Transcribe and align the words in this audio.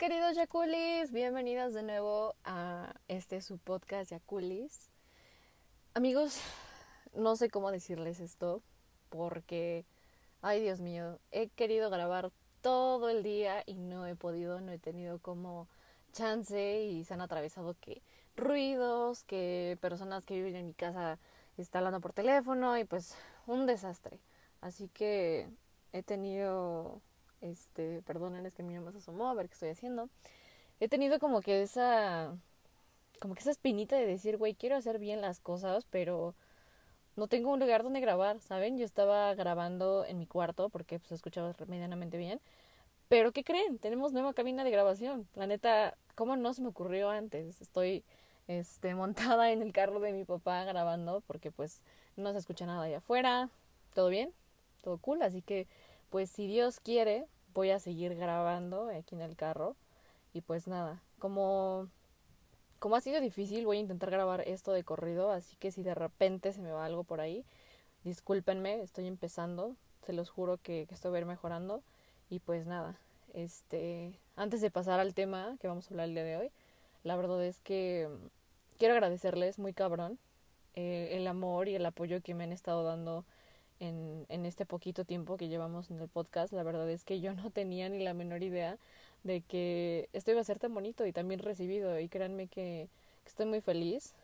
queridos 0.00 0.34
Yakulis, 0.34 1.12
bienvenidos 1.12 1.74
de 1.74 1.82
nuevo 1.82 2.34
a 2.42 2.94
este 3.08 3.42
su 3.42 3.58
podcast 3.58 4.10
Yakulis. 4.10 4.88
Amigos, 5.92 6.40
no 7.12 7.36
sé 7.36 7.50
cómo 7.50 7.70
decirles 7.70 8.18
esto 8.18 8.62
porque, 9.10 9.84
ay 10.40 10.62
Dios 10.62 10.80
mío, 10.80 11.18
he 11.32 11.50
querido 11.50 11.90
grabar 11.90 12.32
todo 12.62 13.10
el 13.10 13.22
día 13.22 13.62
y 13.66 13.74
no 13.74 14.06
he 14.06 14.16
podido, 14.16 14.62
no 14.62 14.72
he 14.72 14.78
tenido 14.78 15.18
como 15.18 15.68
chance 16.14 16.82
y 16.82 17.04
se 17.04 17.12
han 17.12 17.20
atravesado 17.20 17.76
que 17.78 18.00
ruidos, 18.36 19.22
que 19.24 19.76
personas 19.82 20.24
que 20.24 20.32
viven 20.32 20.56
en 20.56 20.66
mi 20.66 20.72
casa 20.72 21.18
están 21.58 21.80
hablando 21.80 22.00
por 22.00 22.14
teléfono 22.14 22.78
y 22.78 22.84
pues 22.84 23.18
un 23.46 23.66
desastre. 23.66 24.18
Así 24.62 24.88
que 24.88 25.50
he 25.92 26.02
tenido 26.02 27.02
este, 27.40 28.02
perdonen, 28.02 28.46
es 28.46 28.54
que 28.54 28.62
mi 28.62 28.74
mamá 28.74 28.92
se 28.92 28.98
asomó 28.98 29.28
a 29.28 29.34
ver 29.34 29.48
qué 29.48 29.54
estoy 29.54 29.68
haciendo. 29.70 30.08
He 30.80 30.88
tenido 30.88 31.18
como 31.18 31.40
que 31.40 31.62
esa, 31.62 32.34
como 33.20 33.34
que 33.34 33.40
esa 33.40 33.50
espinita 33.50 33.96
de 33.96 34.06
decir, 34.06 34.36
güey, 34.36 34.54
quiero 34.54 34.76
hacer 34.76 34.98
bien 34.98 35.20
las 35.20 35.40
cosas, 35.40 35.86
pero 35.90 36.34
no 37.16 37.28
tengo 37.28 37.52
un 37.52 37.60
lugar 37.60 37.82
donde 37.82 38.00
grabar, 38.00 38.40
¿saben? 38.40 38.78
Yo 38.78 38.84
estaba 38.84 39.34
grabando 39.34 40.04
en 40.06 40.18
mi 40.18 40.26
cuarto 40.26 40.68
porque 40.70 40.98
pues 40.98 41.12
escuchaba 41.12 41.54
medianamente 41.66 42.16
bien. 42.16 42.40
Pero 43.08 43.32
¿qué 43.32 43.44
creen? 43.44 43.78
Tenemos 43.78 44.12
nueva 44.12 44.32
cabina 44.34 44.64
de 44.64 44.70
grabación. 44.70 45.28
La 45.34 45.46
neta, 45.46 45.96
¿cómo 46.14 46.36
no 46.36 46.54
se 46.54 46.62
me 46.62 46.68
ocurrió 46.68 47.10
antes? 47.10 47.60
Estoy 47.60 48.04
este 48.48 48.94
montada 48.96 49.52
en 49.52 49.62
el 49.62 49.72
carro 49.72 50.00
de 50.00 50.12
mi 50.12 50.24
papá 50.24 50.64
grabando 50.64 51.20
porque 51.26 51.50
pues 51.50 51.82
no 52.16 52.32
se 52.32 52.38
escucha 52.38 52.66
nada 52.66 52.84
allá 52.84 52.98
afuera. 52.98 53.50
¿Todo 53.94 54.08
bien? 54.08 54.32
Todo 54.82 54.98
cool, 54.98 55.22
así 55.22 55.42
que 55.42 55.66
pues 56.10 56.30
si 56.30 56.46
Dios 56.46 56.80
quiere, 56.80 57.26
voy 57.54 57.70
a 57.70 57.78
seguir 57.78 58.14
grabando 58.14 58.88
aquí 58.88 59.14
en 59.14 59.22
el 59.22 59.36
carro. 59.36 59.76
Y 60.32 60.42
pues 60.42 60.68
nada, 60.68 61.02
como, 61.18 61.88
como 62.78 62.96
ha 62.96 63.00
sido 63.00 63.20
difícil, 63.20 63.66
voy 63.66 63.78
a 63.78 63.80
intentar 63.80 64.10
grabar 64.10 64.42
esto 64.46 64.72
de 64.72 64.84
corrido, 64.84 65.30
así 65.30 65.56
que 65.56 65.72
si 65.72 65.82
de 65.82 65.94
repente 65.94 66.52
se 66.52 66.60
me 66.60 66.70
va 66.70 66.84
algo 66.84 67.04
por 67.04 67.20
ahí, 67.20 67.44
discúlpenme, 68.04 68.82
estoy 68.82 69.06
empezando, 69.06 69.76
se 70.06 70.12
los 70.12 70.30
juro 70.30 70.58
que, 70.58 70.86
que 70.86 70.94
estoy 70.94 71.14
a 71.16 71.20
ir 71.20 71.26
mejorando. 71.26 71.82
Y 72.28 72.38
pues 72.38 72.66
nada, 72.66 72.96
este, 73.34 74.18
antes 74.36 74.60
de 74.60 74.70
pasar 74.70 75.00
al 75.00 75.14
tema 75.14 75.56
que 75.60 75.68
vamos 75.68 75.86
a 75.86 75.90
hablar 75.90 76.08
el 76.08 76.14
día 76.14 76.24
de 76.24 76.36
hoy, 76.36 76.50
la 77.02 77.16
verdad 77.16 77.44
es 77.44 77.58
que 77.60 78.08
quiero 78.78 78.94
agradecerles 78.94 79.58
muy 79.58 79.72
cabrón 79.72 80.18
eh, 80.74 81.10
el 81.12 81.26
amor 81.26 81.68
y 81.68 81.74
el 81.74 81.84
apoyo 81.84 82.20
que 82.20 82.34
me 82.34 82.44
han 82.44 82.52
estado 82.52 82.84
dando 82.84 83.24
en, 83.80 84.26
en 84.28 84.46
este 84.46 84.66
poquito 84.66 85.04
tiempo 85.04 85.36
que 85.36 85.48
llevamos 85.48 85.90
en 85.90 85.98
el 86.00 86.08
podcast. 86.08 86.52
La 86.52 86.62
verdad 86.62 86.88
es 86.88 87.04
que 87.04 87.20
yo 87.20 87.34
no 87.34 87.50
tenía 87.50 87.88
ni 87.88 88.04
la 88.04 88.14
menor 88.14 88.42
idea 88.42 88.78
de 89.24 89.40
que 89.42 90.08
esto 90.12 90.30
iba 90.30 90.40
a 90.40 90.44
ser 90.44 90.58
tan 90.58 90.74
bonito 90.74 91.06
y 91.06 91.12
tan 91.12 91.28
bien 91.28 91.40
recibido. 91.40 91.98
Y 91.98 92.08
créanme 92.08 92.46
que, 92.46 92.88
estoy 93.26 93.46
muy 93.46 93.60
feliz 93.60 94.14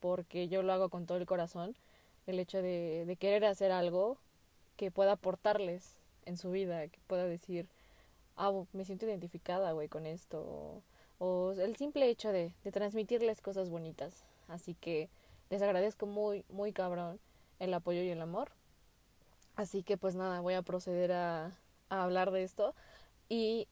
porque 0.00 0.48
yo 0.48 0.62
lo 0.62 0.72
hago 0.72 0.88
con 0.88 1.06
todo 1.06 1.18
el 1.18 1.26
corazón. 1.26 1.74
El 2.26 2.38
hecho 2.38 2.62
de, 2.62 3.16
querer 3.18 3.44
hacer 3.44 3.72
algo 3.72 4.18
que 4.76 4.90
pueda 4.90 5.12
aportarles 5.12 5.94
en 6.26 6.36
su 6.36 6.50
vida, 6.50 6.86
que 6.88 6.98
pueda 7.08 7.24
decir, 7.24 7.66
ah, 8.36 8.52
me 8.72 8.84
siento 8.84 9.06
identificada, 9.06 9.72
güey, 9.72 9.88
con 9.88 10.06
esto. 10.06 10.82
O, 11.18 11.52
el 11.52 11.76
simple 11.76 12.08
hecho 12.08 12.30
de 12.30 12.52
transmitirles 12.72 13.40
cosas 13.40 13.70
bonitas. 13.70 14.24
Así 14.48 14.74
que 14.74 15.08
les 15.50 15.62
agradezco 15.62 16.06
muy, 16.06 16.44
muy 16.48 16.72
cabrón 16.72 17.18
el 17.58 17.74
apoyo 17.74 18.02
y 18.02 18.10
el 18.10 18.20
amor. 18.20 18.50
Así 19.56 19.82
que 19.82 19.96
pues 19.96 20.14
nada, 20.14 20.40
voy 20.40 20.54
a 20.54 20.62
proceder 20.62 21.12
a, 21.12 21.52
hablar 21.88 22.30
de 22.30 22.42
esto. 22.42 22.74
Y 23.28 23.68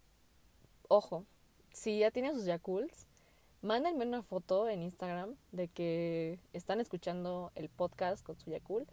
ojo, 0.88 1.24
si 1.72 1.98
ya 2.00 2.10
tienen 2.10 2.34
sus 2.34 2.44
Yakults, 2.44 3.06
mándenme 3.62 4.04
una 4.04 4.22
foto 4.22 4.68
en 4.68 4.82
Instagram 4.82 5.36
de 5.52 5.68
que 5.68 6.38
están 6.52 6.80
escuchando 6.80 7.50
el 7.54 7.68
podcast 7.68 8.24
con 8.24 8.38
su 8.38 8.50
Yakul. 8.50 8.86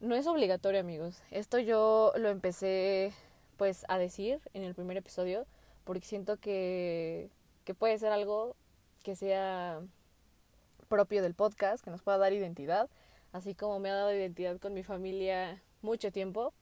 No 0.00 0.14
es 0.14 0.26
obligatorio, 0.26 0.80
amigos. 0.80 1.22
Esto 1.30 1.58
yo 1.58 2.12
lo 2.16 2.28
empecé 2.28 3.12
pues 3.56 3.84
a 3.88 3.98
decir 3.98 4.40
en 4.52 4.64
el 4.64 4.74
primer 4.74 4.96
episodio 4.96 5.46
porque 5.84 6.06
siento 6.06 6.36
que, 6.38 7.30
que 7.64 7.74
puede 7.74 7.98
ser 7.98 8.12
algo 8.12 8.56
que 9.02 9.16
sea 9.16 9.80
propio 10.88 11.22
del 11.22 11.34
podcast, 11.34 11.82
que 11.82 11.90
nos 11.90 12.02
pueda 12.02 12.18
dar 12.18 12.32
identidad, 12.32 12.90
así 13.32 13.54
como 13.54 13.78
me 13.78 13.90
ha 13.90 13.94
dado 13.94 14.12
identidad 14.12 14.58
con 14.58 14.74
mi 14.74 14.82
familia 14.82 15.62
mucho 15.82 16.10
tiempo. 16.12 16.52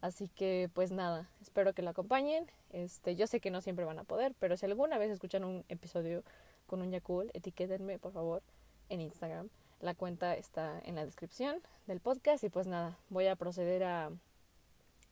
Así 0.00 0.28
que 0.28 0.70
pues 0.74 0.92
nada, 0.92 1.28
espero 1.40 1.72
que 1.72 1.82
lo 1.82 1.90
acompañen. 1.90 2.46
Este, 2.70 3.16
yo 3.16 3.26
sé 3.26 3.40
que 3.40 3.50
no 3.50 3.60
siempre 3.60 3.84
van 3.84 3.98
a 3.98 4.04
poder, 4.04 4.34
pero 4.38 4.56
si 4.56 4.66
alguna 4.66 4.98
vez 4.98 5.10
escuchan 5.10 5.44
un 5.44 5.64
episodio 5.68 6.22
con 6.66 6.82
un 6.82 6.90
Yakul, 6.90 7.30
etiquétenme 7.34 7.98
por 7.98 8.12
favor 8.12 8.42
en 8.88 9.00
Instagram. 9.00 9.48
La 9.80 9.94
cuenta 9.94 10.34
está 10.34 10.80
en 10.84 10.94
la 10.94 11.04
descripción 11.04 11.60
del 11.86 12.00
podcast 12.00 12.44
y 12.44 12.48
pues 12.48 12.66
nada, 12.66 12.96
voy 13.10 13.26
a 13.26 13.36
proceder 13.36 13.84
a, 13.84 14.06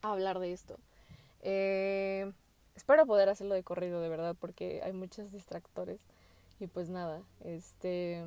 a 0.03 0.13
hablar 0.13 0.39
de 0.39 0.53
esto. 0.53 0.79
Eh, 1.43 2.33
espero 2.75 3.07
poder 3.07 3.29
hacerlo 3.29 3.55
de 3.55 3.63
corrido 3.63 4.01
de 4.01 4.09
verdad 4.09 4.37
porque 4.39 4.81
hay 4.83 4.93
muchos 4.93 5.33
distractores 5.33 6.01
y 6.59 6.67
pues 6.67 6.89
nada, 6.89 7.23
este 7.45 8.25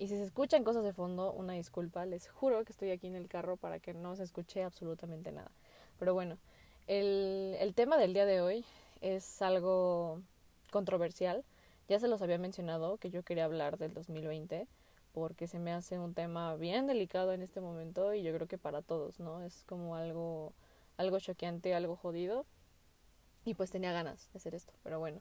y 0.00 0.08
si 0.08 0.16
se 0.16 0.24
escuchan 0.24 0.64
cosas 0.64 0.82
de 0.82 0.94
fondo, 0.94 1.30
una 1.30 1.52
disculpa, 1.52 2.06
les 2.06 2.26
juro 2.26 2.64
que 2.64 2.72
estoy 2.72 2.90
aquí 2.90 3.06
en 3.06 3.16
el 3.16 3.28
carro 3.28 3.58
para 3.58 3.80
que 3.80 3.92
no 3.92 4.16
se 4.16 4.22
escuche 4.22 4.62
absolutamente 4.62 5.30
nada. 5.30 5.50
Pero 5.98 6.14
bueno, 6.14 6.38
el, 6.86 7.54
el 7.60 7.74
tema 7.74 7.98
del 7.98 8.14
día 8.14 8.24
de 8.24 8.40
hoy 8.40 8.64
es 9.02 9.42
algo 9.42 10.22
controversial. 10.70 11.44
Ya 11.86 11.98
se 11.98 12.08
los 12.08 12.22
había 12.22 12.38
mencionado 12.38 12.96
que 12.96 13.10
yo 13.10 13.22
quería 13.22 13.44
hablar 13.44 13.76
del 13.76 13.92
2020 13.92 14.66
porque 15.12 15.46
se 15.46 15.58
me 15.58 15.70
hace 15.70 15.98
un 15.98 16.14
tema 16.14 16.56
bien 16.56 16.86
delicado 16.86 17.34
en 17.34 17.42
este 17.42 17.60
momento 17.60 18.14
y 18.14 18.22
yo 18.22 18.32
creo 18.32 18.48
que 18.48 18.56
para 18.56 18.80
todos, 18.80 19.20
¿no? 19.20 19.42
Es 19.42 19.64
como 19.64 19.96
algo 19.96 20.54
algo 20.96 21.20
choqueante, 21.20 21.74
algo 21.74 21.96
jodido 21.96 22.46
y 23.44 23.52
pues 23.52 23.70
tenía 23.70 23.92
ganas 23.92 24.30
de 24.32 24.38
hacer 24.38 24.54
esto, 24.54 24.72
pero 24.82 24.98
bueno. 24.98 25.20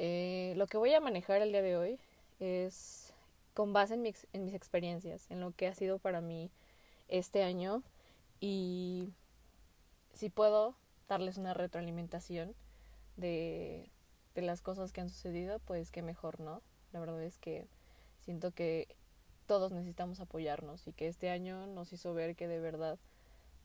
Eh, 0.00 0.54
lo 0.56 0.66
que 0.66 0.76
voy 0.76 0.92
a 0.92 1.00
manejar 1.00 1.40
el 1.40 1.52
día 1.52 1.62
de 1.62 1.76
hoy 1.76 2.00
es 2.40 3.11
con 3.54 3.72
base 3.72 3.94
en, 3.94 4.04
en 4.32 4.44
mis 4.44 4.54
experiencias, 4.54 5.30
en 5.30 5.40
lo 5.40 5.52
que 5.52 5.66
ha 5.66 5.74
sido 5.74 5.98
para 5.98 6.20
mí 6.20 6.50
este 7.08 7.42
año 7.42 7.82
y 8.40 9.12
si 10.14 10.30
puedo 10.30 10.74
darles 11.08 11.36
una 11.36 11.54
retroalimentación 11.54 12.54
de, 13.16 13.90
de 14.34 14.42
las 14.42 14.62
cosas 14.62 14.92
que 14.92 15.00
han 15.00 15.10
sucedido, 15.10 15.58
pues 15.60 15.90
que 15.90 16.02
mejor, 16.02 16.40
¿no? 16.40 16.62
La 16.92 17.00
verdad 17.00 17.22
es 17.22 17.38
que 17.38 17.66
siento 18.20 18.52
que 18.52 18.96
todos 19.46 19.72
necesitamos 19.72 20.20
apoyarnos 20.20 20.86
y 20.86 20.92
que 20.92 21.08
este 21.08 21.30
año 21.30 21.66
nos 21.66 21.92
hizo 21.92 22.14
ver 22.14 22.36
que 22.36 22.48
de 22.48 22.60
verdad 22.60 22.98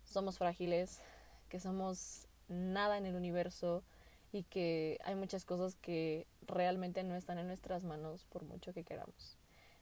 somos 0.03 0.37
frágiles, 0.37 1.01
que 1.49 1.59
somos 1.59 2.27
nada 2.49 2.97
en 2.97 3.05
el 3.05 3.15
universo 3.15 3.83
y 4.31 4.43
que 4.43 4.99
hay 5.03 5.15
muchas 5.15 5.45
cosas 5.45 5.75
que 5.75 6.27
realmente 6.45 7.03
no 7.03 7.15
están 7.15 7.37
en 7.37 7.47
nuestras 7.47 7.83
manos 7.83 8.25
por 8.25 8.43
mucho 8.43 8.73
que 8.73 8.83
queramos. 8.83 9.36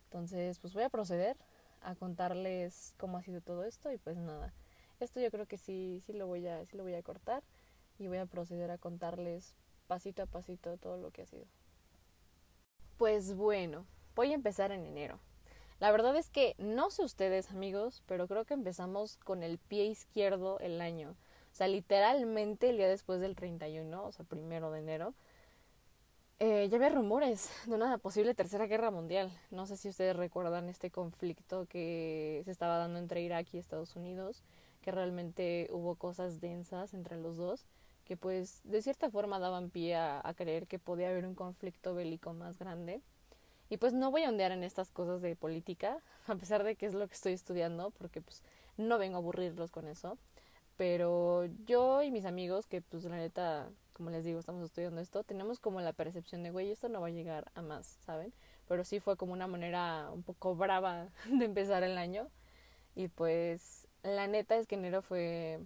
Entonces, 0.05 0.59
pues 0.59 0.73
voy 0.73 0.83
a 0.83 0.89
proceder 0.89 1.37
a 1.81 1.95
contarles 1.95 2.93
cómo 2.97 3.17
ha 3.17 3.21
sido 3.21 3.41
todo 3.41 3.63
esto 3.63 3.91
y 3.91 3.97
pues 3.97 4.17
nada. 4.17 4.53
Esto 4.99 5.19
yo 5.19 5.29
creo 5.29 5.45
que 5.45 5.57
sí 5.57 6.01
sí 6.05 6.13
lo 6.13 6.27
voy 6.27 6.47
a 6.47 6.65
sí 6.65 6.77
lo 6.77 6.83
voy 6.83 6.95
a 6.95 7.03
cortar 7.03 7.43
y 7.99 8.07
voy 8.07 8.17
a 8.17 8.25
proceder 8.25 8.71
a 8.71 8.77
contarles 8.77 9.55
pasito 9.87 10.23
a 10.23 10.25
pasito 10.25 10.77
todo 10.77 10.97
lo 10.97 11.11
que 11.11 11.21
ha 11.23 11.25
sido. 11.25 11.45
Pues 12.97 13.35
bueno, 13.35 13.85
voy 14.15 14.31
a 14.31 14.35
empezar 14.35 14.71
en 14.71 14.85
enero. 14.85 15.19
La 15.79 15.91
verdad 15.91 16.15
es 16.15 16.29
que 16.29 16.55
no 16.57 16.89
sé 16.89 17.03
ustedes, 17.03 17.51
amigos, 17.51 18.01
pero 18.07 18.27
creo 18.27 18.45
que 18.45 18.53
empezamos 18.53 19.17
con 19.17 19.43
el 19.43 19.57
pie 19.57 19.85
izquierdo 19.85 20.57
el 20.59 20.79
año. 20.79 21.11
O 21.51 21.55
sea, 21.55 21.67
literalmente 21.67 22.69
el 22.69 22.77
día 22.77 22.87
después 22.87 23.19
del 23.19 23.35
31, 23.35 24.05
o 24.05 24.11
sea, 24.11 24.25
primero 24.25 24.71
de 24.71 24.79
enero, 24.79 25.13
eh, 26.39 26.67
ya 26.69 26.77
había 26.77 26.89
rumores 26.89 27.49
de 27.65 27.75
una 27.75 27.97
posible 27.97 28.33
tercera 28.33 28.67
guerra 28.67 28.91
mundial. 28.91 29.31
No 29.51 29.65
sé 29.65 29.77
si 29.77 29.89
ustedes 29.89 30.15
recuerdan 30.15 30.67
este 30.67 30.91
conflicto 30.91 31.65
que 31.67 32.41
se 32.45 32.51
estaba 32.51 32.77
dando 32.77 32.99
entre 32.99 33.21
Irak 33.21 33.47
y 33.53 33.57
Estados 33.57 33.95
Unidos, 33.95 34.43
que 34.81 34.91
realmente 34.91 35.69
hubo 35.71 35.95
cosas 35.95 36.41
densas 36.41 36.93
entre 36.93 37.17
los 37.17 37.37
dos, 37.37 37.65
que 38.03 38.17
pues 38.17 38.61
de 38.65 38.81
cierta 38.81 39.09
forma 39.09 39.39
daban 39.39 39.69
pie 39.69 39.95
a, 39.95 40.21
a 40.23 40.33
creer 40.33 40.67
que 40.67 40.77
podía 40.77 41.09
haber 41.09 41.25
un 41.25 41.35
conflicto 41.35 41.95
bélico 41.95 42.33
más 42.33 42.59
grande. 42.59 43.01
Y 43.69 43.77
pues 43.77 43.93
no 43.93 44.11
voy 44.11 44.23
a 44.23 44.29
ondear 44.29 44.51
en 44.51 44.63
estas 44.63 44.91
cosas 44.91 45.21
de 45.21 45.35
política, 45.35 45.99
a 46.27 46.35
pesar 46.35 46.63
de 46.63 46.75
que 46.75 46.85
es 46.85 46.93
lo 46.93 47.07
que 47.07 47.13
estoy 47.13 47.33
estudiando, 47.33 47.91
porque 47.91 48.21
pues 48.21 48.43
no 48.77 48.97
vengo 48.97 49.15
a 49.15 49.19
aburrirlos 49.19 49.71
con 49.71 49.87
eso. 49.87 50.17
Pero 50.77 51.45
yo 51.65 52.03
y 52.03 52.11
mis 52.11 52.25
amigos, 52.25 52.67
que 52.67 52.81
pues 52.81 53.05
la 53.05 53.15
neta 53.15 53.69
como 53.95 54.09
les 54.09 54.25
digo, 54.25 54.39
estamos 54.39 54.63
estudiando 54.65 54.99
esto, 54.99 55.23
tenemos 55.23 55.59
como 55.59 55.79
la 55.79 55.93
percepción 55.93 56.43
de, 56.43 56.51
güey, 56.51 56.69
esto 56.69 56.89
no 56.89 56.99
va 56.99 57.07
a 57.07 57.11
llegar 57.11 57.49
a 57.55 57.61
más, 57.61 57.97
¿saben? 58.05 58.33
Pero 58.67 58.83
sí 58.83 58.99
fue 58.99 59.15
como 59.15 59.31
una 59.31 59.47
manera 59.47 60.09
un 60.11 60.21
poco 60.21 60.53
brava 60.53 61.07
de 61.31 61.45
empezar 61.45 61.81
el 61.83 61.97
año. 61.97 62.27
Y 62.93 63.07
pues 63.07 63.87
la 64.03 64.27
neta 64.27 64.57
es 64.57 64.67
que 64.67 64.75
enero 64.75 65.01
fue 65.01 65.61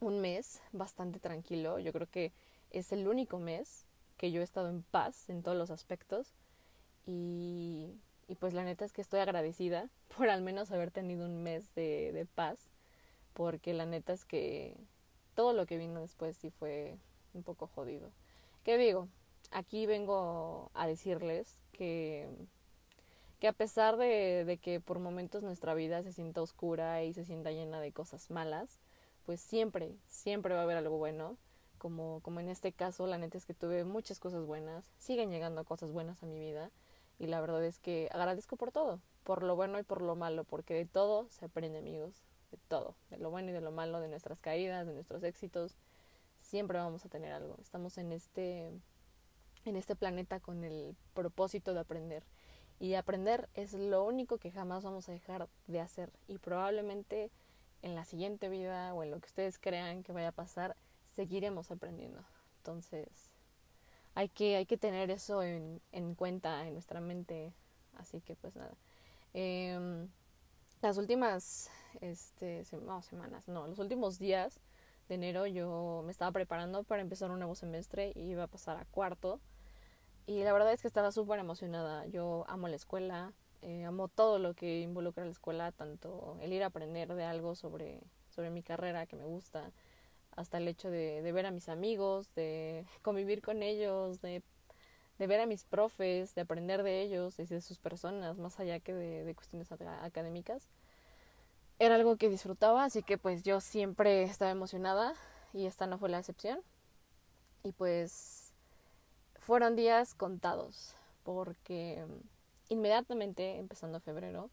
un 0.00 0.20
mes 0.20 0.60
bastante 0.72 1.20
tranquilo. 1.20 1.78
Yo 1.78 1.92
creo 1.92 2.06
que 2.06 2.32
es 2.70 2.92
el 2.92 3.08
único 3.08 3.38
mes 3.38 3.86
que 4.18 4.30
yo 4.30 4.42
he 4.42 4.44
estado 4.44 4.68
en 4.68 4.82
paz 4.82 5.30
en 5.30 5.42
todos 5.42 5.56
los 5.56 5.70
aspectos 5.70 6.34
y, 7.06 7.94
y 8.26 8.34
pues 8.34 8.52
la 8.52 8.64
neta 8.64 8.84
es 8.84 8.92
que 8.92 9.00
estoy 9.00 9.20
agradecida 9.20 9.88
por 10.16 10.28
al 10.28 10.42
menos 10.42 10.70
haber 10.70 10.90
tenido 10.90 11.24
un 11.24 11.42
mes 11.42 11.74
de, 11.74 12.12
de 12.12 12.26
paz 12.26 12.68
porque 13.32 13.72
la 13.72 13.86
neta 13.86 14.12
es 14.12 14.26
que 14.26 14.76
todo 15.34 15.54
lo 15.54 15.64
que 15.64 15.78
vino 15.78 16.00
después 16.00 16.36
sí 16.36 16.50
fue 16.50 16.98
un 17.38 17.44
poco 17.44 17.66
jodido. 17.66 18.10
¿Qué 18.64 18.76
digo? 18.76 19.08
Aquí 19.50 19.86
vengo 19.86 20.70
a 20.74 20.86
decirles 20.86 21.62
que, 21.72 22.28
que 23.38 23.48
a 23.48 23.52
pesar 23.52 23.96
de, 23.96 24.44
de 24.44 24.58
que 24.58 24.80
por 24.80 24.98
momentos 24.98 25.42
nuestra 25.42 25.74
vida 25.74 26.02
se 26.02 26.12
sienta 26.12 26.42
oscura 26.42 27.02
y 27.04 27.14
se 27.14 27.24
sienta 27.24 27.52
llena 27.52 27.80
de 27.80 27.92
cosas 27.92 28.30
malas, 28.30 28.78
pues 29.24 29.40
siempre, 29.40 29.94
siempre 30.06 30.54
va 30.54 30.60
a 30.60 30.64
haber 30.64 30.76
algo 30.76 30.98
bueno. 30.98 31.36
Como, 31.78 32.20
como 32.22 32.40
en 32.40 32.48
este 32.48 32.72
caso, 32.72 33.06
la 33.06 33.18
neta 33.18 33.38
es 33.38 33.46
que 33.46 33.54
tuve 33.54 33.84
muchas 33.84 34.18
cosas 34.18 34.44
buenas, 34.44 34.84
siguen 34.98 35.30
llegando 35.30 35.64
cosas 35.64 35.92
buenas 35.92 36.22
a 36.24 36.26
mi 36.26 36.40
vida 36.40 36.72
y 37.18 37.26
la 37.26 37.40
verdad 37.40 37.64
es 37.64 37.78
que 37.78 38.08
agradezco 38.12 38.56
por 38.56 38.72
todo, 38.72 39.00
por 39.22 39.42
lo 39.42 39.56
bueno 39.56 39.78
y 39.78 39.82
por 39.82 40.02
lo 40.02 40.16
malo, 40.16 40.44
porque 40.44 40.74
de 40.74 40.86
todo 40.86 41.28
se 41.30 41.44
aprende 41.44 41.78
amigos, 41.78 42.14
de 42.50 42.58
todo, 42.68 42.94
de 43.10 43.18
lo 43.18 43.30
bueno 43.30 43.50
y 43.50 43.52
de 43.52 43.60
lo 43.60 43.70
malo, 43.70 44.00
de 44.00 44.08
nuestras 44.08 44.40
caídas, 44.40 44.86
de 44.86 44.94
nuestros 44.94 45.22
éxitos, 45.22 45.76
siempre 46.48 46.78
vamos 46.78 47.04
a 47.04 47.08
tener 47.08 47.32
algo. 47.32 47.56
Estamos 47.60 47.98
en 47.98 48.12
este 48.12 48.72
en 49.64 49.76
este 49.76 49.96
planeta 49.96 50.40
con 50.40 50.64
el 50.64 50.96
propósito 51.14 51.74
de 51.74 51.80
aprender. 51.80 52.24
Y 52.80 52.94
aprender 52.94 53.48
es 53.54 53.74
lo 53.74 54.04
único 54.04 54.38
que 54.38 54.50
jamás 54.50 54.84
vamos 54.84 55.08
a 55.08 55.12
dejar 55.12 55.48
de 55.66 55.80
hacer. 55.80 56.12
Y 56.26 56.38
probablemente 56.38 57.30
en 57.82 57.94
la 57.94 58.04
siguiente 58.04 58.48
vida 58.48 58.94
o 58.94 59.02
en 59.02 59.10
lo 59.10 59.20
que 59.20 59.26
ustedes 59.26 59.58
crean 59.58 60.02
que 60.02 60.12
vaya 60.12 60.28
a 60.28 60.32
pasar, 60.32 60.76
seguiremos 61.04 61.70
aprendiendo. 61.70 62.24
Entonces, 62.58 63.08
hay 64.14 64.28
que, 64.28 64.56
hay 64.56 64.64
que 64.64 64.78
tener 64.78 65.10
eso 65.10 65.42
en, 65.42 65.82
en 65.92 66.14
cuenta 66.14 66.66
en 66.66 66.72
nuestra 66.72 67.00
mente. 67.00 67.52
Así 67.98 68.20
que 68.20 68.36
pues 68.36 68.56
nada. 68.56 68.74
Eh, 69.34 70.06
las 70.80 70.96
últimas 70.96 71.70
este, 72.00 72.64
semanas, 72.64 73.48
no, 73.48 73.66
los 73.66 73.80
últimos 73.80 74.18
días 74.18 74.60
de 75.08 75.14
enero 75.14 75.46
yo 75.46 76.02
me 76.04 76.12
estaba 76.12 76.30
preparando 76.32 76.84
para 76.84 77.02
empezar 77.02 77.30
un 77.30 77.38
nuevo 77.38 77.54
semestre 77.54 78.12
y 78.14 78.30
iba 78.30 78.44
a 78.44 78.48
pasar 78.48 78.76
a 78.76 78.84
cuarto. 78.84 79.40
Y 80.26 80.44
la 80.44 80.52
verdad 80.52 80.72
es 80.72 80.82
que 80.82 80.88
estaba 80.88 81.10
súper 81.10 81.38
emocionada. 81.38 82.06
Yo 82.06 82.44
amo 82.48 82.68
la 82.68 82.76
escuela, 82.76 83.32
eh, 83.62 83.84
amo 83.84 84.08
todo 84.08 84.38
lo 84.38 84.54
que 84.54 84.80
involucra 84.80 85.24
la 85.24 85.30
escuela, 85.30 85.72
tanto 85.72 86.36
el 86.42 86.52
ir 86.52 86.62
a 86.62 86.66
aprender 86.66 87.14
de 87.14 87.24
algo 87.24 87.54
sobre, 87.54 88.02
sobre 88.28 88.50
mi 88.50 88.62
carrera 88.62 89.06
que 89.06 89.16
me 89.16 89.24
gusta, 89.24 89.72
hasta 90.36 90.58
el 90.58 90.68
hecho 90.68 90.90
de, 90.90 91.22
de 91.22 91.32
ver 91.32 91.46
a 91.46 91.50
mis 91.50 91.70
amigos, 91.70 92.34
de 92.34 92.84
convivir 93.02 93.40
con 93.40 93.62
ellos, 93.62 94.20
de, 94.20 94.42
de, 95.18 95.26
ver 95.26 95.40
a 95.40 95.46
mis 95.46 95.64
profes, 95.64 96.34
de 96.34 96.42
aprender 96.42 96.82
de 96.82 97.00
ellos 97.00 97.38
y 97.38 97.46
de 97.46 97.62
sus 97.62 97.78
personas, 97.78 98.38
más 98.38 98.60
allá 98.60 98.80
que 98.80 98.92
de, 98.92 99.24
de 99.24 99.34
cuestiones 99.34 99.72
académicas. 99.72 100.68
Era 101.78 101.94
algo 101.94 102.16
que 102.16 102.28
disfrutaba, 102.28 102.84
así 102.84 103.02
que 103.02 103.18
pues 103.18 103.42
yo 103.42 103.60
siempre 103.60 104.24
estaba 104.24 104.50
emocionada 104.50 105.14
y 105.52 105.66
esta 105.66 105.86
no 105.86 105.98
fue 105.98 106.08
la 106.08 106.18
excepción. 106.18 106.60
Y 107.62 107.72
pues 107.72 108.52
fueron 109.38 109.76
días 109.76 110.14
contados, 110.14 110.94
porque 111.24 112.04
inmediatamente, 112.68 113.58
empezando 113.58 114.00
febrero, 114.00 114.50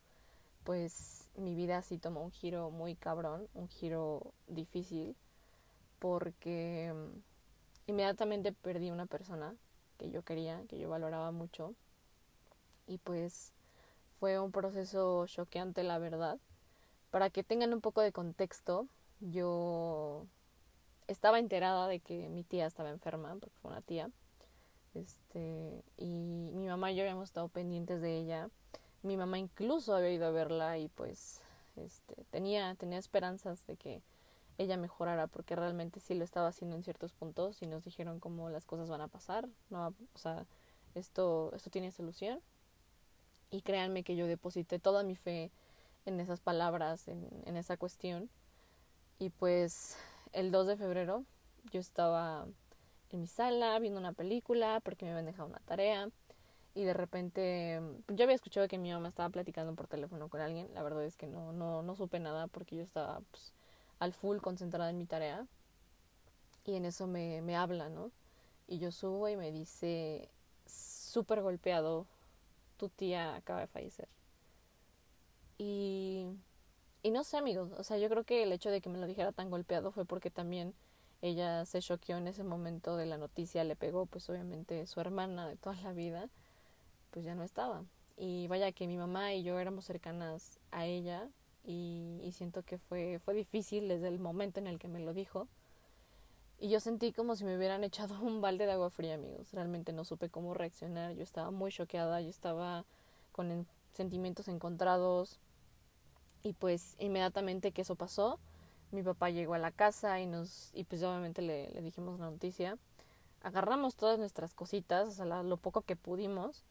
pues 0.64 1.30
mi 1.36 1.56
vida 1.56 1.82
sí 1.82 1.98
tomó 1.98 2.22
un 2.22 2.32
giro 2.32 2.72
muy 2.72 2.96
cabrón, 2.96 3.48
un 3.54 3.70
giro 3.70 4.34
difícil 4.48 5.16
porque 6.00 6.94
inmediatamente 7.88 8.52
perdí 8.52 8.92
una 8.92 9.06
persona 9.06 9.56
que 9.98 10.12
yo 10.12 10.24
quería, 10.24 10.62
que 10.68 10.78
yo 10.78 10.90
valoraba 10.90 11.32
mucho. 11.32 11.74
Y 12.88 12.98
pues 13.00 13.52
fue 14.20 14.40
un 14.40 14.52
proceso 14.52 15.26
choqueante, 15.28 15.84
la 15.84 15.98
verdad. 15.98 16.38
Para 17.16 17.30
que 17.30 17.46
tengan 17.46 17.74
un 17.74 17.80
poco 17.80 18.02
de 18.02 18.12
contexto, 18.12 18.90
yo 19.22 20.28
estaba 21.08 21.40
enterada 21.40 21.88
de 21.88 22.02
que 22.02 22.28
mi 22.28 22.44
tía 22.44 22.66
estaba 22.66 22.90
enferma, 22.90 23.38
porque 23.40 23.56
fue 23.62 23.72
una 23.72 23.82
tía. 23.82 24.10
Este, 24.94 25.82
y 25.96 26.50
mi 26.52 26.68
mamá 26.68 26.92
y 26.92 26.98
yo 26.98 27.04
habíamos 27.04 27.30
estado 27.30 27.48
pendientes 27.48 28.02
de 28.02 28.18
ella. 28.18 28.50
Mi 29.02 29.16
mamá 29.16 29.40
incluso 29.40 29.96
había 29.96 30.12
ido 30.12 30.26
a 30.26 30.32
verla 30.32 30.78
y 30.78 30.90
pues 30.90 31.40
este, 31.78 32.26
tenía, 32.32 32.76
tenía 32.76 33.00
esperanzas 33.00 33.66
de 33.66 33.78
que 33.78 34.02
ella 34.58 34.76
mejorara 34.76 35.28
porque 35.28 35.56
realmente 35.56 36.02
sí 36.02 36.16
lo 36.16 36.26
estaba 36.26 36.50
haciendo 36.50 36.76
en 36.76 36.84
ciertos 36.84 37.14
puntos 37.14 37.62
y 37.62 37.66
nos 37.66 37.86
dijeron 37.86 38.20
cómo 38.20 38.50
las 38.50 38.66
cosas 38.66 38.90
van 38.90 39.00
a 39.00 39.08
pasar, 39.08 39.48
no, 39.70 39.88
o 39.88 40.18
sea, 40.18 40.46
esto 40.96 41.54
esto 41.56 41.70
tiene 41.70 41.94
solución. 41.94 42.42
Y 43.52 43.62
créanme 43.62 44.04
que 44.04 44.18
yo 44.18 44.28
deposité 44.28 44.80
toda 44.80 45.04
mi 45.04 45.16
fe 45.16 45.54
en 46.06 46.20
esas 46.20 46.40
palabras, 46.40 47.08
en, 47.08 47.28
en 47.46 47.58
esa 47.58 47.78
cuestión. 47.78 48.30
Y 49.20 49.30
pues 49.30 49.98
el 50.34 50.52
2 50.52 50.68
de 50.68 50.78
febrero 50.78 51.24
yo 51.72 51.80
estaba 51.80 52.48
en 53.10 53.22
mi 53.22 53.28
sala 53.28 53.78
viendo 53.80 54.00
una 54.00 54.14
película 54.14 54.82
porque 54.84 55.06
me 55.06 55.12
habían 55.12 55.26
dejado 55.26 55.48
una 55.48 55.60
tarea 55.60 56.10
y 56.74 56.84
de 56.84 56.94
repente 56.94 57.82
yo 58.10 58.26
había 58.26 58.36
escuchado 58.36 58.68
que 58.68 58.78
mi 58.78 58.92
mamá 58.92 59.08
estaba 59.08 59.30
platicando 59.30 59.74
por 59.76 59.88
teléfono 59.88 60.28
con 60.28 60.42
alguien, 60.42 60.74
la 60.74 60.84
verdad 60.84 61.06
es 61.06 61.16
que 61.16 61.26
no 61.26 61.54
no 61.54 61.82
no 61.82 61.96
supe 61.96 62.20
nada 62.20 62.48
porque 62.48 62.76
yo 62.76 62.84
estaba 62.84 63.22
pues, 63.32 63.54
al 64.00 64.14
full 64.14 64.40
concentrada 64.40 64.90
en 64.90 64.98
mi 64.98 65.06
tarea. 65.06 65.48
Y 66.66 66.76
en 66.76 66.86
eso 66.86 67.08
me, 67.08 67.42
me 67.42 67.56
habla, 67.56 67.90
¿no? 67.90 68.12
Y 68.68 68.80
yo 68.80 68.92
subo 68.92 69.30
y 69.30 69.38
me 69.38 69.52
dice, 69.52 70.30
súper 70.66 71.42
golpeado, 71.42 72.08
tu 72.78 72.90
tía 72.90 73.36
acaba 73.36 73.62
de 73.62 73.68
fallecer. 73.68 74.10
Y, 75.58 76.28
y 77.04 77.12
no 77.12 77.24
sé, 77.24 77.38
amigos, 77.38 77.72
o 77.78 77.84
sea, 77.84 77.98
yo 77.98 78.10
creo 78.10 78.24
que 78.24 78.44
el 78.44 78.52
hecho 78.52 78.70
de 78.70 78.82
que 78.82 78.90
me 78.90 78.98
lo 78.98 79.08
dijera 79.08 79.32
tan 79.32 79.50
golpeado 79.50 79.92
fue 79.92 80.06
porque 80.06 80.30
también 80.30 80.74
ella 81.22 81.66
se 81.66 81.82
choqueó 81.82 82.18
en 82.18 82.28
ese 82.28 82.44
momento 82.44 82.98
de 82.98 83.06
la 83.06 83.18
noticia, 83.18 83.64
le 83.64 83.76
pegó, 83.76 84.06
pues 84.06 84.30
obviamente 84.30 84.86
su 84.88 85.00
hermana 85.00 85.48
de 85.48 85.56
toda 85.56 85.76
la 85.82 85.94
vida, 85.94 86.30
pues 87.12 87.26
ya 87.26 87.36
no 87.36 87.44
estaba. 87.44 87.84
Y 88.18 88.48
vaya 88.48 88.72
que 88.72 88.88
mi 88.88 88.98
mamá 88.98 89.34
y 89.34 89.44
yo 89.44 89.60
éramos 89.60 89.86
cercanas 89.86 90.60
a 90.72 90.86
ella, 90.86 91.30
y, 91.68 92.20
y, 92.24 92.32
siento 92.34 92.62
que 92.62 92.78
fue, 92.78 93.20
fue 93.26 93.34
difícil 93.34 93.88
desde 93.88 94.08
el 94.08 94.20
momento 94.20 94.60
en 94.60 94.68
el 94.68 94.78
que 94.78 94.88
me 94.88 95.00
lo 95.00 95.14
dijo. 95.14 95.48
Y 96.60 96.70
yo 96.70 96.80
sentí 96.80 97.12
como 97.12 97.36
si 97.36 97.44
me 97.44 97.58
hubieran 97.58 97.84
echado 97.84 98.20
un 98.22 98.42
balde 98.42 98.66
de 98.66 98.74
agua 98.74 98.90
fría, 98.90 99.16
amigos. 99.16 99.52
Realmente 99.52 99.94
no 99.94 100.06
supe 100.06 100.30
cómo 100.30 100.54
reaccionar. 100.54 101.14
Yo 101.14 101.24
estaba 101.24 101.52
muy 101.52 101.72
choqueada, 101.72 102.22
yo 102.22 102.30
estaba 102.30 102.86
con 103.32 103.52
en, 103.52 103.68
sentimientos 103.94 104.48
encontrados. 104.48 105.40
Y 106.46 106.54
pues 106.54 106.96
inmediatamente 107.00 107.74
que 107.74 107.82
eso 107.82 107.96
pasó, 107.96 108.40
mi 108.92 109.04
papá 109.04 109.32
llegó 109.32 109.56
a 109.56 109.58
la 109.58 109.72
casa 109.72 110.22
y 110.22 110.28
nos 110.28 110.70
y 110.74 110.86
pues 110.86 111.04
obviamente 111.04 111.42
le, 111.42 111.70
le 111.72 111.82
dijimos 111.82 112.20
la 112.22 112.30
noticia. 112.30 112.78
Agarramos 113.44 113.96
todas 113.96 114.18
nuestras 114.18 114.54
cositas, 114.54 115.10
o 115.10 115.12
sea, 115.12 115.26
la, 115.26 115.44
lo 115.44 115.58
poco 115.58 115.82
que 115.82 115.98
pudimos 115.98 116.64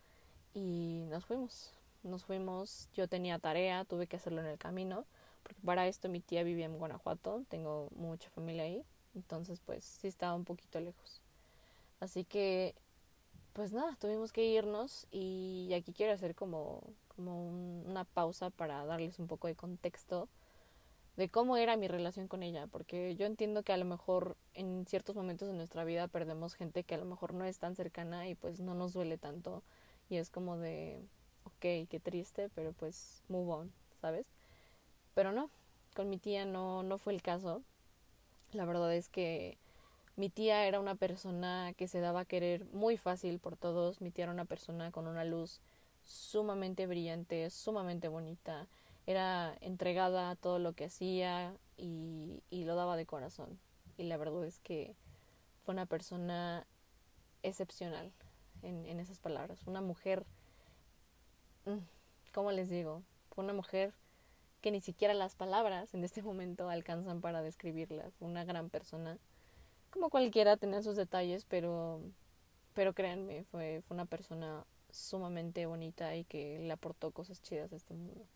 y 0.55 1.05
nos 1.11 1.27
fuimos 1.27 1.75
nos 2.05 2.25
fuimos, 2.25 2.89
yo 2.95 3.09
tenía 3.09 3.39
tarea, 3.39 3.85
tuve 3.85 4.07
que 4.07 4.17
hacerlo 4.17 4.41
en 4.41 4.47
el 4.47 4.59
camino, 4.59 5.05
porque 5.43 5.61
para 5.63 5.87
esto 5.89 6.09
mi 6.09 6.21
tía 6.21 6.43
vivía 6.43 6.67
en 6.67 6.79
Guanajuato, 6.79 7.45
tengo 7.49 7.89
mucha 7.97 8.31
familia 8.31 8.65
ahí, 8.65 8.85
entonces 9.15 9.61
pues 9.65 9.85
sí 9.85 10.07
estaba 10.07 10.35
un 10.35 10.45
poquito 10.45 10.81
lejos. 10.81 11.21
Así 12.01 12.25
que, 12.25 12.75
pues 13.55 13.73
nada, 13.73 13.97
tuvimos 13.99 14.33
que 14.33 14.45
irnos 14.45 15.07
y 15.11 15.71
aquí 15.75 15.93
quiero 15.93 16.13
hacer 16.13 16.35
como, 16.35 16.83
como 17.17 17.49
un, 17.49 17.85
una 17.87 18.05
pausa 18.05 18.51
para 18.51 18.85
darles 18.85 19.19
un 19.19 19.27
poco 19.27 19.49
de 19.49 19.55
contexto 19.55 20.29
de 21.17 21.29
cómo 21.29 21.57
era 21.57 21.77
mi 21.77 21.87
relación 21.87 22.27
con 22.27 22.43
ella, 22.43 22.67
porque 22.67 23.15
yo 23.17 23.27
entiendo 23.27 23.63
que 23.63 23.73
a 23.73 23.77
lo 23.77 23.85
mejor 23.85 24.37
en 24.55 24.85
ciertos 24.87 25.15
momentos 25.15 25.47
de 25.49 25.55
nuestra 25.55 25.85
vida 25.85 26.09
perdemos 26.09 26.55
gente 26.55 26.83
que 26.83 26.97
a 26.97 26.99
lo 26.99 27.05
mejor 27.05 27.35
no 27.35 27.45
es 27.45 27.59
tan 27.59 27.77
cercana 27.77 28.29
y 28.29 28.35
pues 28.35 28.61
no 28.61 28.75
nos 28.75 28.95
duele 28.95 29.17
tanto 29.17 29.63
y 30.11 30.17
es 30.17 30.31
como 30.31 30.57
de 30.57 31.01
ok, 31.45 31.89
qué 31.89 32.01
triste, 32.03 32.49
pero 32.55 32.73
pues 32.73 33.23
move 33.29 33.53
on, 33.53 33.73
¿sabes? 34.01 34.27
Pero 35.15 35.33
no, 35.33 35.51
con 35.95 36.11
mi 36.11 36.19
tía 36.19 36.45
no, 36.45 36.83
no 36.83 36.99
fue 36.99 37.13
el 37.13 37.23
caso. 37.23 37.63
La 38.53 38.65
verdad 38.65 38.93
es 38.95 39.09
que 39.09 39.57
mi 40.17 40.31
tía 40.31 40.67
era 40.67 40.81
una 40.81 40.95
persona 40.95 41.73
que 41.77 41.89
se 41.89 42.01
daba 42.01 42.21
a 42.21 42.25
querer 42.25 42.65
muy 42.73 42.97
fácil 42.97 43.39
por 43.39 43.57
todos. 43.57 44.01
Mi 44.01 44.11
tía 44.11 44.25
era 44.25 44.33
una 44.33 44.45
persona 44.45 44.91
con 44.91 45.07
una 45.07 45.25
luz 45.25 45.61
sumamente 46.05 46.87
brillante, 46.87 47.51
sumamente 47.51 48.09
bonita. 48.09 48.67
Era 49.07 49.57
entregada 49.61 50.31
a 50.31 50.37
todo 50.37 50.59
lo 50.59 50.73
que 50.73 50.87
hacía 50.87 51.55
y, 51.77 52.43
y 52.51 52.65
lo 52.65 52.75
daba 52.77 52.97
de 52.97 53.07
corazón. 53.07 53.59
Y 53.99 54.05
la 54.05 54.17
verdad 54.17 54.45
es 54.45 54.59
que 54.61 54.95
fue 55.65 55.75
una 55.75 55.87
persona 55.87 56.67
excepcional 57.43 58.13
en, 58.63 58.87
en 58.87 59.01
esas 59.01 59.19
palabras. 59.19 59.67
Una 59.67 59.81
mujer 59.81 60.25
Mm, 61.67 61.79
¿cómo 62.35 62.53
les 62.53 62.69
digo? 62.69 63.03
Fue 63.31 63.43
una 63.45 63.55
mujer 63.55 63.95
que 64.61 64.71
ni 64.71 64.81
siquiera 64.81 65.15
las 65.15 65.35
palabras 65.35 65.95
en 65.95 66.05
este 66.05 66.23
momento 66.23 66.69
alcanzan 66.69 67.21
para 67.21 67.43
describirla. 67.43 68.11
Fue 68.19 68.29
una 68.29 68.45
gran 68.45 68.71
persona. 68.71 69.19
Como 69.91 70.11
cualquiera 70.11 70.57
tenía 70.57 70.83
sus 70.83 70.97
detalles, 70.97 71.45
pero 71.47 72.01
pero 72.75 72.93
créanme, 72.93 73.45
fue, 73.45 73.83
fue 73.87 73.95
una 73.95 74.05
persona 74.07 74.65
sumamente 74.95 75.67
bonita 75.67 76.15
y 76.15 76.25
que 76.25 76.59
le 76.61 76.73
aportó 76.73 77.11
cosas 77.11 77.43
chidas 77.43 77.73
a 77.73 77.77
este 77.77 77.95
mundo. 77.95 78.27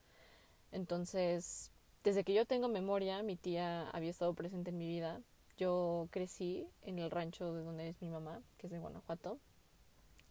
Entonces, 0.72 1.70
desde 2.04 2.24
que 2.24 2.34
yo 2.34 2.46
tengo 2.46 2.68
memoria, 2.68 3.22
mi 3.22 3.36
tía 3.36 3.88
había 3.90 4.10
estado 4.10 4.34
presente 4.34 4.70
en 4.70 4.78
mi 4.78 4.86
vida. 4.86 5.20
Yo 5.56 6.08
crecí 6.10 6.66
en 6.82 6.98
el 6.98 7.10
rancho 7.10 7.52
de 7.54 7.62
donde 7.62 7.88
es 7.88 8.00
mi 8.02 8.08
mamá, 8.10 8.42
que 8.58 8.66
es 8.66 8.72
de 8.72 8.78
Guanajuato. 8.78 9.38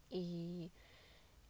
Y, 0.09 0.71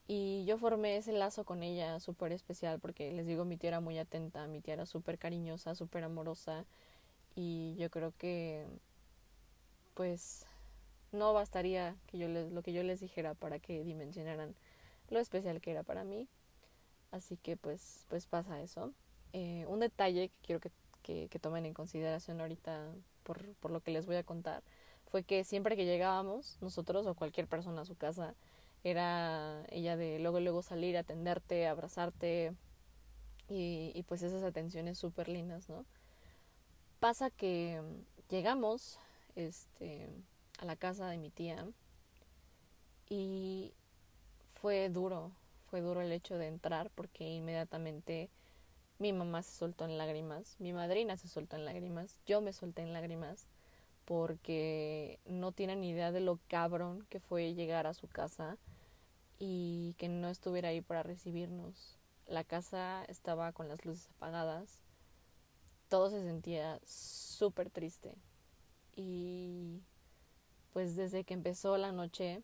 y 0.07 0.45
yo 0.45 0.57
formé 0.57 0.97
ese 0.97 1.11
lazo 1.11 1.43
con 1.43 1.63
ella 1.63 1.99
súper 1.99 2.31
especial 2.31 2.79
porque 2.79 3.11
les 3.11 3.27
digo, 3.27 3.45
mi 3.45 3.57
tía 3.57 3.69
era 3.69 3.79
muy 3.79 3.97
atenta, 3.97 4.47
mi 4.47 4.61
tía 4.61 4.75
era 4.75 4.85
súper 4.85 5.17
cariñosa, 5.17 5.75
súper 5.75 6.03
amorosa. 6.03 6.65
Y 7.35 7.75
yo 7.77 7.89
creo 7.89 8.13
que, 8.17 8.65
pues, 9.93 10.45
no 11.11 11.33
bastaría 11.33 11.95
que 12.07 12.17
yo 12.17 12.27
les, 12.27 12.51
lo 12.51 12.61
que 12.63 12.73
yo 12.73 12.83
les 12.83 12.99
dijera 12.99 13.33
para 13.33 13.59
que 13.59 13.83
dimensionaran 13.83 14.55
lo 15.09 15.19
especial 15.19 15.61
que 15.61 15.71
era 15.71 15.83
para 15.83 16.03
mí. 16.03 16.27
Así 17.11 17.37
que 17.37 17.57
pues, 17.57 18.05
pues 18.09 18.27
pasa 18.27 18.61
eso. 18.61 18.93
Eh, 19.33 19.65
un 19.67 19.79
detalle 19.79 20.29
que 20.29 20.35
quiero 20.41 20.59
que, 20.59 20.71
que, 21.29 21.39
tomen 21.39 21.65
en 21.65 21.73
consideración 21.73 22.41
ahorita 22.41 22.93
por, 23.23 23.55
por 23.55 23.71
lo 23.71 23.81
que 23.81 23.91
les 23.91 24.05
voy 24.05 24.17
a 24.17 24.23
contar 24.23 24.63
fue 25.07 25.23
que 25.23 25.43
siempre 25.43 25.75
que 25.75 25.85
llegábamos, 25.85 26.57
nosotros 26.61 27.05
o 27.07 27.15
cualquier 27.15 27.47
persona 27.47 27.81
a 27.81 27.85
su 27.85 27.95
casa, 27.95 28.35
era 28.83 29.65
ella 29.69 29.97
de 29.97 30.19
luego 30.19 30.39
luego 30.39 30.61
salir, 30.61 30.97
atenderte, 30.97 31.67
abrazarte 31.67 32.53
y, 33.47 33.91
y 33.95 34.03
pues 34.03 34.21
esas 34.21 34.43
atenciones 34.43 34.97
súper 34.97 35.29
lindas, 35.29 35.69
¿no? 35.69 35.85
Pasa 36.99 37.29
que 37.29 37.81
llegamos 38.29 38.99
este, 39.35 40.09
a 40.59 40.65
la 40.65 40.75
casa 40.75 41.07
de 41.07 41.17
mi 41.17 41.29
tía 41.29 41.65
y 43.09 43.73
fue 44.61 44.89
duro, 44.89 45.31
fue 45.69 45.81
duro 45.81 46.01
el 46.01 46.11
hecho 46.11 46.37
de 46.37 46.47
entrar 46.47 46.89
porque 46.95 47.23
inmediatamente 47.23 48.29
mi 48.99 49.13
mamá 49.13 49.43
se 49.43 49.51
soltó 49.51 49.85
en 49.85 49.97
lágrimas, 49.97 50.55
mi 50.59 50.73
madrina 50.73 51.17
se 51.17 51.27
soltó 51.27 51.55
en 51.55 51.65
lágrimas, 51.65 52.19
yo 52.25 52.41
me 52.41 52.53
solté 52.53 52.81
en 52.81 52.93
lágrimas 52.93 53.47
porque 54.05 55.19
no 55.25 55.51
tienen 55.51 55.83
idea 55.83 56.11
de 56.11 56.21
lo 56.21 56.39
cabrón 56.47 57.05
que 57.09 57.19
fue 57.19 57.53
llegar 57.53 57.85
a 57.85 57.93
su 57.93 58.07
casa 58.07 58.57
y 59.37 59.93
que 59.97 60.07
no 60.07 60.29
estuviera 60.29 60.69
ahí 60.69 60.81
para 60.81 61.03
recibirnos. 61.03 61.97
La 62.25 62.43
casa 62.43 63.05
estaba 63.05 63.51
con 63.51 63.67
las 63.67 63.85
luces 63.85 64.09
apagadas, 64.15 64.81
todo 65.89 66.09
se 66.09 66.23
sentía 66.23 66.79
súper 66.85 67.69
triste 67.69 68.15
y 68.95 69.81
pues 70.73 70.95
desde 70.95 71.23
que 71.23 71.33
empezó 71.33 71.77
la 71.77 71.91
noche 71.91 72.41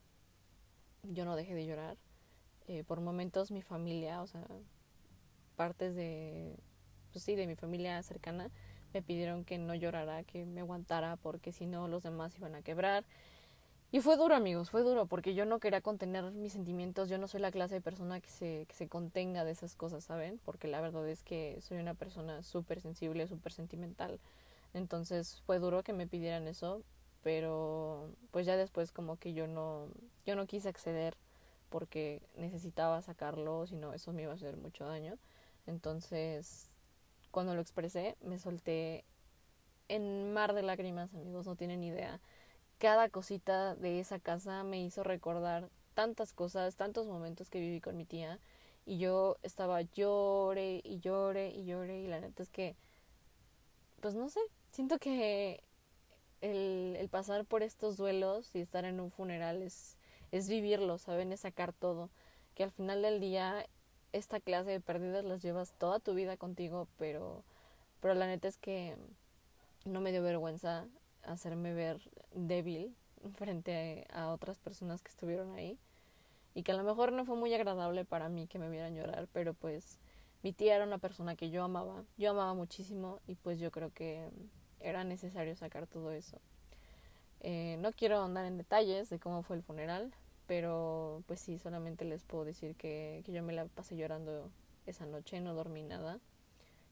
yo 1.03 1.25
no 1.25 1.35
dejé 1.35 1.53
de 1.53 1.65
llorar. 1.65 1.97
Eh, 2.67 2.83
por 2.85 3.01
momentos 3.01 3.51
mi 3.51 3.61
familia, 3.61 4.21
o 4.21 4.27
sea, 4.27 4.45
partes 5.55 5.95
de, 5.95 6.55
pues 7.11 7.23
sí, 7.23 7.35
de 7.35 7.47
mi 7.47 7.55
familia 7.55 8.01
cercana, 8.03 8.49
me 8.93 9.01
pidieron 9.01 9.43
que 9.43 9.57
no 9.57 9.75
llorara, 9.75 10.23
que 10.23 10.45
me 10.45 10.61
aguantara, 10.61 11.17
porque 11.17 11.51
si 11.51 11.65
no 11.65 11.87
los 11.87 12.03
demás 12.03 12.35
iban 12.37 12.55
a 12.55 12.61
quebrar. 12.61 13.03
Y 13.91 14.01
fue 14.01 14.17
duro, 14.17 14.33
amigos, 14.35 14.71
fue 14.71 14.81
duro, 14.81 15.05
porque 15.05 15.35
yo 15.35 15.45
no 15.45 15.59
quería 15.59 15.81
contener 15.81 16.31
mis 16.31 16.53
sentimientos, 16.53 17.09
yo 17.09 17.17
no 17.19 17.27
soy 17.27 17.41
la 17.41 17.51
clase 17.51 17.75
de 17.75 17.81
persona 17.81 18.19
que 18.21 18.29
se, 18.29 18.65
que 18.67 18.73
se 18.75 18.87
contenga 18.87 19.45
de 19.45 19.51
esas 19.51 19.75
cosas, 19.75 20.03
¿saben? 20.03 20.39
Porque 20.45 20.67
la 20.67 20.81
verdad 20.81 21.07
es 21.07 21.21
que 21.21 21.59
soy 21.61 21.77
una 21.77 21.93
persona 21.93 22.41
súper 22.41 22.81
sensible, 22.81 23.27
súper 23.27 23.53
sentimental. 23.53 24.19
Entonces 24.73 25.43
fue 25.45 25.59
duro 25.59 25.83
que 25.83 25.93
me 25.93 26.07
pidieran 26.07 26.47
eso, 26.47 26.81
pero 27.23 28.09
pues 28.31 28.47
ya 28.47 28.57
después 28.57 28.91
como 28.91 29.17
que 29.17 29.33
yo 29.33 29.47
no, 29.47 29.87
yo 30.25 30.35
no 30.35 30.47
quise 30.47 30.69
acceder 30.69 31.15
porque 31.73 32.21
necesitaba 32.35 33.01
sacarlo, 33.01 33.65
si 33.65 33.75
no 33.75 33.95
eso 33.95 34.13
me 34.13 34.21
iba 34.21 34.31
a 34.31 34.35
hacer 34.35 34.57
mucho 34.57 34.85
daño. 34.85 35.17
Entonces, 35.65 36.69
cuando 37.31 37.55
lo 37.55 37.61
expresé, 37.61 38.15
me 38.21 38.37
solté 38.37 39.03
en 39.87 40.33
mar 40.33 40.53
de 40.53 40.61
lágrimas, 40.61 41.11
amigos, 41.15 41.47
no 41.47 41.55
tienen 41.55 41.83
idea. 41.83 42.19
Cada 42.77 43.09
cosita 43.09 43.73
de 43.73 43.99
esa 43.99 44.19
casa 44.19 44.63
me 44.63 44.83
hizo 44.83 45.03
recordar 45.03 45.67
tantas 45.95 46.31
cosas, 46.31 46.75
tantos 46.75 47.07
momentos 47.07 47.49
que 47.49 47.59
viví 47.59 47.81
con 47.81 47.97
mi 47.97 48.05
tía 48.05 48.37
y 48.85 48.99
yo 48.99 49.37
estaba 49.41 49.81
llore 49.81 50.79
y 50.83 50.99
llore 50.99 51.49
y 51.49 51.65
llore 51.65 52.01
y 52.01 52.07
la 52.07 52.19
neta 52.19 52.43
es 52.43 52.49
que 52.49 52.75
pues 53.99 54.13
no 54.13 54.29
sé, 54.29 54.41
siento 54.69 54.99
que 54.99 55.63
el, 56.41 56.97
el 56.99 57.09
pasar 57.09 57.45
por 57.45 57.63
estos 57.63 57.97
duelos 57.97 58.53
y 58.53 58.59
estar 58.59 58.85
en 58.85 58.99
un 58.99 59.09
funeral 59.09 59.63
es 59.63 59.97
es 60.33 60.49
vivirlo, 60.49 60.97
¿saben? 60.97 61.31
Es 61.31 61.41
sacar 61.41 61.73
todo. 61.73 62.09
Que 62.55 62.63
al 62.63 62.71
final 62.71 63.03
del 63.03 63.19
día 63.19 63.67
esta 64.13 64.39
clase 64.39 64.71
de 64.71 64.79
pérdidas 64.79 65.23
las 65.23 65.43
llevas 65.43 65.73
toda 65.77 65.99
tu 65.99 66.15
vida 66.15 66.37
contigo, 66.37 66.87
pero, 66.97 67.43
pero 68.01 68.15
la 68.15 68.25
neta 68.25 68.47
es 68.47 68.57
que 68.57 68.97
no 69.85 70.01
me 70.01 70.11
dio 70.11 70.23
vergüenza 70.23 70.87
hacerme 71.21 71.73
ver 71.73 71.99
débil 72.33 72.95
frente 73.35 74.07
a, 74.11 74.31
otras 74.31 74.57
personas 74.59 75.03
que 75.03 75.09
estuvieron 75.09 75.53
ahí 75.53 75.77
y 76.55 76.63
que 76.63 76.71
a 76.71 76.75
lo 76.75 76.83
mejor 76.83 77.11
no 77.11 77.25
fue 77.25 77.35
muy 77.35 77.53
agradable 77.53 78.03
para 78.03 78.27
mí 78.27 78.47
que 78.47 78.59
me 78.59 78.69
vieran 78.69 78.95
llorar, 78.95 79.27
pero 79.33 79.53
pues 79.53 79.99
mi 80.41 80.51
tía 80.51 80.75
era 80.75 80.85
una 80.85 80.97
persona 80.97 81.35
que 81.35 81.51
yo 81.51 81.63
amaba, 81.63 82.03
yo 82.17 82.31
amaba 82.31 82.55
muchísimo 82.55 83.19
y 83.27 83.35
pues 83.35 83.59
yo 83.59 83.69
creo 83.71 83.91
que 83.93 84.29
era 84.79 85.03
necesario 85.03 85.55
sacar 85.55 85.85
todo 85.85 86.11
eso. 86.11 86.39
Eh, 87.39 87.77
no 87.79 87.91
quiero 87.91 88.23
andar 88.23 88.45
en 88.45 88.57
detalles 88.57 89.09
de 89.09 89.19
cómo 89.19 89.43
fue 89.43 89.57
el 89.57 89.63
funeral, 89.63 90.13
pero 90.47 91.23
pues 91.27 91.39
sí, 91.39 91.57
solamente 91.57 92.05
les 92.05 92.23
puedo 92.23 92.45
decir 92.45 92.75
que, 92.75 93.21
que 93.25 93.31
yo 93.31 93.43
me 93.43 93.53
la 93.53 93.65
pasé 93.65 93.95
llorando 93.95 94.49
esa 94.85 95.05
noche, 95.05 95.39
no 95.39 95.53
dormí 95.53 95.83
nada. 95.83 96.19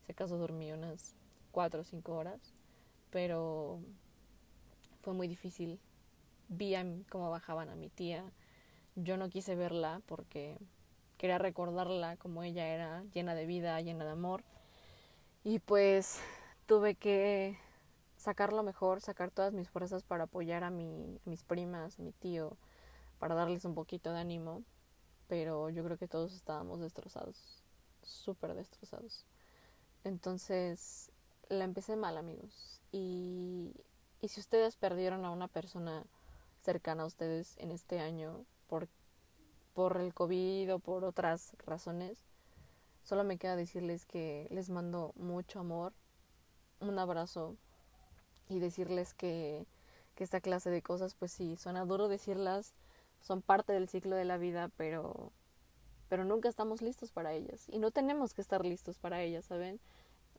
Si 0.05 0.11
acaso 0.11 0.37
dormí 0.37 0.71
unas 0.71 1.15
cuatro 1.51 1.81
o 1.81 1.83
cinco 1.83 2.15
horas, 2.15 2.53
pero 3.11 3.79
fue 5.01 5.13
muy 5.13 5.27
difícil. 5.27 5.79
Vi 6.47 6.75
cómo 7.09 7.29
bajaban 7.29 7.69
a 7.69 7.75
mi 7.75 7.89
tía. 7.89 8.23
Yo 8.95 9.17
no 9.17 9.29
quise 9.29 9.55
verla 9.55 10.01
porque 10.05 10.57
quería 11.17 11.37
recordarla 11.37 12.17
como 12.17 12.43
ella 12.43 12.67
era, 12.67 13.03
llena 13.13 13.35
de 13.35 13.45
vida, 13.45 13.79
llena 13.81 14.05
de 14.05 14.11
amor. 14.11 14.43
Y 15.43 15.59
pues 15.59 16.19
tuve 16.65 16.95
que 16.95 17.57
sacar 18.17 18.53
lo 18.53 18.63
mejor, 18.63 19.01
sacar 19.01 19.31
todas 19.31 19.53
mis 19.53 19.69
fuerzas 19.69 20.03
para 20.03 20.25
apoyar 20.25 20.63
a, 20.63 20.69
mi, 20.69 21.19
a 21.25 21.29
mis 21.29 21.43
primas, 21.43 21.99
a 21.99 22.03
mi 22.03 22.11
tío, 22.11 22.57
para 23.21 23.35
darles 23.35 23.65
un 23.65 23.75
poquito 23.75 24.11
de 24.11 24.19
ánimo, 24.19 24.63
pero 25.27 25.69
yo 25.69 25.83
creo 25.83 25.95
que 25.95 26.07
todos 26.07 26.33
estábamos 26.33 26.79
destrozados, 26.79 27.61
súper 28.01 28.55
destrozados. 28.55 29.27
Entonces, 30.03 31.11
la 31.47 31.65
empecé 31.65 31.95
mal, 31.95 32.17
amigos. 32.17 32.81
Y, 32.91 33.75
y 34.21 34.29
si 34.29 34.39
ustedes 34.39 34.75
perdieron 34.75 35.23
a 35.23 35.29
una 35.29 35.47
persona 35.47 36.03
cercana 36.63 37.03
a 37.03 37.05
ustedes 37.05 37.57
en 37.59 37.69
este 37.69 37.99
año 37.99 38.43
por, 38.67 38.87
por 39.75 39.97
el 39.97 40.15
COVID 40.15 40.73
o 40.73 40.79
por 40.79 41.03
otras 41.03 41.55
razones, 41.67 42.17
solo 43.03 43.23
me 43.23 43.37
queda 43.37 43.55
decirles 43.55 44.03
que 44.07 44.47
les 44.49 44.71
mando 44.71 45.13
mucho 45.15 45.59
amor, 45.59 45.93
un 46.79 46.97
abrazo 46.97 47.55
y 48.49 48.57
decirles 48.57 49.13
que, 49.13 49.67
que 50.15 50.23
esta 50.23 50.41
clase 50.41 50.71
de 50.71 50.81
cosas, 50.81 51.13
pues 51.13 51.31
sí, 51.31 51.55
suena 51.55 51.85
duro 51.85 52.07
decirlas, 52.07 52.73
son 53.21 53.41
parte 53.41 53.73
del 53.73 53.87
ciclo 53.87 54.15
de 54.15 54.25
la 54.25 54.37
vida, 54.37 54.69
pero 54.77 55.31
pero 56.09 56.25
nunca 56.25 56.49
estamos 56.49 56.81
listos 56.81 57.13
para 57.13 57.31
ellas 57.33 57.67
y 57.69 57.79
no 57.79 57.91
tenemos 57.91 58.33
que 58.33 58.41
estar 58.41 58.65
listos 58.65 58.99
para 58.99 59.21
ellas, 59.21 59.45
¿saben? 59.45 59.79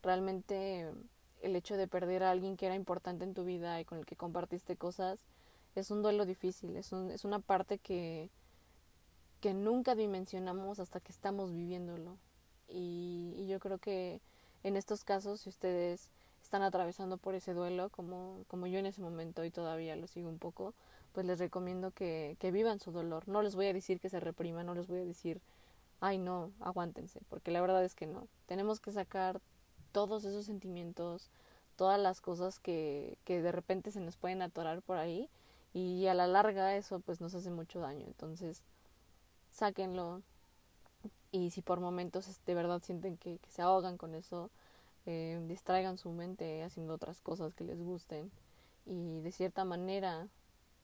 Realmente 0.03 0.93
el 1.41 1.57
hecho 1.57 1.79
de 1.79 1.89
perder 1.89 2.23
a 2.23 2.31
alguien 2.31 2.59
que 2.59 2.67
era 2.67 2.75
importante 2.75 3.25
en 3.25 3.33
tu 3.33 3.45
vida 3.45 3.81
y 3.81 3.87
con 3.87 3.99
el 3.99 4.05
que 4.05 4.15
compartiste 4.15 4.77
cosas 4.77 5.25
es 5.75 5.91
un 5.91 6.03
duelo 6.03 6.27
difícil, 6.27 6.77
es, 6.77 6.93
un, 6.93 7.11
es 7.11 7.25
una 7.25 7.39
parte 7.39 7.79
que, 7.79 8.29
que 9.41 9.55
nunca 9.55 9.95
dimensionamos 9.95 10.79
hasta 10.79 11.01
que 11.01 11.13
estamos 11.13 11.53
viviéndolo. 11.53 12.19
Y, 12.69 13.35
y 13.37 13.47
yo 13.47 13.59
creo 13.59 13.79
que 13.79 14.21
en 14.63 14.77
estos 14.77 15.05
casos, 15.05 15.41
si 15.41 15.49
ustedes 15.49 16.11
están 16.43 16.63
atravesando 16.63 17.17
por 17.17 17.35
ese 17.35 17.55
duelo, 17.55 17.89
como, 17.91 18.45
como 18.49 18.67
yo 18.67 18.79
en 18.79 18.87
ese 18.87 19.01
momento 19.01 19.45
y 19.45 19.51
todavía 19.51 19.97
lo 19.97 20.07
sigo 20.07 20.29
un 20.29 20.39
poco, 20.39 20.75
pues 21.13 21.27
les 21.27 21.39
recomiendo 21.39 21.91
que, 21.91 22.37
que 22.39 22.51
vivan 22.51 22.81
su 22.81 22.93
dolor. 22.93 23.29
No 23.29 23.43
les 23.43 23.55
voy 23.55 23.67
a 23.67 23.73
decir 23.73 24.01
que 24.01 24.09
se 24.09 24.21
repriman, 24.21 24.67
no 24.67 24.75
les 24.75 24.87
voy 24.87 25.01
a 25.01 25.05
decir, 25.05 25.41
ay 26.01 26.19
no, 26.19 26.53
aguántense, 26.61 27.21
porque 27.29 27.51
la 27.51 27.61
verdad 27.61 27.85
es 27.85 27.95
que 27.95 28.07
no. 28.07 28.27
Tenemos 28.47 28.81
que 28.81 28.93
sacar 28.93 29.41
todos 29.93 30.25
esos 30.25 30.47
sentimientos, 30.47 31.31
todas 31.77 32.01
las 32.01 32.21
cosas 32.21 32.59
que, 32.59 33.19
que 33.25 33.43
de 33.43 33.53
repente 33.53 33.91
se 33.93 34.01
nos 34.01 34.17
pueden 34.17 34.43
atorar 34.43 34.83
por 34.83 34.99
ahí 34.99 35.29
y 35.75 36.07
a 36.07 36.15
la 36.15 36.27
larga 36.27 36.77
eso 36.77 37.01
pues 37.01 37.21
nos 37.21 37.35
hace 37.35 37.51
mucho 37.51 37.81
daño. 37.81 38.07
Entonces, 38.07 38.63
sáquenlo 39.53 40.23
y 41.31 41.51
si 41.51 41.63
por 41.63 41.81
momentos 41.81 42.29
de 42.45 42.55
verdad 42.55 42.83
sienten 42.83 43.17
que, 43.17 43.39
que 43.39 43.51
se 43.51 43.63
ahogan 43.63 43.97
con 43.97 44.15
eso, 44.15 44.51
eh, 45.07 45.41
distraigan 45.49 45.99
su 45.99 46.11
mente 46.11 46.63
haciendo 46.63 46.95
otras 46.95 47.21
cosas 47.21 47.55
que 47.55 47.65
les 47.65 47.81
gusten 47.81 48.31
y 48.87 49.21
de 49.21 49.33
cierta 49.33 49.65
manera 49.65 50.29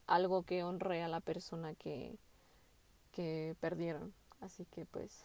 algo 0.09 0.43
que 0.43 0.65
honre 0.65 1.03
a 1.03 1.09
la 1.09 1.21
persona 1.21 1.75
que, 1.75 2.19
que 3.13 3.55
perdieron. 3.61 4.13
Así 4.41 4.65
que 4.67 4.85
pues 4.85 5.23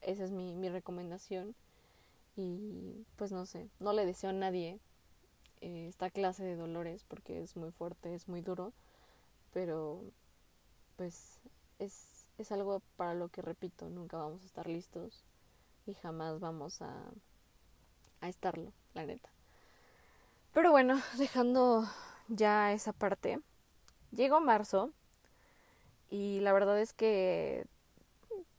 esa 0.00 0.24
es 0.24 0.32
mi, 0.32 0.54
mi 0.56 0.68
recomendación. 0.68 1.54
Y 2.34 3.06
pues 3.16 3.30
no 3.30 3.46
sé, 3.46 3.68
no 3.78 3.92
le 3.92 4.06
deseo 4.06 4.30
a 4.30 4.32
nadie 4.32 4.80
eh, 5.60 5.86
esta 5.86 6.10
clase 6.10 6.42
de 6.42 6.56
dolores 6.56 7.04
porque 7.04 7.40
es 7.40 7.56
muy 7.56 7.70
fuerte, 7.70 8.14
es 8.14 8.26
muy 8.26 8.40
duro, 8.40 8.72
pero 9.52 10.02
pues 10.96 11.38
es, 11.78 12.26
es 12.38 12.50
algo 12.50 12.80
para 12.96 13.14
lo 13.14 13.28
que 13.28 13.42
repito, 13.42 13.88
nunca 13.90 14.16
vamos 14.16 14.42
a 14.42 14.46
estar 14.46 14.66
listos 14.66 15.24
y 15.86 15.94
jamás 15.94 16.40
vamos 16.40 16.80
a, 16.80 16.92
a 18.22 18.28
estarlo, 18.28 18.72
la 18.94 19.04
neta. 19.04 19.30
Pero 20.52 20.70
bueno, 20.70 21.00
dejando 21.18 21.86
ya 22.28 22.72
esa 22.72 22.92
parte, 22.92 23.38
llegó 24.12 24.40
marzo 24.40 24.90
y 26.10 26.40
la 26.40 26.52
verdad 26.52 26.78
es 26.80 26.92
que 26.92 27.66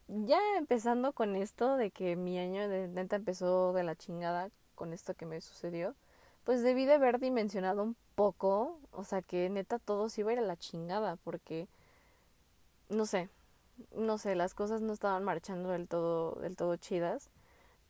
ya 0.08 0.38
empezando 0.58 1.12
con 1.12 1.36
esto 1.36 1.76
de 1.76 1.90
que 1.90 2.16
mi 2.16 2.38
año 2.38 2.68
de 2.68 2.88
neta 2.88 3.16
empezó 3.16 3.72
de 3.72 3.84
la 3.84 3.96
chingada 3.96 4.50
con 4.74 4.92
esto 4.92 5.14
que 5.14 5.26
me 5.26 5.40
sucedió, 5.40 5.94
pues 6.44 6.62
debí 6.62 6.84
de 6.84 6.94
haber 6.94 7.18
dimensionado 7.20 7.82
un 7.82 7.96
poco, 8.14 8.78
o 8.92 9.04
sea 9.04 9.22
que 9.22 9.48
neta 9.48 9.78
todo 9.78 10.08
se 10.08 10.20
iba 10.20 10.30
a 10.30 10.32
ir 10.34 10.38
a 10.40 10.42
la 10.42 10.56
chingada 10.56 11.16
porque 11.24 11.68
no 12.88 13.06
sé, 13.06 13.28
no 13.96 14.18
sé, 14.18 14.34
las 14.34 14.54
cosas 14.54 14.82
no 14.82 14.92
estaban 14.92 15.24
marchando 15.24 15.70
del 15.70 15.88
todo 15.88 16.32
del 16.40 16.56
todo 16.56 16.76
chidas, 16.76 17.30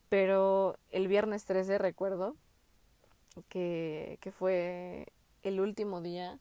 pero 0.08 0.76
el 0.90 1.08
viernes 1.08 1.44
13 1.46 1.78
recuerdo 1.78 2.36
que 3.48 4.18
que 4.20 4.30
fue 4.30 5.08
el 5.42 5.60
último 5.60 6.00
día 6.00 6.38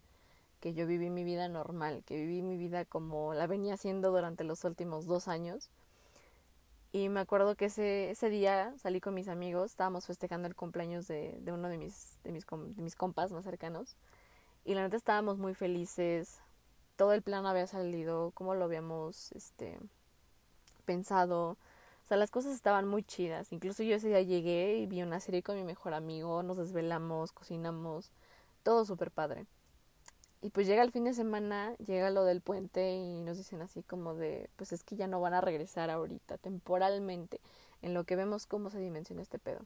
que 0.64 0.74
yo 0.74 0.88
viví 0.88 1.10
mi 1.10 1.26
vida 1.26 1.50
normal, 1.50 2.06
que 2.06 2.16
viví 2.16 2.42
mi 2.42 2.56
vida 2.56 2.86
como 2.86 3.34
la 3.34 3.48
venía 3.48 3.74
haciendo 3.74 4.12
durante 4.12 4.46
los 4.46 4.64
últimos 4.64 5.06
dos 5.06 5.28
años. 5.28 5.70
Y 6.94 7.10
me 7.10 7.20
acuerdo 7.20 7.56
que 7.56 7.66
ese, 7.66 8.12
ese 8.12 8.30
día 8.30 8.74
salí 8.78 9.02
con 9.02 9.14
mis 9.14 9.28
amigos, 9.28 9.72
estábamos 9.72 10.06
festejando 10.06 10.48
el 10.48 10.56
cumpleaños 10.56 11.06
de, 11.06 11.38
de 11.42 11.52
uno 11.52 11.68
de 11.68 11.78
mis, 11.78 12.18
de, 12.24 12.32
mis, 12.32 12.46
de 12.48 12.82
mis 12.82 12.96
compas 12.96 13.34
más 13.34 13.44
cercanos. 13.44 13.98
Y 14.64 14.74
la 14.74 14.84
neta 14.84 14.96
estábamos 14.96 15.38
muy 15.38 15.54
felices, 15.54 16.40
todo 16.96 17.12
el 17.12 17.24
plan 17.24 17.46
había 17.46 17.68
salido, 17.68 18.32
como 18.32 18.56
lo 18.56 18.64
habíamos 18.64 19.34
este, 19.34 19.78
pensado. 20.86 21.58
O 22.06 22.08
sea, 22.08 22.16
las 22.16 22.32
cosas 22.32 22.54
estaban 22.54 22.88
muy 22.88 23.04
chidas. 23.04 23.52
Incluso 23.52 23.84
yo 23.84 23.96
ese 23.98 24.08
día 24.08 24.22
llegué 24.22 24.78
y 24.78 24.86
vi 24.86 25.02
una 25.02 25.20
serie 25.20 25.44
con 25.44 25.58
mi 25.58 25.66
mejor 25.66 25.94
amigo, 25.94 26.42
nos 26.42 26.56
desvelamos, 26.56 27.34
cocinamos, 27.34 28.14
todo 28.64 28.86
súper 28.86 29.12
padre. 29.12 29.46
Y 30.44 30.50
pues 30.50 30.68
llega 30.68 30.84
el 30.84 30.92
fin 30.92 31.06
de 31.06 31.14
semana, 31.14 31.74
llega 31.78 32.10
lo 32.10 32.26
del 32.26 32.42
puente 32.42 32.96
y 32.96 33.22
nos 33.22 33.38
dicen 33.38 33.62
así 33.62 33.82
como 33.82 34.14
de, 34.14 34.50
pues 34.58 34.74
es 34.74 34.84
que 34.84 34.98
ya 34.98 35.08
no 35.08 35.22
van 35.22 35.34
a 35.34 35.40
regresar 35.40 35.90
ahorita, 35.90 36.38
temporalmente, 36.38 37.40
en 37.82 37.94
lo 37.94 38.04
que 38.04 38.18
vemos 38.18 38.46
cómo 38.46 38.70
se 38.70 38.78
dimensiona 38.80 39.22
este 39.22 39.40
pedo. 39.40 39.62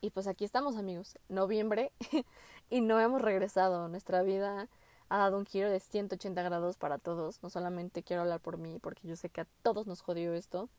Y 0.00 0.12
pues 0.12 0.28
aquí 0.28 0.46
estamos 0.46 0.76
amigos, 0.76 1.18
noviembre, 1.28 1.92
y 2.70 2.80
no 2.80 3.00
hemos 3.00 3.20
regresado. 3.20 3.86
Nuestra 3.88 4.22
vida 4.22 4.66
ha 5.10 5.18
dado 5.18 5.36
un 5.36 5.44
giro 5.44 5.68
de 5.68 5.78
180 5.78 6.42
grados 6.42 6.78
para 6.78 6.96
todos. 6.96 7.42
No 7.42 7.50
solamente 7.50 8.02
quiero 8.02 8.22
hablar 8.22 8.40
por 8.40 8.56
mí, 8.56 8.78
porque 8.80 9.06
yo 9.06 9.14
sé 9.14 9.28
que 9.28 9.42
a 9.42 9.46
todos 9.62 9.86
nos 9.86 10.00
jodió 10.00 10.32
esto. 10.32 10.70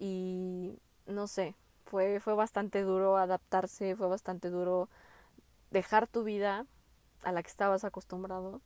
Y 0.00 0.80
no 1.06 1.28
sé, 1.28 1.54
fue, 1.84 2.18
fue 2.18 2.34
bastante 2.34 2.82
duro 2.82 3.18
adaptarse, 3.18 3.94
fue 3.94 4.08
bastante 4.08 4.50
duro 4.50 4.88
dejar 5.70 6.08
tu 6.08 6.24
vida 6.24 6.66
a 7.24 7.32
la 7.32 7.42
que 7.42 7.48
estabas 7.48 7.84
acostumbrado 7.84 8.60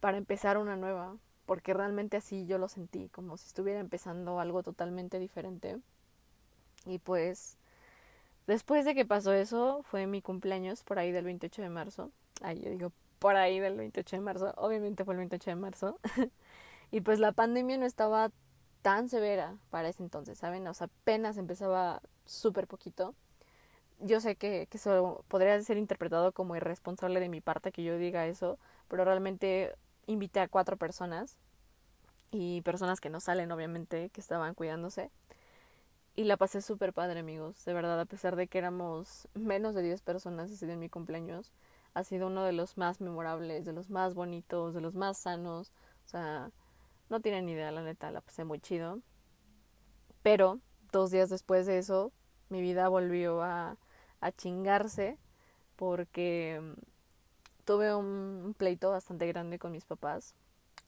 para 0.00 0.18
empezar 0.18 0.58
una 0.58 0.76
nueva, 0.76 1.16
porque 1.46 1.74
realmente 1.74 2.16
así 2.16 2.46
yo 2.46 2.58
lo 2.58 2.68
sentí, 2.68 3.08
como 3.08 3.36
si 3.36 3.46
estuviera 3.46 3.80
empezando 3.80 4.40
algo 4.40 4.62
totalmente 4.62 5.18
diferente. 5.18 5.78
Y 6.86 6.98
pues 6.98 7.56
después 8.46 8.84
de 8.84 8.94
que 8.94 9.04
pasó 9.04 9.32
eso, 9.32 9.82
fue 9.84 10.06
mi 10.06 10.22
cumpleaños 10.22 10.82
por 10.82 10.98
ahí 10.98 11.12
del 11.12 11.24
28 11.24 11.62
de 11.62 11.70
marzo. 11.70 12.10
Ay, 12.42 12.60
yo 12.60 12.70
digo 12.70 12.92
por 13.18 13.36
ahí 13.36 13.60
del 13.60 13.76
28 13.76 14.16
de 14.16 14.20
marzo, 14.20 14.54
obviamente 14.56 15.04
fue 15.04 15.14
el 15.14 15.18
28 15.18 15.50
de 15.50 15.56
marzo. 15.56 15.98
y 16.90 17.00
pues 17.00 17.18
la 17.18 17.32
pandemia 17.32 17.78
no 17.78 17.86
estaba 17.86 18.30
tan 18.82 19.08
severa 19.08 19.56
para 19.70 19.88
ese 19.88 20.02
entonces, 20.02 20.36
¿saben? 20.38 20.66
O 20.68 20.74
sea, 20.74 20.88
apenas 20.88 21.38
empezaba 21.38 22.02
súper 22.26 22.66
poquito 22.66 23.14
yo 24.04 24.20
sé 24.20 24.36
que, 24.36 24.66
que 24.70 24.78
eso 24.78 25.24
podría 25.28 25.60
ser 25.62 25.78
interpretado 25.78 26.32
como 26.32 26.56
irresponsable 26.56 27.20
de 27.20 27.28
mi 27.28 27.40
parte 27.40 27.72
que 27.72 27.82
yo 27.82 27.96
diga 27.98 28.26
eso, 28.26 28.58
pero 28.88 29.04
realmente 29.04 29.74
invité 30.06 30.40
a 30.40 30.48
cuatro 30.48 30.76
personas 30.76 31.38
y 32.30 32.62
personas 32.62 33.00
que 33.00 33.10
no 33.10 33.20
salen, 33.20 33.52
obviamente, 33.52 34.10
que 34.10 34.20
estaban 34.20 34.54
cuidándose. 34.54 35.10
Y 36.16 36.24
la 36.24 36.36
pasé 36.36 36.62
súper 36.62 36.92
padre, 36.92 37.20
amigos. 37.20 37.64
De 37.64 37.72
verdad, 37.72 37.98
a 38.00 38.04
pesar 38.04 38.36
de 38.36 38.46
que 38.46 38.58
éramos 38.58 39.28
menos 39.34 39.74
de 39.74 39.82
10 39.82 40.02
personas 40.02 40.50
ese 40.50 40.66
día 40.66 40.74
en 40.74 40.80
mi 40.80 40.88
cumpleaños, 40.88 41.52
ha 41.94 42.04
sido 42.04 42.28
uno 42.28 42.44
de 42.44 42.52
los 42.52 42.76
más 42.76 43.00
memorables, 43.00 43.64
de 43.64 43.72
los 43.72 43.90
más 43.90 44.14
bonitos, 44.14 44.74
de 44.74 44.80
los 44.80 44.94
más 44.94 45.18
sanos. 45.18 45.72
O 46.04 46.08
sea, 46.08 46.50
no 47.08 47.20
tienen 47.20 47.48
idea, 47.48 47.70
la 47.70 47.82
neta, 47.82 48.10
la 48.10 48.20
pasé 48.20 48.44
muy 48.44 48.60
chido. 48.60 49.00
Pero 50.22 50.60
dos 50.92 51.10
días 51.10 51.30
después 51.30 51.66
de 51.66 51.78
eso, 51.78 52.12
mi 52.48 52.60
vida 52.60 52.88
volvió 52.88 53.42
a, 53.42 53.76
a 54.24 54.32
chingarse 54.32 55.18
porque 55.76 56.58
mm, 56.60 56.80
tuve 57.66 57.94
un 57.94 58.54
pleito 58.56 58.90
bastante 58.90 59.26
grande 59.26 59.58
con 59.58 59.70
mis 59.70 59.84
papás. 59.84 60.34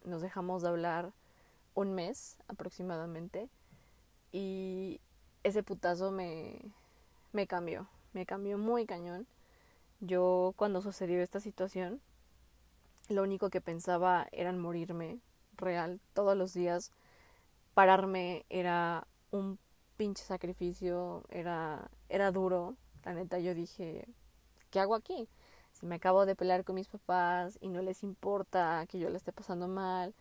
Nos 0.03 0.23
dejamos 0.23 0.63
de 0.63 0.69
hablar 0.69 1.13
un 1.75 1.93
mes 1.93 2.37
aproximadamente 2.47 3.47
y 4.31 4.99
ese 5.43 5.61
putazo 5.61 6.11
me, 6.11 6.59
me 7.31 7.45
cambió, 7.45 7.87
me 8.13 8.25
cambió 8.25 8.57
muy 8.57 8.87
cañón. 8.87 9.27
Yo 9.99 10.53
cuando 10.57 10.81
sucedió 10.81 11.21
esta 11.21 11.39
situación, 11.39 12.01
lo 13.07 13.21
único 13.21 13.51
que 13.51 13.61
pensaba 13.61 14.27
era 14.31 14.51
morirme 14.51 15.19
real. 15.57 15.99
Todos 16.13 16.35
los 16.35 16.55
días 16.55 16.91
pararme 17.75 18.45
era 18.49 19.05
un 19.29 19.59
pinche 19.95 20.23
sacrificio, 20.23 21.23
era, 21.29 21.91
era 22.09 22.31
duro, 22.31 22.75
la 23.07 23.13
neta 23.13 23.39
yo 23.39 23.53
dije, 23.53 24.05
¿qué 24.69 24.81
hago 24.81 24.93
aquí? 24.93 25.29
Si 25.71 25.85
me 25.85 25.95
acabo 25.95 26.25
de 26.25 26.35
pelear 26.35 26.65
con 26.65 26.75
mis 26.75 26.89
papás 26.89 27.57
y 27.61 27.69
no 27.69 27.81
les 27.81 28.03
importa 28.03 28.85
que 28.89 28.99
yo 28.99 29.09
le 29.09 29.15
esté 29.15 29.31
pasando 29.31 29.69
mal. 29.69 30.13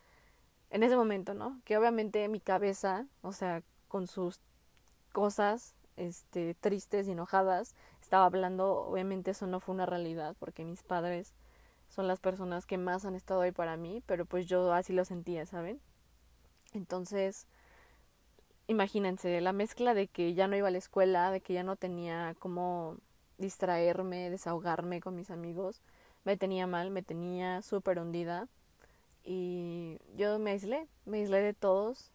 En 0.71 0.85
ese 0.85 0.97
momento, 0.97 1.35
¿no? 1.35 1.61
Que 1.65 1.77
obviamente 1.77 2.29
mi 2.29 2.39
cabeza, 2.39 3.07
o 3.23 3.33
sea, 3.33 3.63
con 3.89 4.07
sus 4.07 4.41
cosas 5.13 5.75
este 5.97 6.55
tristes 6.55 7.09
y 7.09 7.13
enojadas, 7.13 7.75
estaba 8.01 8.25
hablando, 8.27 8.87
obviamente 8.87 9.33
eso 9.33 9.49
no 9.49 9.59
fue 9.59 9.75
una 9.75 9.87
realidad 9.87 10.37
porque 10.39 10.65
mis 10.65 10.85
padres 10.85 11.35
son 11.89 12.07
las 12.07 12.21
personas 12.21 12.67
que 12.67 12.79
más 12.79 13.05
han 13.05 13.17
estado 13.17 13.41
ahí 13.41 13.53
para 13.53 13.77
mí, 13.77 14.01
pero 14.07 14.27
pues 14.27 14.47
yo 14.47 14.73
así 14.73 14.93
lo 14.93 15.05
sentía, 15.05 15.45
¿saben? 15.45 15.81
Entonces, 16.73 17.49
imagínense, 18.69 19.41
la 19.41 19.53
mezcla 19.53 19.95
de 19.95 20.09
que 20.09 20.35
ya 20.35 20.49
no 20.49 20.57
iba 20.57 20.69
a 20.69 20.71
la 20.71 20.79
escuela, 20.79 21.31
de 21.31 21.41
que 21.41 21.55
ya 21.55 21.63
no 21.63 21.77
tenía 21.77 22.35
cómo 22.39 22.97
distraerme, 23.39 24.31
desahogarme 24.31 25.01
con 25.01 25.15
mis 25.15 25.31
amigos, 25.31 25.83
me 26.25 26.37
tenía 26.37 26.67
mal, 26.67 26.91
me 26.91 27.03
tenía 27.03 27.63
súper 27.63 27.99
hundida 27.99 28.49
y 29.25 29.99
yo 30.17 30.39
me 30.39 30.53
aislé, 30.53 30.89
me 31.05 31.19
aislé 31.19 31.41
de 31.41 31.55
todos 31.55 32.11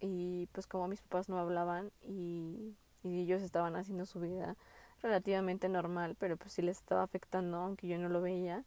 y 0.00 0.48
pues 0.52 0.66
como 0.66 0.88
mis 0.88 1.00
papás 1.02 1.28
no 1.28 1.38
hablaban 1.38 1.90
y, 2.02 2.74
y 3.02 3.22
ellos 3.22 3.42
estaban 3.42 3.76
haciendo 3.76 4.06
su 4.06 4.20
vida 4.20 4.56
relativamente 5.02 5.68
normal, 5.68 6.16
pero 6.18 6.36
pues 6.36 6.52
sí 6.52 6.62
les 6.62 6.78
estaba 6.78 7.02
afectando, 7.02 7.56
aunque 7.56 7.88
yo 7.88 7.98
no 7.98 8.08
lo 8.08 8.20
veía, 8.20 8.64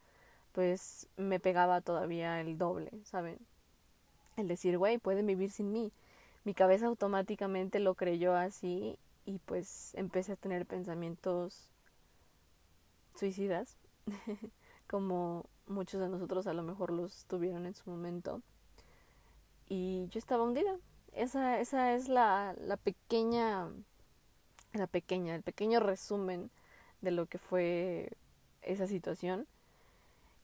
pues 0.52 1.08
me 1.18 1.40
pegaba 1.40 1.82
todavía 1.82 2.42
el 2.42 2.58
doble, 2.58 2.92
¿saben? 3.06 3.38
El 4.36 4.48
decir, 4.48 4.78
güey, 4.78 4.98
pueden 4.98 5.28
vivir 5.28 5.52
sin 5.52 5.72
mí 5.72 5.92
mi 6.44 6.54
cabeza 6.54 6.88
automáticamente 6.88 7.80
lo 7.80 7.96
creyó 7.96 8.36
así 8.36 8.98
y 9.26 9.40
pues 9.40 9.94
empecé 9.96 10.34
a 10.34 10.36
tener 10.36 10.66
pensamientos 10.66 11.70
suicidas, 13.16 13.78
como 14.88 15.46
muchos 15.68 16.02
de 16.02 16.10
nosotros 16.10 16.48
a 16.48 16.54
lo 16.54 16.64
mejor 16.64 16.92
los 16.92 17.26
tuvieron 17.26 17.66
en 17.66 17.76
su 17.76 17.90
momento. 17.90 18.42
Y 19.68 20.08
yo 20.10 20.20
estaba 20.20 20.44
hundida. 20.44 20.78
Esa, 21.14 21.60
esa 21.60 21.94
es 21.94 22.10
la, 22.10 22.56
la 22.60 22.76
pequeña, 22.76 23.70
la 24.74 24.88
pequeña, 24.88 25.36
el 25.36 25.44
pequeño 25.44 25.80
resumen 25.80 26.52
de 27.02 27.12
lo 27.12 27.28
que 27.28 27.38
fue 27.38 28.12
esa 28.62 28.88
situación. 28.88 29.48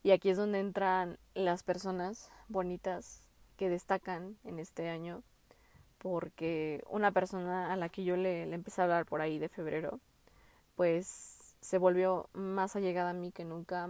Y 0.03 0.11
aquí 0.11 0.29
es 0.29 0.37
donde 0.37 0.59
entran 0.59 1.17
las 1.33 1.63
personas 1.63 2.31
bonitas 2.47 3.27
que 3.57 3.69
destacan 3.69 4.37
en 4.45 4.59
este 4.59 4.89
año 4.89 5.23
porque 5.99 6.83
una 6.89 7.11
persona 7.11 7.71
a 7.71 7.75
la 7.75 7.89
que 7.89 8.03
yo 8.03 8.17
le, 8.17 8.45
le, 8.45 8.55
empecé 8.55 8.81
a 8.81 8.85
hablar 8.85 9.05
por 9.05 9.21
ahí 9.21 9.37
de 9.39 9.49
febrero, 9.49 9.99
pues 10.75 11.55
se 11.61 11.77
volvió 11.77 12.29
más 12.33 12.75
allegada 12.75 13.11
a 13.11 13.13
mí 13.13 13.31
que 13.31 13.45
nunca. 13.45 13.89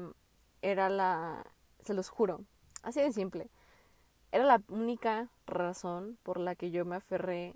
Era 0.62 0.89
la, 0.89 1.45
se 1.84 1.93
los 1.93 2.10
juro, 2.10 2.41
así 2.84 3.02
de 3.02 3.13
simple. 3.13 3.50
Era 4.32 4.43
la 4.43 4.62
única 4.67 5.30
razón 5.48 6.17
por 6.24 6.39
la 6.39 6.56
que 6.56 6.72
yo 6.72 6.86
me 6.86 6.95
aferré 6.98 7.56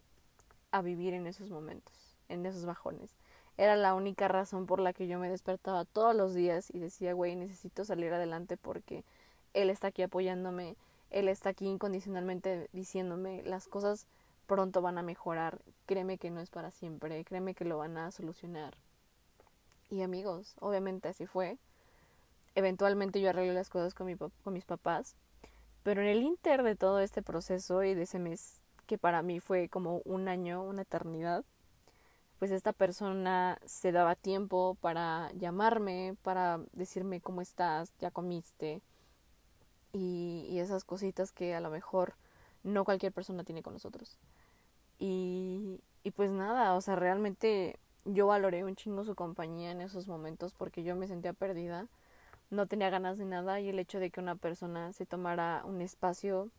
a 0.72 0.82
vivir 0.82 1.14
en 1.14 1.28
esos 1.28 1.50
momentos, 1.50 2.18
en 2.30 2.46
esos 2.46 2.66
bajones. 2.66 3.16
Era 3.58 3.76
la 3.76 3.94
única 3.94 4.28
razón 4.28 4.66
por 4.66 4.80
la 4.80 4.94
que 4.94 5.08
yo 5.08 5.20
me 5.20 5.30
despertaba 5.30 5.86
todos 5.86 6.16
los 6.16 6.34
días 6.34 6.72
y 6.74 6.80
decía, 6.80 7.14
güey, 7.14 7.36
necesito 7.36 7.86
salir 7.86 8.12
adelante 8.12 8.58
porque 8.58 9.04
él 9.54 9.70
está 9.70 9.88
aquí 9.88 10.02
apoyándome, 10.02 10.76
él 11.12 11.28
está 11.28 11.50
aquí 11.50 11.68
incondicionalmente 11.68 12.70
diciéndome 12.74 13.44
las 13.44 13.68
cosas 13.68 14.08
pronto 14.46 14.82
van 14.82 14.98
a 14.98 15.04
mejorar, 15.04 15.60
créeme 15.86 16.18
que 16.18 16.32
no 16.32 16.42
es 16.42 16.50
para 16.50 16.72
siempre, 16.72 17.24
créeme 17.26 17.56
que 17.56 17.66
lo 17.66 17.78
van 17.78 17.98
a 17.98 18.12
solucionar. 18.12 18.76
Y 19.90 20.02
amigos, 20.02 20.56
obviamente 20.60 21.10
así 21.10 21.26
fue. 21.26 21.58
Eventualmente 22.56 23.22
yo 23.22 23.30
arreglé 23.30 23.54
las 23.54 23.70
cosas 23.70 23.94
con, 23.94 24.08
mi, 24.08 24.16
con 24.16 24.54
mis 24.54 24.66
papás, 24.66 25.16
pero 25.84 26.02
en 26.02 26.08
el 26.08 26.24
inter 26.24 26.64
de 26.64 26.76
todo 26.76 27.00
este 27.00 27.22
proceso 27.22 27.84
y 27.84 27.94
de 27.94 28.04
ese 28.04 28.20
mes 28.20 28.64
que 28.86 28.98
para 28.98 29.22
mí 29.22 29.40
fue 29.40 29.70
como 29.70 30.02
un 30.06 30.28
año, 30.28 30.64
una 30.64 30.84
eternidad, 30.84 31.44
pues 32.40 32.52
esta 32.52 32.74
persona 32.74 33.58
se 33.66 33.92
daba 33.92 34.16
tiempo 34.16 34.76
para 34.82 35.32
llamarme, 35.34 36.16
para 36.24 36.60
decirme 36.74 37.22
cómo 37.22 37.42
estás, 37.42 37.94
ya 38.00 38.12
comiste, 38.12 38.82
y, 39.94 40.48
y 40.50 40.60
esas 40.60 40.84
cositas 40.84 41.32
que 41.32 41.56
a 41.56 41.62
lo 41.62 41.70
mejor 41.70 42.16
no 42.64 42.86
cualquier 42.86 43.12
persona 43.12 43.44
tiene 43.44 43.62
con 43.62 43.74
nosotros. 43.74 44.18
Y, 45.00 45.82
y 46.04 46.12
pues 46.12 46.32
nada, 46.32 46.76
o 46.76 46.82
sea, 46.82 46.96
realmente 46.96 47.78
yo 48.06 48.28
valoré 48.28 48.64
un 48.64 48.76
chingo 48.76 49.04
su 49.04 49.16
compañía 49.16 49.72
en 49.72 49.82
esos 49.82 50.08
momentos 50.08 50.54
porque 50.54 50.84
yo 50.84 50.96
me 50.96 51.08
sentía 51.08 51.34
perdida, 51.34 51.88
no 52.50 52.68
tenía 52.68 52.90
ganas 52.90 53.18
de 53.18 53.26
nada 53.26 53.60
y 53.60 53.70
el 53.70 53.80
hecho 53.80 54.00
de 54.00 54.10
que 54.10 54.20
una 54.20 54.36
persona 54.36 54.94
se 54.94 55.06
tomara 55.06 55.64
un 55.66 55.82
espacio 55.82 56.50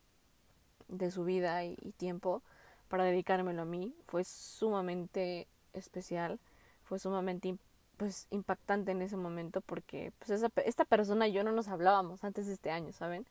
de 0.88 1.10
su 1.10 1.24
vida 1.24 1.64
y, 1.64 1.76
tiempo 1.96 2.42
para 2.88 3.04
dedicármelo 3.04 3.62
a 3.62 3.66
mí 3.66 3.94
fue 4.06 4.24
sumamente 4.24 5.46
especial, 5.72 6.38
fue 6.84 6.98
sumamente 6.98 7.56
pues 7.96 8.26
impactante 8.30 8.92
en 8.92 9.02
ese 9.02 9.16
momento 9.16 9.60
porque 9.60 10.12
pues 10.18 10.30
esa, 10.30 10.50
esta 10.64 10.84
persona 10.84 11.28
y 11.28 11.32
yo 11.32 11.44
no 11.44 11.52
nos 11.52 11.68
hablábamos 11.68 12.24
antes 12.24 12.46
de 12.46 12.54
este 12.54 12.70
año, 12.70 12.92
¿saben? 12.92 13.26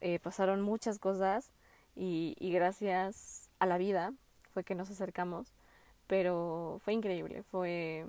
Eh, 0.00 0.18
pasaron 0.20 0.60
muchas 0.60 0.98
cosas 0.98 1.52
y, 1.96 2.36
y 2.38 2.52
gracias 2.52 3.50
a 3.58 3.66
la 3.66 3.78
vida 3.78 4.12
fue 4.52 4.64
que 4.64 4.74
nos 4.74 4.90
acercamos, 4.90 5.52
pero 6.06 6.78
fue 6.84 6.92
increíble, 6.92 7.42
fue 7.42 8.06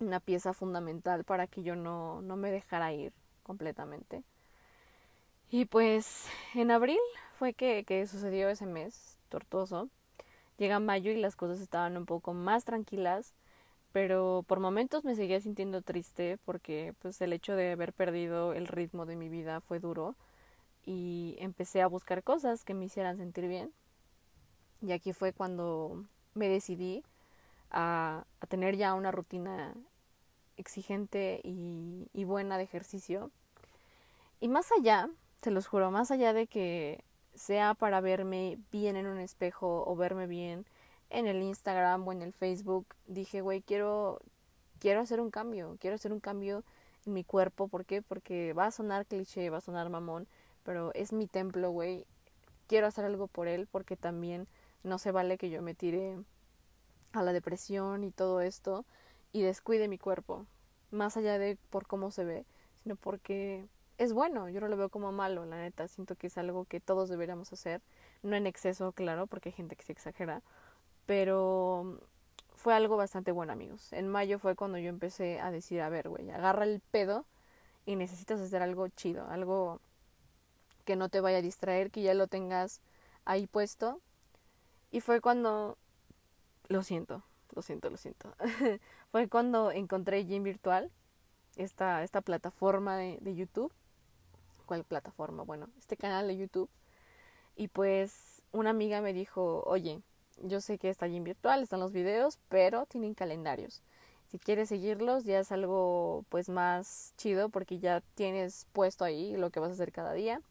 una 0.00 0.20
pieza 0.20 0.52
fundamental 0.52 1.24
para 1.24 1.46
que 1.46 1.62
yo 1.62 1.76
no, 1.76 2.20
no 2.22 2.36
me 2.36 2.50
dejara 2.50 2.92
ir 2.92 3.12
completamente. 3.42 4.24
Y 5.50 5.66
pues 5.66 6.26
en 6.54 6.70
abril 6.70 6.98
fue 7.38 7.54
que, 7.54 7.84
que 7.84 8.06
sucedió 8.06 8.48
ese 8.48 8.66
mes 8.66 9.16
tortuoso. 9.28 9.88
Llega 10.58 10.80
mayo 10.80 11.10
y 11.12 11.16
las 11.16 11.36
cosas 11.36 11.60
estaban 11.60 11.96
un 11.96 12.06
poco 12.06 12.34
más 12.34 12.64
tranquilas 12.64 13.34
pero 13.92 14.44
por 14.48 14.58
momentos 14.58 15.04
me 15.04 15.14
seguía 15.14 15.40
sintiendo 15.40 15.82
triste 15.82 16.38
porque 16.44 16.94
pues 17.00 17.20
el 17.20 17.32
hecho 17.32 17.54
de 17.54 17.72
haber 17.72 17.92
perdido 17.92 18.54
el 18.54 18.66
ritmo 18.66 19.06
de 19.06 19.16
mi 19.16 19.28
vida 19.28 19.60
fue 19.60 19.78
duro 19.78 20.16
y 20.84 21.36
empecé 21.38 21.82
a 21.82 21.86
buscar 21.86 22.22
cosas 22.22 22.64
que 22.64 22.74
me 22.74 22.86
hicieran 22.86 23.16
sentir 23.16 23.46
bien 23.48 23.72
y 24.80 24.92
aquí 24.92 25.12
fue 25.12 25.32
cuando 25.32 26.04
me 26.34 26.48
decidí 26.48 27.04
a, 27.70 28.24
a 28.40 28.46
tener 28.46 28.76
ya 28.76 28.94
una 28.94 29.12
rutina 29.12 29.74
exigente 30.56 31.40
y, 31.44 32.08
y 32.12 32.24
buena 32.24 32.58
de 32.58 32.64
ejercicio 32.64 33.30
y 34.42 34.48
más 34.48 34.72
allá, 34.72 35.08
se 35.40 35.52
los 35.52 35.68
juro, 35.68 35.92
más 35.92 36.10
allá 36.10 36.32
de 36.32 36.48
que 36.48 37.04
sea 37.34 37.74
para 37.74 38.00
verme 38.00 38.58
bien 38.72 38.96
en 38.96 39.06
un 39.06 39.20
espejo 39.20 39.84
o 39.86 39.94
verme 39.94 40.26
bien 40.26 40.66
en 41.10 41.28
el 41.28 41.42
Instagram 41.42 42.06
o 42.08 42.10
en 42.12 42.22
el 42.22 42.32
Facebook, 42.32 42.86
dije, 43.06 43.40
güey, 43.40 43.62
quiero, 43.62 44.20
quiero 44.80 45.00
hacer 45.00 45.20
un 45.20 45.30
cambio, 45.30 45.76
quiero 45.78 45.94
hacer 45.94 46.12
un 46.12 46.18
cambio 46.18 46.64
en 47.06 47.12
mi 47.12 47.22
cuerpo. 47.22 47.68
¿Por 47.68 47.84
qué? 47.84 48.02
Porque 48.02 48.52
va 48.52 48.66
a 48.66 48.70
sonar 48.72 49.06
cliché, 49.06 49.48
va 49.48 49.58
a 49.58 49.60
sonar 49.60 49.88
mamón, 49.90 50.26
pero 50.64 50.92
es 50.94 51.12
mi 51.12 51.26
templo, 51.26 51.70
güey. 51.70 52.06
Quiero 52.66 52.86
hacer 52.86 53.04
algo 53.04 53.26
por 53.26 53.48
él 53.48 53.68
porque 53.70 53.96
también 53.96 54.48
no 54.82 54.98
se 54.98 55.12
vale 55.12 55.38
que 55.38 55.50
yo 55.50 55.62
me 55.62 55.74
tire 55.74 56.18
a 57.12 57.22
la 57.22 57.32
depresión 57.32 58.04
y 58.04 58.10
todo 58.10 58.40
esto 58.40 58.84
y 59.32 59.42
descuide 59.42 59.88
mi 59.88 59.98
cuerpo. 59.98 60.46
Más 60.90 61.16
allá 61.16 61.38
de 61.38 61.56
por 61.70 61.86
cómo 61.86 62.10
se 62.10 62.24
ve, 62.24 62.44
sino 62.82 62.96
porque 62.96 63.66
es 63.98 64.12
bueno, 64.12 64.48
yo 64.48 64.60
no 64.60 64.68
lo 64.68 64.76
veo 64.76 64.88
como 64.88 65.12
malo, 65.12 65.44
la 65.46 65.56
neta, 65.56 65.88
siento 65.88 66.16
que 66.16 66.26
es 66.26 66.38
algo 66.38 66.64
que 66.64 66.80
todos 66.80 67.08
deberíamos 67.08 67.52
hacer, 67.52 67.80
no 68.22 68.36
en 68.36 68.46
exceso, 68.46 68.92
claro, 68.92 69.26
porque 69.26 69.50
hay 69.50 69.54
gente 69.54 69.76
que 69.76 69.84
se 69.84 69.92
exagera, 69.92 70.42
pero 71.06 72.00
fue 72.54 72.74
algo 72.74 72.96
bastante 72.96 73.32
bueno, 73.32 73.52
amigos. 73.52 73.92
En 73.92 74.08
mayo 74.08 74.38
fue 74.38 74.56
cuando 74.56 74.78
yo 74.78 74.88
empecé 74.88 75.40
a 75.40 75.50
decir, 75.50 75.80
a 75.80 75.88
ver, 75.88 76.08
güey, 76.08 76.30
agarra 76.30 76.64
el 76.64 76.80
pedo 76.80 77.26
y 77.86 77.96
necesitas 77.96 78.40
hacer 78.40 78.62
algo 78.62 78.88
chido, 78.88 79.26
algo 79.28 79.80
que 80.92 80.96
no 80.96 81.08
te 81.08 81.22
vaya 81.22 81.38
a 81.38 81.40
distraer, 81.42 81.90
que 81.90 82.02
ya 82.02 82.12
lo 82.12 82.26
tengas 82.26 82.82
ahí 83.24 83.46
puesto. 83.46 84.02
Y 84.90 85.00
fue 85.00 85.22
cuando, 85.22 85.78
lo 86.68 86.82
siento, 86.82 87.22
lo 87.54 87.62
siento, 87.62 87.88
lo 87.88 87.96
siento. 87.96 88.34
fue 89.10 89.26
cuando 89.26 89.72
encontré 89.72 90.22
Gym 90.26 90.42
Virtual, 90.42 90.90
esta, 91.56 92.02
esta 92.02 92.20
plataforma 92.20 92.98
de, 92.98 93.34
YouTube. 93.34 93.72
¿Cuál 94.66 94.84
plataforma? 94.84 95.44
Bueno, 95.44 95.70
este 95.78 95.96
canal 95.96 96.28
de 96.28 96.36
YouTube. 96.36 96.68
Y 97.56 97.68
pues 97.68 98.42
una 98.52 98.68
amiga 98.68 99.00
me 99.00 99.14
dijo, 99.14 99.62
oye, 99.64 100.02
yo 100.42 100.60
sé 100.60 100.76
que 100.76 100.90
está 100.90 101.06
en 101.06 101.24
virtual, 101.24 101.62
están 101.62 101.80
los 101.80 101.92
videos, 101.92 102.38
pero 102.50 102.84
tienen 102.84 103.14
calendarios. 103.14 103.80
Si 104.26 104.38
quieres 104.38 104.68
seguirlos, 104.68 105.24
ya 105.24 105.40
es 105.40 105.52
algo 105.52 106.26
pues 106.28 106.50
más 106.50 107.14
chido 107.16 107.48
porque 107.48 107.78
ya 107.78 108.02
tienes 108.14 108.66
puesto 108.74 109.06
ahí 109.06 109.38
lo 109.38 109.48
que 109.48 109.58
vas 109.58 109.70
a 109.70 109.72
hacer 109.72 109.90
cada 109.90 110.12
día. 110.12 110.42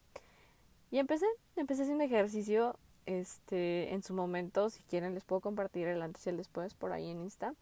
Y 0.92 1.00
empecé, 1.00 1.26
empecé 1.56 1.84
haciendo 1.84 2.04
ejercicio 2.04 2.78
este 3.08 3.94
en 3.94 4.04
su 4.04 4.14
momento, 4.14 4.70
si 4.70 4.84
quieren 4.84 5.16
les 5.16 5.24
puedo 5.24 5.42
compartir 5.42 5.88
el 5.88 6.02
antes 6.02 6.26
y 6.28 6.30
el 6.30 6.38
después 6.38 6.74
por 6.76 6.92
ahí 6.92 7.10
en 7.10 7.22
Insta. 7.22 7.56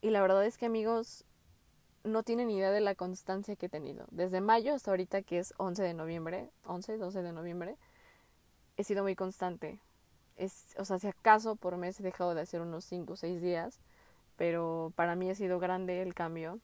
Y 0.00 0.10
la 0.10 0.20
verdad 0.20 0.44
es 0.44 0.58
que 0.58 0.66
amigos 0.66 1.24
no 2.02 2.22
tienen 2.22 2.50
idea 2.50 2.70
de 2.70 2.80
la 2.80 2.94
constancia 2.94 3.54
que 3.54 3.66
he 3.66 3.68
tenido. 3.68 4.06
Desde 4.10 4.40
mayo 4.40 4.74
hasta 4.74 4.90
ahorita 4.90 5.22
que 5.22 5.38
es 5.38 5.54
11 5.58 5.82
de 5.82 5.94
noviembre, 5.94 6.50
11, 6.64 6.96
12 6.96 7.22
de 7.22 7.32
noviembre, 7.32 7.76
he 8.76 8.84
sido 8.84 9.02
muy 9.02 9.14
constante 9.14 9.80
es, 10.38 10.74
o 10.78 10.84
sea, 10.84 10.98
si 10.98 11.08
acaso 11.08 11.56
por 11.56 11.76
mes 11.76 12.00
he 12.00 12.02
dejado 12.02 12.34
de 12.34 12.40
hacer 12.40 12.62
unos 12.62 12.84
5 12.84 13.12
o 13.12 13.16
6 13.16 13.42
días, 13.42 13.80
pero 14.36 14.92
para 14.96 15.16
mí 15.16 15.28
ha 15.28 15.34
sido 15.34 15.58
grande 15.58 16.00
el 16.00 16.14
cambio. 16.14 16.60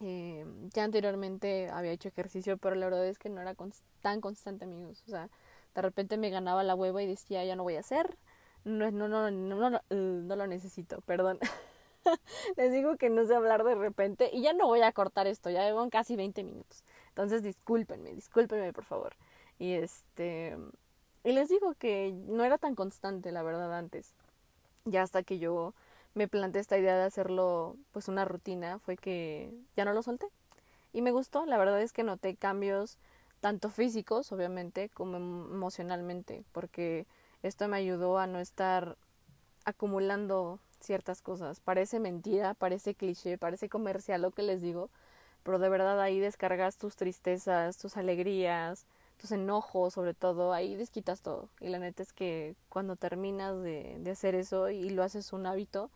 Eh, 0.00 0.44
ya 0.74 0.84
anteriormente 0.84 1.70
había 1.70 1.92
hecho 1.92 2.08
ejercicio, 2.08 2.58
pero 2.58 2.74
la 2.76 2.86
verdad 2.86 3.06
es 3.06 3.18
que 3.18 3.28
no 3.28 3.40
era 3.40 3.54
tan 4.02 4.20
constante, 4.20 4.64
amigos. 4.64 5.02
O 5.06 5.10
sea, 5.10 5.28
de 5.74 5.82
repente 5.82 6.16
me 6.16 6.30
ganaba 6.30 6.62
la 6.64 6.74
hueva 6.74 7.02
y 7.02 7.06
decía, 7.06 7.44
ya 7.44 7.56
no 7.56 7.62
voy 7.62 7.76
a 7.76 7.80
hacer. 7.80 8.16
No, 8.64 8.90
no, 8.90 9.08
no, 9.08 9.30
no, 9.30 9.70
no, 9.70 9.80
no 9.90 10.36
lo 10.36 10.46
necesito, 10.46 11.00
perdón. 11.02 11.38
Les 12.56 12.72
digo 12.72 12.96
que 12.96 13.10
no 13.10 13.24
sé 13.24 13.34
hablar 13.34 13.64
de 13.64 13.74
repente 13.74 14.30
y 14.32 14.42
ya 14.42 14.52
no 14.52 14.66
voy 14.66 14.82
a 14.82 14.92
cortar 14.92 15.26
esto, 15.26 15.50
ya 15.50 15.64
llevo 15.64 15.88
casi 15.90 16.16
20 16.16 16.44
minutos. 16.44 16.84
Entonces 17.08 17.42
discúlpenme, 17.42 18.12
discúlpenme 18.14 18.72
por 18.72 18.84
favor. 18.84 19.16
Y 19.58 19.72
este, 19.72 20.56
y 21.24 21.32
les 21.32 21.48
digo 21.48 21.74
que 21.74 22.12
no 22.12 22.44
era 22.44 22.58
tan 22.58 22.74
constante, 22.74 23.32
la 23.32 23.42
verdad, 23.42 23.76
antes. 23.76 24.14
Ya 24.84 25.02
hasta 25.02 25.22
que 25.22 25.38
yo 25.38 25.74
me 26.16 26.28
planteé 26.28 26.62
esta 26.62 26.78
idea 26.78 26.96
de 26.96 27.04
hacerlo 27.04 27.76
pues 27.92 28.08
una 28.08 28.24
rutina, 28.24 28.78
fue 28.78 28.96
que 28.96 29.52
ya 29.76 29.84
no 29.84 29.92
lo 29.92 30.02
solté. 30.02 30.26
Y 30.94 31.02
me 31.02 31.10
gustó, 31.10 31.44
la 31.44 31.58
verdad 31.58 31.80
es 31.82 31.92
que 31.92 32.04
noté 32.04 32.36
cambios 32.36 32.96
tanto 33.40 33.68
físicos, 33.68 34.32
obviamente, 34.32 34.88
como 34.88 35.18
emocionalmente, 35.18 36.42
porque 36.52 37.06
esto 37.42 37.68
me 37.68 37.76
ayudó 37.76 38.18
a 38.18 38.26
no 38.26 38.40
estar 38.40 38.96
acumulando 39.66 40.58
ciertas 40.80 41.20
cosas. 41.20 41.60
Parece 41.60 42.00
mentira, 42.00 42.54
parece 42.54 42.94
cliché, 42.94 43.36
parece 43.36 43.68
comercial 43.68 44.22
lo 44.22 44.30
que 44.30 44.42
les 44.42 44.62
digo, 44.62 44.88
pero 45.42 45.58
de 45.58 45.68
verdad 45.68 46.00
ahí 46.00 46.18
descargas 46.18 46.78
tus 46.78 46.96
tristezas, 46.96 47.76
tus 47.76 47.98
alegrías, 47.98 48.86
tus 49.18 49.32
enojos, 49.32 49.92
sobre 49.92 50.14
todo, 50.14 50.54
ahí 50.54 50.76
desquitas 50.76 51.20
todo. 51.20 51.50
Y 51.60 51.68
la 51.68 51.78
neta 51.78 52.02
es 52.02 52.14
que 52.14 52.56
cuando 52.70 52.96
terminas 52.96 53.62
de, 53.62 53.98
de 54.00 54.10
hacer 54.10 54.34
eso 54.34 54.70
y 54.70 54.88
lo 54.88 55.02
haces 55.02 55.34
un 55.34 55.44
hábito, 55.44 55.90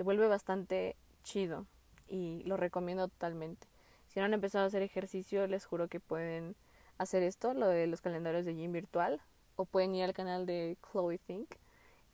se 0.00 0.04
vuelve 0.04 0.28
bastante 0.28 0.96
chido 1.24 1.66
y 2.08 2.42
lo 2.44 2.56
recomiendo 2.56 3.06
totalmente. 3.08 3.66
Si 4.08 4.18
no 4.18 4.24
han 4.24 4.32
empezado 4.32 4.64
a 4.64 4.68
hacer 4.68 4.80
ejercicio, 4.80 5.46
les 5.46 5.66
juro 5.66 5.88
que 5.88 6.00
pueden 6.00 6.56
hacer 6.96 7.22
esto, 7.22 7.52
lo 7.52 7.68
de 7.68 7.86
los 7.86 8.00
calendarios 8.00 8.46
de 8.46 8.54
gym 8.54 8.72
virtual, 8.72 9.20
o 9.56 9.66
pueden 9.66 9.94
ir 9.94 10.04
al 10.04 10.14
canal 10.14 10.46
de 10.46 10.78
Chloe 10.90 11.18
Think. 11.18 11.50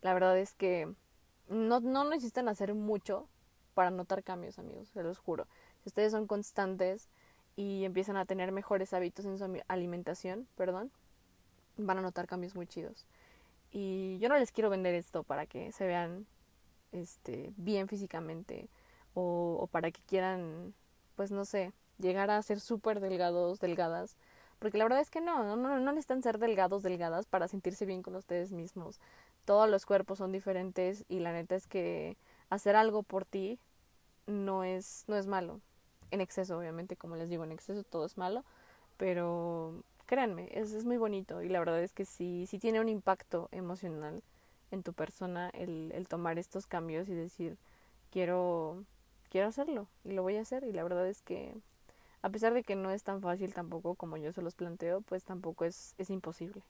La 0.02 0.14
verdad 0.14 0.36
es 0.36 0.52
que 0.54 0.92
no, 1.48 1.78
no 1.78 2.02
necesitan 2.02 2.48
hacer 2.48 2.74
mucho 2.74 3.28
para 3.74 3.92
notar 3.92 4.24
cambios, 4.24 4.58
amigos, 4.58 4.88
se 4.88 5.04
los 5.04 5.18
juro. 5.18 5.46
Si 5.84 5.90
ustedes 5.90 6.10
son 6.10 6.26
constantes 6.26 7.08
y 7.54 7.84
empiezan 7.84 8.16
a 8.16 8.26
tener 8.26 8.50
mejores 8.50 8.94
hábitos 8.94 9.26
en 9.26 9.38
su 9.38 9.62
alimentación, 9.68 10.48
perdón, 10.56 10.90
van 11.76 11.98
a 11.98 12.02
notar 12.02 12.26
cambios 12.26 12.56
muy 12.56 12.66
chidos. 12.66 13.06
Y 13.70 14.18
yo 14.18 14.28
no 14.28 14.36
les 14.36 14.50
quiero 14.50 14.70
vender 14.70 14.96
esto 14.96 15.22
para 15.22 15.46
que 15.46 15.70
se 15.70 15.86
vean 15.86 16.26
este, 16.92 17.52
bien 17.56 17.88
físicamente 17.88 18.68
o, 19.14 19.68
para 19.72 19.90
que 19.90 20.02
quieran, 20.02 20.74
pues 21.14 21.30
no 21.30 21.44
sé, 21.44 21.72
llegar 21.98 22.30
a 22.30 22.42
ser 22.42 22.60
súper 22.60 23.00
delgados, 23.00 23.60
delgadas. 23.60 24.16
Porque 24.58 24.78
la 24.78 24.84
verdad 24.84 25.00
es 25.00 25.10
que 25.10 25.20
no, 25.20 25.42
no, 25.44 25.56
no, 25.56 25.78
no 25.78 25.92
necesitan 25.92 26.22
ser 26.22 26.38
delgados, 26.38 26.82
delgadas 26.82 27.26
para 27.26 27.48
sentirse 27.48 27.86
bien 27.86 28.02
con 28.02 28.14
ustedes 28.16 28.52
mismos. 28.52 29.00
Todos 29.44 29.68
los 29.68 29.86
cuerpos 29.86 30.18
son 30.18 30.32
diferentes 30.32 31.04
y 31.08 31.20
la 31.20 31.32
neta 31.32 31.54
es 31.54 31.66
que 31.66 32.16
hacer 32.50 32.76
algo 32.76 33.02
por 33.02 33.24
ti 33.24 33.58
no 34.26 34.64
es, 34.64 35.04
no 35.08 35.16
es 35.16 35.26
malo. 35.26 35.60
En 36.10 36.20
exceso, 36.20 36.58
obviamente, 36.58 36.96
como 36.96 37.16
les 37.16 37.28
digo, 37.28 37.44
en 37.44 37.52
exceso 37.52 37.82
todo 37.84 38.06
es 38.06 38.16
malo. 38.18 38.44
Pero 38.96 39.82
créanme, 40.06 40.48
es, 40.52 40.72
es 40.72 40.84
muy 40.84 40.96
bonito 40.96 41.42
y 41.42 41.48
la 41.48 41.58
verdad 41.58 41.82
es 41.82 41.92
que 41.92 42.04
sí, 42.04 42.46
sí 42.46 42.58
tiene 42.58 42.80
un 42.80 42.88
impacto 42.88 43.48
emocional 43.52 44.22
en 44.70 44.82
tu 44.82 44.92
persona 44.92 45.50
el, 45.50 45.92
el 45.94 46.08
tomar 46.08 46.38
estos 46.38 46.66
cambios 46.66 47.08
y 47.08 47.14
decir, 47.14 47.56
quiero, 48.10 48.84
quiero 49.30 49.48
hacerlo 49.48 49.88
y 50.04 50.12
lo 50.12 50.22
voy 50.22 50.36
a 50.36 50.42
hacer 50.42 50.64
y 50.64 50.72
la 50.72 50.82
verdad 50.82 51.06
es 51.06 51.22
que 51.22 51.54
a 52.22 52.30
pesar 52.30 52.54
de 52.54 52.62
que 52.64 52.74
no 52.74 52.90
es 52.90 53.04
tan 53.04 53.20
fácil 53.20 53.54
tampoco 53.54 53.94
como 53.94 54.16
yo 54.16 54.32
se 54.32 54.42
los 54.42 54.54
planteo, 54.54 55.00
pues 55.02 55.24
tampoco 55.24 55.64
es, 55.64 55.94
es 55.98 56.10
imposible. 56.10 56.62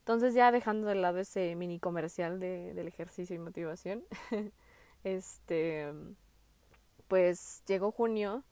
Entonces 0.00 0.34
ya 0.34 0.50
dejando 0.50 0.88
de 0.88 0.96
lado 0.96 1.18
ese 1.18 1.54
mini 1.54 1.78
comercial 1.78 2.40
de, 2.40 2.74
del 2.74 2.88
ejercicio 2.88 3.36
y 3.36 3.38
motivación, 3.38 4.04
este, 5.04 5.92
pues 7.08 7.62
llegó 7.66 7.92
junio, 7.92 8.42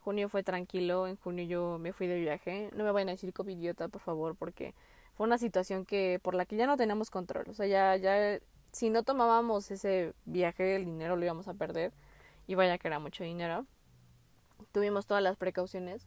junio 0.00 0.28
fue 0.28 0.42
tranquilo, 0.42 1.06
en 1.06 1.16
junio 1.16 1.44
yo 1.44 1.78
me 1.78 1.92
fui 1.92 2.06
de 2.06 2.20
viaje, 2.20 2.70
no 2.74 2.84
me 2.84 2.92
vayan 2.92 3.08
a 3.08 3.12
decir 3.12 3.32
covidiota 3.32 3.88
por 3.88 4.00
favor 4.00 4.36
porque 4.36 4.74
fue 5.20 5.26
una 5.26 5.36
situación 5.36 5.84
que 5.84 6.18
por 6.22 6.34
la 6.34 6.46
que 6.46 6.56
ya 6.56 6.66
no 6.66 6.78
tenemos 6.78 7.10
control, 7.10 7.44
o 7.50 7.52
sea, 7.52 7.66
ya, 7.66 7.94
ya, 7.96 8.40
si 8.72 8.88
no 8.88 9.02
tomábamos 9.02 9.70
ese 9.70 10.14
viaje 10.24 10.76
el 10.76 10.86
dinero 10.86 11.14
lo 11.14 11.22
íbamos 11.22 11.46
a 11.46 11.52
perder 11.52 11.92
y 12.46 12.54
vaya 12.54 12.78
que 12.78 12.88
era 12.88 12.98
mucho 13.00 13.22
dinero 13.22 13.66
tuvimos 14.72 15.04
todas 15.06 15.22
las 15.22 15.36
precauciones, 15.36 16.06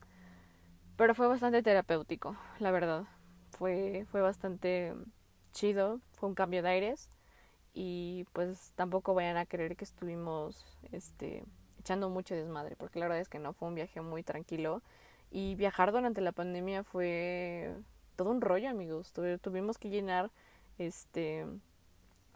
pero 0.97 1.13
fue 1.13 1.28
bastante 1.28 1.62
terapéutico, 1.62 2.36
la 2.58 2.71
verdad. 2.71 3.04
Fue, 3.52 4.08
fue 4.10 4.21
bastante 4.21 4.95
chido, 5.52 5.99
fue 6.13 6.30
un 6.30 6.34
cambio 6.34 6.63
de 6.63 6.69
aires 6.69 7.12
y 7.71 8.26
pues 8.34 8.71
tampoco 8.73 9.13
vayan 9.13 9.38
a 9.38 9.45
creer 9.45 9.76
que 9.76 9.84
estuvimos 9.84 10.65
este 10.91 11.45
echando 11.78 12.10
mucho 12.10 12.34
desmadre, 12.34 12.76
porque 12.78 12.97
la 12.97 13.06
verdad 13.06 13.21
es 13.21 13.30
que 13.30 13.38
no 13.38 13.54
fue 13.54 13.67
un 13.67 13.76
viaje 13.76 14.02
muy 14.02 14.23
tranquilo 14.23 14.82
y 15.30 15.54
viajar 15.54 15.91
durante 15.91 16.19
la 16.19 16.32
pandemia 16.32 16.84
fue 16.84 17.76
todo 18.15 18.30
un 18.30 18.41
rollo, 18.41 18.69
amigos. 18.69 19.13
tuvimos 19.41 19.78
que 19.78 19.89
llenar 19.89 20.32
este 20.78 21.45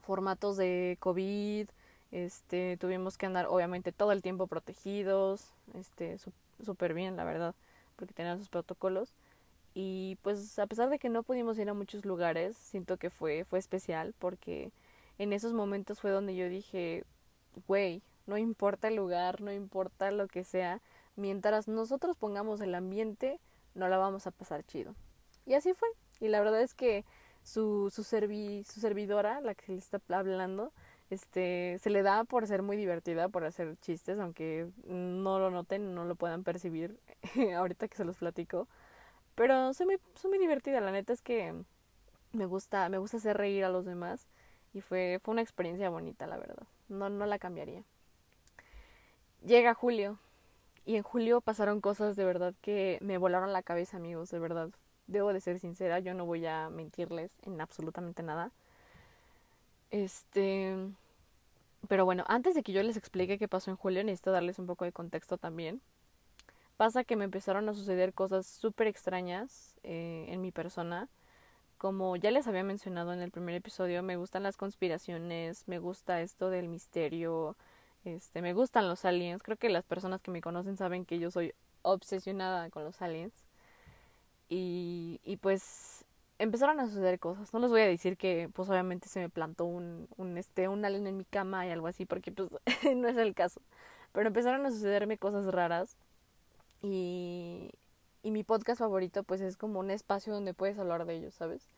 formatos 0.02 0.56
de 0.56 0.98
COVID, 1.02 1.68
este, 2.12 2.78
tuvimos 2.78 3.18
que 3.18 3.26
andar 3.26 3.48
obviamente 3.48 3.92
todo 3.92 4.14
el 4.14 4.22
tiempo 4.22 4.48
protegidos, 4.48 5.52
este, 5.74 6.18
súper 6.64 6.94
bien, 6.94 7.18
la 7.18 7.26
verdad, 7.26 7.56
porque 7.98 8.14
tenían 8.14 8.40
sus 8.40 8.50
protocolos. 8.50 9.14
Y 9.74 10.18
pues 10.24 10.58
a 10.60 10.66
pesar 10.66 10.90
de 10.90 10.98
que 10.98 11.10
no 11.10 11.24
pudimos 11.24 11.60
ir 11.60 11.70
a 11.70 11.74
muchos 11.74 12.06
lugares, 12.06 12.56
siento 12.58 12.98
que 12.98 13.10
fue, 13.10 13.46
fue 13.46 13.60
especial 13.60 14.16
porque 14.18 14.72
en 15.20 15.34
esos 15.34 15.54
momentos 15.54 16.00
fue 16.00 16.12
donde 16.12 16.36
yo 16.36 16.50
dije, 16.50 17.04
güey, 17.68 18.02
no 18.26 18.38
importa 18.38 18.88
el 18.88 18.96
lugar, 18.96 19.42
no 19.42 19.52
importa 19.52 20.10
lo 20.12 20.28
que 20.28 20.44
sea, 20.44 20.82
mientras 21.16 21.68
nosotros 21.68 22.16
pongamos 22.18 22.62
el 22.62 22.76
ambiente, 22.76 23.40
no 23.76 23.88
la 23.88 23.98
vamos 23.98 24.26
a 24.26 24.32
pasar 24.32 24.64
chido. 24.64 24.96
Y 25.48 25.56
así 25.56 25.74
fue. 25.74 25.88
Y 26.20 26.28
la 26.28 26.40
verdad 26.40 26.62
es 26.62 26.76
que 26.76 27.06
su, 27.42 27.90
su, 27.90 28.04
servi, 28.04 28.64
su 28.66 28.80
servidora, 28.82 29.42
la 29.42 29.56
que 29.56 29.72
le 29.72 29.78
está 29.78 30.00
hablando, 30.10 30.74
este, 31.10 31.78
se 31.80 31.90
le 31.90 32.04
da 32.04 32.26
por 32.26 32.46
ser 32.46 32.62
muy 32.62 32.76
divertida, 32.76 33.30
por 33.30 33.46
hacer 33.46 33.78
chistes, 33.80 34.20
aunque 34.20 34.68
no 34.86 35.40
lo 35.40 35.50
noten, 35.50 35.96
no 35.96 36.04
lo 36.04 36.16
puedan 36.16 36.44
percibir 36.44 37.00
ahorita 37.56 37.88
que 37.88 37.96
se 37.96 38.04
los 38.04 38.18
platico. 38.18 38.68
Pero 39.36 39.74
soy 39.74 39.86
muy, 39.86 40.00
soy 40.16 40.30
muy 40.30 40.40
divertida, 40.40 40.82
la 40.82 40.92
neta 40.92 41.14
es 41.14 41.22
que 41.22 41.54
me 42.34 42.46
gusta, 42.46 42.90
me 42.90 42.98
gusta 42.98 43.18
hacer 43.18 43.38
reír 43.38 43.64
a 43.64 43.70
los 43.70 43.86
demás 43.86 44.28
y 44.74 44.82
fue, 44.82 45.20
fue 45.24 45.32
una 45.32 45.42
experiencia 45.42 45.90
bonita, 45.90 46.28
la 46.28 46.38
verdad. 46.38 46.68
No, 46.90 47.10
no 47.10 47.26
la 47.26 47.40
cambiaría. 47.40 47.84
Llega 49.46 49.74
julio 49.74 50.20
y 50.86 50.98
en 50.98 51.04
julio 51.04 51.40
pasaron 51.40 51.80
cosas 51.80 52.18
de 52.18 52.26
verdad 52.26 52.54
que 52.62 52.98
me 53.02 53.18
volaron 53.18 53.54
la 53.54 53.64
cabeza, 53.64 53.96
amigos, 53.98 54.30
de 54.30 54.40
verdad. 54.40 54.72
Debo 55.08 55.34
de 55.34 55.42
ser 55.42 55.60
sincera, 55.60 56.00
yo 56.00 56.14
no 56.14 56.26
voy 56.26 56.46
a 56.46 56.70
mentirles 56.70 57.32
en 57.44 57.62
absolutamente 57.62 58.24
nada. 58.24 58.52
Este. 59.92 60.76
Pero 61.88 62.06
bueno, 62.06 62.26
antes 62.28 62.56
de 62.56 62.64
que 62.64 62.74
yo 62.74 62.84
les 62.84 62.98
explique 62.98 63.38
qué 63.38 63.48
pasó 63.48 63.72
en 63.72 63.78
julio, 63.78 64.04
necesito 64.04 64.32
darles 64.32 64.60
un 64.60 64.66
poco 64.68 64.86
de 64.86 64.92
contexto 64.92 65.38
también. 65.38 65.82
Pasa 66.78 67.04
que 67.04 67.16
me 67.16 67.26
empezaron 67.26 67.68
a 67.70 67.74
suceder 67.74 68.14
cosas 68.14 68.46
súper 68.46 68.88
extrañas 68.88 69.76
eh, 69.84 70.26
en 70.30 70.42
mi 70.42 70.52
persona. 70.52 71.10
Como 71.78 72.16
ya 72.18 72.32
les 72.32 72.48
había 72.48 72.64
mencionado 72.64 73.14
en 73.14 73.22
el 73.22 73.32
primer 73.32 73.56
episodio, 73.56 74.04
me 74.04 74.18
gustan 74.18 74.44
las 74.44 74.58
conspiraciones, 74.58 75.68
me 75.68 75.80
gusta 75.80 76.22
esto 76.22 76.50
del 76.50 76.68
misterio, 76.68 77.56
este, 78.06 78.42
me 78.42 78.54
gustan 78.54 78.88
los 78.90 79.06
aliens. 79.06 79.44
Creo 79.44 79.58
que 79.58 79.70
las 79.70 79.86
personas 79.86 80.22
que 80.22 80.32
me 80.32 80.42
conocen 80.42 80.78
saben 80.78 81.06
que 81.06 81.20
yo 81.20 81.32
soy 81.32 81.54
obsesionada 81.84 82.70
con 82.70 82.84
los 82.84 83.02
aliens. 83.02 83.47
Y, 84.50 85.20
y 85.24 85.38
pues 85.38 86.06
empezaron 86.40 86.80
a 86.80 86.88
suceder 86.88 87.20
cosas. 87.20 87.54
No 87.54 87.60
les 87.60 87.72
voy 87.72 87.82
a 87.82 87.88
decir 87.88 88.18
que, 88.18 88.50
pues 88.54 88.70
obviamente 88.70 89.10
se 89.10 89.20
me 89.20 89.30
plantó 89.30 89.66
un, 89.66 90.08
un, 90.18 90.38
este, 90.38 90.68
un 90.68 90.86
alien 90.86 91.08
en 91.08 91.18
mi 91.18 91.26
cama 91.26 91.66
y 91.68 91.72
algo 91.72 91.88
así, 91.88 92.06
porque 92.06 92.32
pues 92.32 92.50
no 92.96 93.08
es 93.08 93.18
el 93.18 93.34
caso. 93.34 93.62
Pero 94.14 94.28
empezaron 94.28 94.66
a 94.66 94.72
sucederme 94.72 95.18
cosas 95.18 95.46
raras 95.46 95.98
y, 96.82 97.72
y 98.24 98.32
mi 98.32 98.44
podcast 98.44 98.80
favorito 98.80 99.24
pues 99.24 99.42
es 99.42 99.58
como 99.58 99.80
un 99.80 99.92
espacio 99.92 100.34
donde 100.34 100.54
puedes 100.54 100.78
hablar 100.80 101.06
de 101.06 101.16
ellos, 101.16 101.34
¿sabes? 101.36 101.70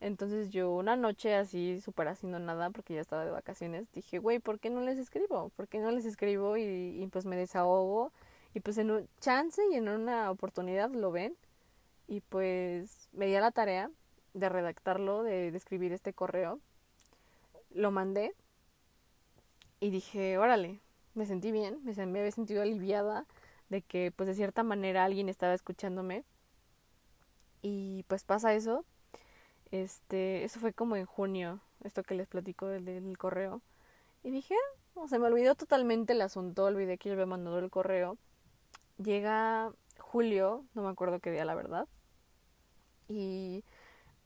Entonces 0.00 0.50
yo 0.50 0.72
una 0.72 0.96
noche 0.96 1.34
así, 1.34 1.80
súper 1.80 2.08
haciendo 2.08 2.38
nada, 2.38 2.70
porque 2.70 2.94
ya 2.94 3.00
estaba 3.02 3.24
de 3.24 3.30
vacaciones, 3.30 3.92
dije, 3.92 4.18
güey, 4.18 4.38
¿por 4.38 4.58
qué 4.58 4.70
no 4.70 4.80
les 4.80 4.98
escribo? 4.98 5.50
¿Por 5.56 5.68
qué 5.68 5.78
no 5.78 5.90
les 5.90 6.06
escribo? 6.06 6.56
Y, 6.56 6.62
y 7.02 7.06
pues 7.08 7.26
me 7.26 7.36
desahogo. 7.36 8.12
Y 8.54 8.60
pues 8.60 8.78
en 8.78 8.90
un 8.90 9.08
chance 9.20 9.62
y 9.70 9.76
en 9.76 9.88
una 9.88 10.30
oportunidad 10.30 10.90
lo 10.90 11.12
ven. 11.12 11.36
Y 12.10 12.22
pues 12.22 13.08
me 13.12 13.26
di 13.26 13.36
a 13.36 13.40
la 13.40 13.52
tarea 13.52 13.88
de 14.34 14.48
redactarlo, 14.48 15.22
de, 15.22 15.46
escribir 15.46 15.92
este 15.92 16.12
correo. 16.12 16.58
Lo 17.70 17.92
mandé 17.92 18.34
y 19.78 19.90
dije, 19.90 20.36
órale, 20.36 20.80
me 21.14 21.24
sentí 21.24 21.52
bien, 21.52 21.78
me, 21.84 21.94
me 22.06 22.18
había 22.18 22.32
sentido 22.32 22.62
aliviada 22.62 23.26
de 23.68 23.82
que 23.82 24.10
pues 24.10 24.28
de 24.28 24.34
cierta 24.34 24.64
manera 24.64 25.04
alguien 25.04 25.28
estaba 25.28 25.54
escuchándome. 25.54 26.24
Y 27.62 28.04
pues 28.08 28.24
pasa 28.24 28.54
eso. 28.54 28.84
Este, 29.70 30.42
eso 30.42 30.58
fue 30.58 30.72
como 30.72 30.96
en 30.96 31.06
junio, 31.06 31.60
esto 31.84 32.02
que 32.02 32.16
les 32.16 32.26
platico 32.26 32.66
del, 32.66 32.86
del 32.86 33.18
correo. 33.18 33.62
Y 34.24 34.32
dije, 34.32 34.56
ah, 34.96 35.06
se 35.06 35.20
me 35.20 35.28
olvidó 35.28 35.54
totalmente 35.54 36.12
el 36.14 36.22
asunto, 36.22 36.64
olvidé 36.64 36.98
que 36.98 37.08
yo 37.08 37.12
había 37.12 37.26
mandado 37.26 37.60
el 37.60 37.70
correo. 37.70 38.18
Llega 38.98 39.70
julio, 39.96 40.64
no 40.74 40.82
me 40.82 40.88
acuerdo 40.88 41.20
qué 41.20 41.30
día 41.30 41.44
la 41.44 41.54
verdad. 41.54 41.86
Y 43.10 43.64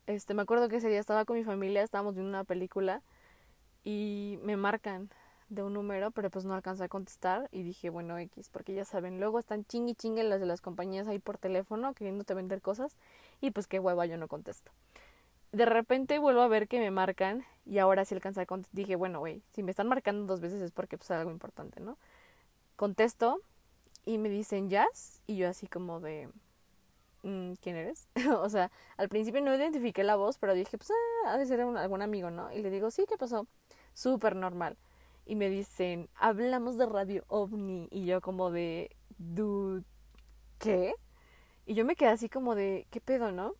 este, 0.06 0.34
me 0.34 0.42
acuerdo 0.42 0.68
que 0.68 0.76
ese 0.76 0.88
día 0.88 1.00
estaba 1.00 1.24
con 1.24 1.36
mi 1.36 1.44
familia, 1.44 1.82
estábamos 1.82 2.14
viendo 2.14 2.28
una 2.28 2.44
película 2.44 3.02
y 3.82 4.38
me 4.42 4.56
marcan 4.56 5.08
de 5.48 5.62
un 5.62 5.72
número, 5.72 6.10
pero 6.10 6.30
pues 6.30 6.44
no 6.44 6.54
alcancé 6.54 6.84
a 6.84 6.88
contestar 6.88 7.48
y 7.50 7.62
dije, 7.62 7.88
bueno, 7.88 8.18
X, 8.18 8.50
porque 8.50 8.74
ya 8.74 8.84
saben, 8.84 9.20
luego 9.20 9.38
están 9.38 9.64
chingui 9.64 9.94
chingue 9.94 10.22
las 10.22 10.40
de 10.40 10.46
las 10.46 10.60
compañías 10.60 11.08
ahí 11.08 11.18
por 11.18 11.38
teléfono 11.38 11.94
queriéndote 11.94 12.34
vender 12.34 12.60
cosas 12.60 12.96
y 13.40 13.50
pues 13.52 13.66
qué 13.66 13.78
hueva, 13.78 14.04
yo 14.04 14.18
no 14.18 14.28
contesto. 14.28 14.70
De 15.52 15.64
repente 15.64 16.18
vuelvo 16.18 16.42
a 16.42 16.48
ver 16.48 16.68
que 16.68 16.78
me 16.78 16.90
marcan 16.90 17.44
y 17.64 17.78
ahora 17.78 18.04
sí 18.04 18.14
alcancé 18.14 18.42
a 18.42 18.46
contestar. 18.46 18.76
Dije, 18.76 18.96
bueno, 18.96 19.20
güey, 19.20 19.42
si 19.52 19.62
me 19.62 19.70
están 19.70 19.88
marcando 19.88 20.26
dos 20.26 20.40
veces 20.40 20.60
es 20.60 20.72
porque 20.72 20.98
pues 20.98 21.10
algo 21.10 21.30
importante, 21.30 21.80
¿no? 21.80 21.96
Contesto 22.76 23.40
y 24.04 24.18
me 24.18 24.28
dicen 24.28 24.68
jazz 24.68 25.22
y 25.26 25.36
yo 25.36 25.48
así 25.48 25.68
como 25.68 26.00
de, 26.00 26.28
¿quién 27.60 27.76
eres? 27.76 28.08
o 28.38 28.48
sea, 28.48 28.70
al 28.96 29.08
principio 29.08 29.40
no 29.40 29.54
identifiqué 29.54 30.04
la 30.04 30.16
voz, 30.16 30.38
pero 30.38 30.54
dije, 30.54 30.76
pues, 30.78 30.90
ah, 30.90 31.32
ha 31.32 31.38
de 31.38 31.46
ser 31.46 31.60
algún 31.60 32.02
amigo, 32.02 32.30
¿no? 32.30 32.52
Y 32.52 32.62
le 32.62 32.70
digo, 32.70 32.90
sí, 32.90 33.04
¿qué 33.08 33.16
pasó? 33.16 33.46
Súper 33.94 34.36
normal. 34.36 34.76
Y 35.26 35.36
me 35.36 35.48
dicen, 35.48 36.08
hablamos 36.16 36.76
de 36.76 36.86
Radio 36.86 37.24
OVNI. 37.28 37.88
Y 37.90 38.04
yo 38.04 38.20
como 38.20 38.50
de, 38.50 38.94
dude, 39.18 39.84
¿qué? 40.58 40.94
Y 41.66 41.74
yo 41.74 41.84
me 41.84 41.96
quedé 41.96 42.10
así 42.10 42.28
como 42.28 42.54
de, 42.54 42.86
¿qué 42.90 43.00
pedo, 43.00 43.32
no? 43.32 43.54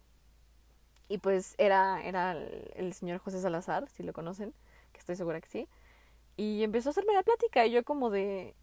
Y 1.08 1.18
pues 1.18 1.54
era, 1.58 2.02
era 2.02 2.32
el 2.32 2.92
señor 2.94 3.18
José 3.18 3.40
Salazar, 3.40 3.88
si 3.90 4.02
lo 4.02 4.12
conocen, 4.12 4.54
que 4.92 4.98
estoy 4.98 5.16
segura 5.16 5.40
que 5.40 5.48
sí. 5.48 5.68
Y 6.36 6.62
empezó 6.64 6.90
a 6.90 6.92
hacerme 6.92 7.14
la 7.14 7.22
plática 7.22 7.66
y 7.66 7.72
yo 7.72 7.84
como 7.84 8.10
de, 8.10 8.54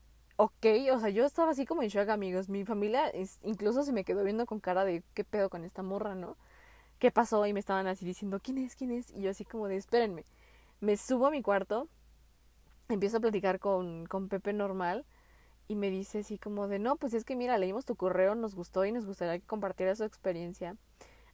ok, 0.42 0.66
o 0.92 1.00
sea, 1.00 1.10
yo 1.10 1.24
estaba 1.24 1.52
así 1.52 1.68
como 1.68 1.84
en 1.84 1.90
shock, 1.90 2.10
amigos. 2.10 2.50
Mi 2.50 2.66
familia 2.66 3.12
incluso 3.44 3.84
se 3.84 3.94
me 3.94 4.04
quedó 4.04 4.24
viendo 4.24 4.48
con 4.48 4.60
cara 4.60 4.84
de 4.86 5.04
qué 5.14 5.24
pedo 5.24 5.52
con 5.52 5.64
esta 5.64 5.84
morra, 5.84 6.16
¿no? 6.16 6.36
¿Qué 6.98 7.12
pasó? 7.12 7.46
Y 7.46 7.54
me 7.54 7.60
estaban 7.60 7.86
así 7.86 8.06
diciendo, 8.06 8.40
¿quién 8.42 8.58
es? 8.58 8.76
¿quién 8.76 8.90
es? 8.90 9.12
Y 9.12 9.22
yo 9.22 9.30
así 9.30 9.46
como 9.46 9.68
de, 9.68 9.78
espérenme. 9.78 10.26
Me 10.80 10.98
subo 10.98 11.28
a 11.28 11.32
mi 11.32 11.44
cuarto, 11.44 11.88
empiezo 12.90 13.18
a 13.18 13.20
platicar 13.20 13.60
con, 13.60 14.08
con 14.08 14.30
Pepe 14.30 14.52
normal 14.52 15.06
y 15.68 15.76
me 15.76 15.92
dice 15.92 16.20
así 16.22 16.40
como 16.40 16.68
de, 16.68 16.80
no, 16.80 16.96
pues 16.96 17.14
es 17.14 17.24
que 17.24 17.36
mira, 17.36 17.60
leímos 17.60 17.86
tu 17.86 17.96
correo, 17.96 18.34
nos 18.34 18.56
gustó 18.56 18.84
y 18.84 18.92
nos 18.92 19.06
gustaría 19.06 19.38
que 19.38 19.46
compartieras 19.46 20.00
su 20.00 20.06
experiencia. 20.06 20.76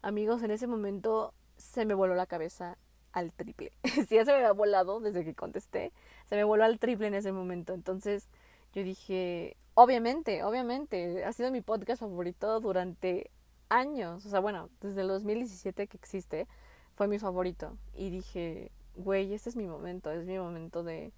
Amigos, 0.01 0.43
en 0.43 0.51
ese 0.51 0.67
momento 0.67 1.33
se 1.55 1.85
me 1.85 1.93
voló 1.93 2.13
la 2.13 2.25
cabeza 2.25 2.77
al 3.13 3.31
triple. 3.31 3.71
si 4.09 4.15
ya 4.15 4.25
se 4.25 4.31
me 4.31 4.39
había 4.39 4.51
volado 4.51 4.99
desde 4.99 5.23
que 5.23 5.33
contesté, 5.33 5.93
se 6.25 6.35
me 6.35 6.43
voló 6.43 6.65
al 6.65 6.77
triple 6.77 7.07
en 7.07 7.13
ese 7.13 7.31
momento. 7.31 7.73
Entonces 7.73 8.27
yo 8.73 8.83
dije, 8.83 9.57
obviamente, 9.73 10.43
obviamente, 10.43 11.23
ha 11.23 11.33
sido 11.33 11.51
mi 11.51 11.61
podcast 11.61 12.01
favorito 12.01 12.59
durante 12.59 13.31
años. 13.69 14.25
O 14.25 14.29
sea, 14.29 14.39
bueno, 14.39 14.69
desde 14.81 15.01
el 15.01 15.07
2017 15.07 15.87
que 15.87 15.97
existe, 15.97 16.47
fue 16.95 17.07
mi 17.07 17.19
favorito. 17.19 17.77
Y 17.93 18.09
dije, 18.09 18.71
güey, 18.95 19.33
este 19.33 19.49
es 19.49 19.55
mi 19.55 19.67
momento, 19.67 20.11
es 20.11 20.25
mi 20.25 20.37
momento 20.37 20.83
de, 20.83 21.13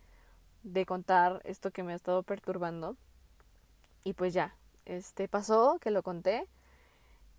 de 0.64 0.86
contar 0.86 1.42
esto 1.46 1.72
que 1.72 1.84
me 1.84 1.94
ha 1.94 1.96
estado 1.96 2.24
perturbando. 2.24 2.98
Y 4.04 4.14
pues 4.14 4.34
ya, 4.34 4.56
este 4.86 5.28
pasó, 5.28 5.78
que 5.80 5.92
lo 5.92 6.04
conté. 6.04 6.48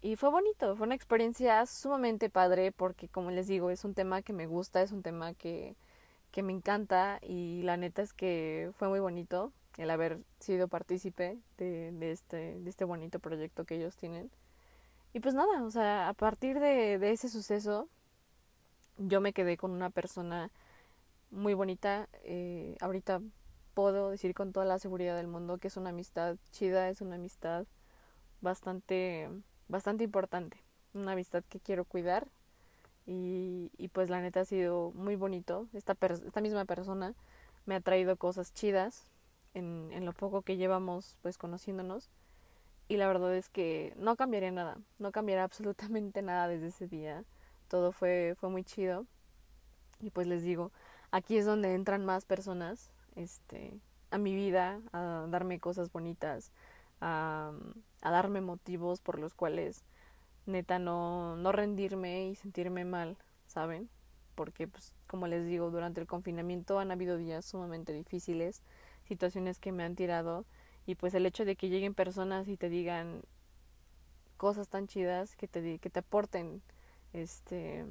Y 0.03 0.17
fue 0.17 0.31
bonito, 0.31 0.77
fue 0.77 0.87
una 0.87 0.95
experiencia 0.95 1.67
sumamente 1.67 2.31
padre 2.31 2.73
porque 2.73 3.09
como 3.09 3.31
les 3.31 3.47
digo, 3.47 3.71
es 3.71 3.85
un 3.85 3.95
tema 3.95 4.23
que 4.23 4.33
me 4.33 4.47
gusta, 4.47 4.81
es 4.83 4.93
un 4.93 5.03
tema 5.03 5.35
que, 5.35 5.77
que 6.31 6.43
me 6.43 6.53
encanta 6.55 7.19
y 7.23 7.63
la 7.65 7.77
neta 7.77 8.01
es 8.01 8.15
que 8.15 8.71
fue 8.79 8.89
muy 8.89 9.01
bonito 9.01 9.53
el 9.77 9.91
haber 9.91 10.19
sido 10.39 10.69
partícipe 10.69 11.39
de, 11.59 11.93
de, 11.93 12.13
este, 12.13 12.59
de 12.61 12.71
este 12.71 12.85
bonito 12.85 13.19
proyecto 13.19 13.65
que 13.65 13.77
ellos 13.77 13.97
tienen. 13.97 14.31
Y 15.13 15.21
pues 15.21 15.35
nada, 15.35 15.65
o 15.65 15.71
sea, 15.71 16.09
a 16.09 16.15
partir 16.15 16.61
de, 16.61 16.99
de 16.99 17.13
ese 17.13 17.29
suceso, 17.29 17.89
yo 18.99 19.21
me 19.21 19.33
quedé 19.33 19.57
con 19.57 19.71
una 19.73 19.91
persona 19.91 20.51
muy 21.31 21.55
bonita. 21.55 22.09
Eh, 22.25 22.77
ahorita 22.81 23.21
puedo 23.75 24.11
decir 24.11 24.35
con 24.35 24.53
toda 24.53 24.67
la 24.67 24.79
seguridad 24.79 25.17
del 25.17 25.27
mundo 25.27 25.59
que 25.59 25.69
es 25.69 25.77
una 25.77 25.91
amistad 25.91 26.37
chida, 26.51 26.89
es 26.89 27.01
una 27.01 27.17
amistad 27.17 27.67
bastante, 28.41 29.29
bastante 29.69 30.05
importante, 30.05 30.59
una 30.95 31.13
amistad 31.13 31.43
que 31.49 31.61
quiero 31.61 31.85
cuidar 31.85 32.29
y, 33.07 33.71
y 33.79 33.89
pues 33.89 34.11
la 34.11 34.21
neta 34.21 34.41
ha 34.41 34.45
sido 34.45 34.93
muy 34.95 35.17
bonito. 35.17 35.67
Esta, 35.73 35.97
esta 36.01 36.41
misma 36.41 36.65
persona 36.65 37.15
me 37.67 37.77
ha 37.77 37.81
traído 37.81 38.17
cosas 38.17 38.53
chidas 38.53 39.10
en, 39.55 40.05
lo 40.05 40.13
poco 40.13 40.43
que 40.43 40.57
llevamos 40.57 41.17
pues 41.23 41.39
conociéndonos 41.39 42.11
y 42.89 42.97
la 42.97 43.07
verdad 43.07 43.35
es 43.35 43.49
que 43.49 43.95
no 43.97 44.17
cambiaría 44.17 44.51
nada, 44.51 44.79
no 44.99 45.13
cambiaría 45.13 45.45
absolutamente 45.45 46.23
nada 46.23 46.49
desde 46.49 46.69
ese 46.69 46.89
día. 46.89 47.25
Todo 47.69 47.93
fue, 47.93 48.35
fue 48.39 48.49
muy 48.51 48.65
chido. 48.65 49.07
Y 50.01 50.11
pues 50.11 50.27
les 50.27 50.43
digo, 50.43 50.73
aquí 51.11 51.37
es 51.37 51.47
donde 51.47 51.75
entran 51.75 52.05
más 52.05 52.25
personas 52.25 52.91
este, 53.17 53.79
a 54.11 54.19
mi 54.19 54.35
vida, 54.35 54.81
a 54.93 55.27
darme 55.29 55.61
cosas 55.61 55.93
bonitas, 55.93 56.53
a, 57.01 57.53
a 58.03 58.11
darme 58.11 58.41
motivos 58.41 59.01
por 59.01 59.19
los 59.19 59.35
cuales 59.35 59.85
neta 60.47 60.79
no, 60.79 61.37
no 61.37 61.53
rendirme 61.53 62.29
y 62.29 62.35
sentirme 62.35 62.85
mal, 62.85 63.17
¿saben? 63.47 63.89
Porque 64.35 64.67
pues 64.67 64.95
como 65.07 65.27
les 65.27 65.47
digo, 65.47 65.71
durante 65.71 66.01
el 66.01 66.07
confinamiento 66.07 66.79
han 66.79 66.91
habido 66.91 67.17
días 67.17 67.45
sumamente 67.45 67.93
difíciles, 67.93 68.63
situaciones 69.11 69.59
que 69.59 69.73
me 69.73 69.83
han 69.83 69.97
tirado 69.97 70.47
y 70.87 70.95
pues 70.95 71.15
el 71.15 71.27
hecho 71.27 71.45
de 71.45 71.57
que 71.57 71.69
lleguen 71.69 71.95
personas 71.95 72.49
y 72.49 72.57
te 72.57 72.69
digan 72.69 73.23
cosas 74.37 74.69
tan 74.69 74.87
chidas 74.87 75.37
que 75.37 75.49
te 75.49 75.79
que 75.81 75.91
te 75.91 75.99
aporten 75.99 76.63
este 77.13 77.85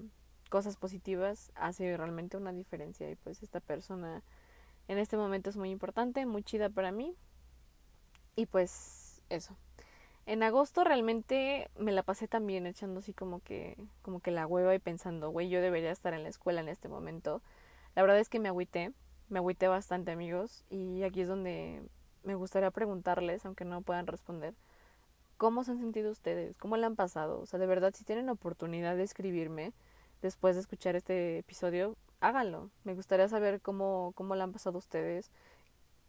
cosas 0.49 0.77
positivas 0.77 1.51
hace 1.55 1.95
realmente 1.97 2.37
una 2.37 2.53
diferencia 2.53 3.11
y 3.11 3.15
pues 3.15 3.43
esta 3.43 3.59
persona 3.59 4.23
en 4.87 4.97
este 4.97 5.17
momento 5.17 5.49
es 5.49 5.57
muy 5.57 5.69
importante, 5.69 6.25
muy 6.25 6.41
chida 6.41 6.69
para 6.69 6.91
mí. 6.91 7.15
Y 8.35 8.47
pues 8.47 9.21
eso. 9.29 9.55
En 10.25 10.41
agosto 10.41 10.83
realmente 10.83 11.69
me 11.77 11.91
la 11.91 12.03
pasé 12.03 12.27
también 12.27 12.65
echando 12.65 12.99
así 12.99 13.13
como 13.13 13.41
que 13.41 13.77
como 14.01 14.19
que 14.19 14.31
la 14.31 14.47
hueva 14.47 14.73
y 14.73 14.79
pensando, 14.79 15.29
güey, 15.29 15.49
yo 15.49 15.61
debería 15.61 15.91
estar 15.91 16.13
en 16.13 16.23
la 16.23 16.29
escuela 16.29 16.61
en 16.61 16.69
este 16.69 16.87
momento. 16.87 17.41
La 17.95 18.01
verdad 18.01 18.19
es 18.19 18.29
que 18.29 18.39
me 18.39 18.49
agüité, 18.49 18.93
me 19.29 19.39
agüité 19.39 19.67
bastante, 19.67 20.11
amigos, 20.11 20.65
y 20.69 21.03
aquí 21.03 21.21
es 21.21 21.27
donde 21.27 21.81
me 22.23 22.35
gustaría 22.35 22.71
preguntarles, 22.71 23.45
aunque 23.45 23.65
no 23.65 23.81
puedan 23.81 24.07
responder, 24.07 24.53
¿cómo 25.37 25.63
se 25.63 25.71
han 25.71 25.79
sentido 25.79 26.11
ustedes? 26.11 26.57
¿Cómo 26.57 26.77
le 26.77 26.85
han 26.85 26.95
pasado? 26.95 27.39
O 27.39 27.45
sea, 27.45 27.59
de 27.59 27.67
verdad, 27.67 27.93
si 27.95 28.03
tienen 28.03 28.29
oportunidad 28.29 28.95
de 28.95 29.03
escribirme 29.03 29.73
después 30.21 30.55
de 30.55 30.61
escuchar 30.61 30.95
este 30.95 31.39
episodio, 31.39 31.95
háganlo. 32.19 32.71
Me 32.83 32.93
gustaría 32.93 33.27
saber 33.29 33.61
cómo, 33.61 34.11
cómo 34.15 34.35
la 34.35 34.43
han 34.43 34.51
pasado 34.51 34.77
ustedes, 34.77 35.31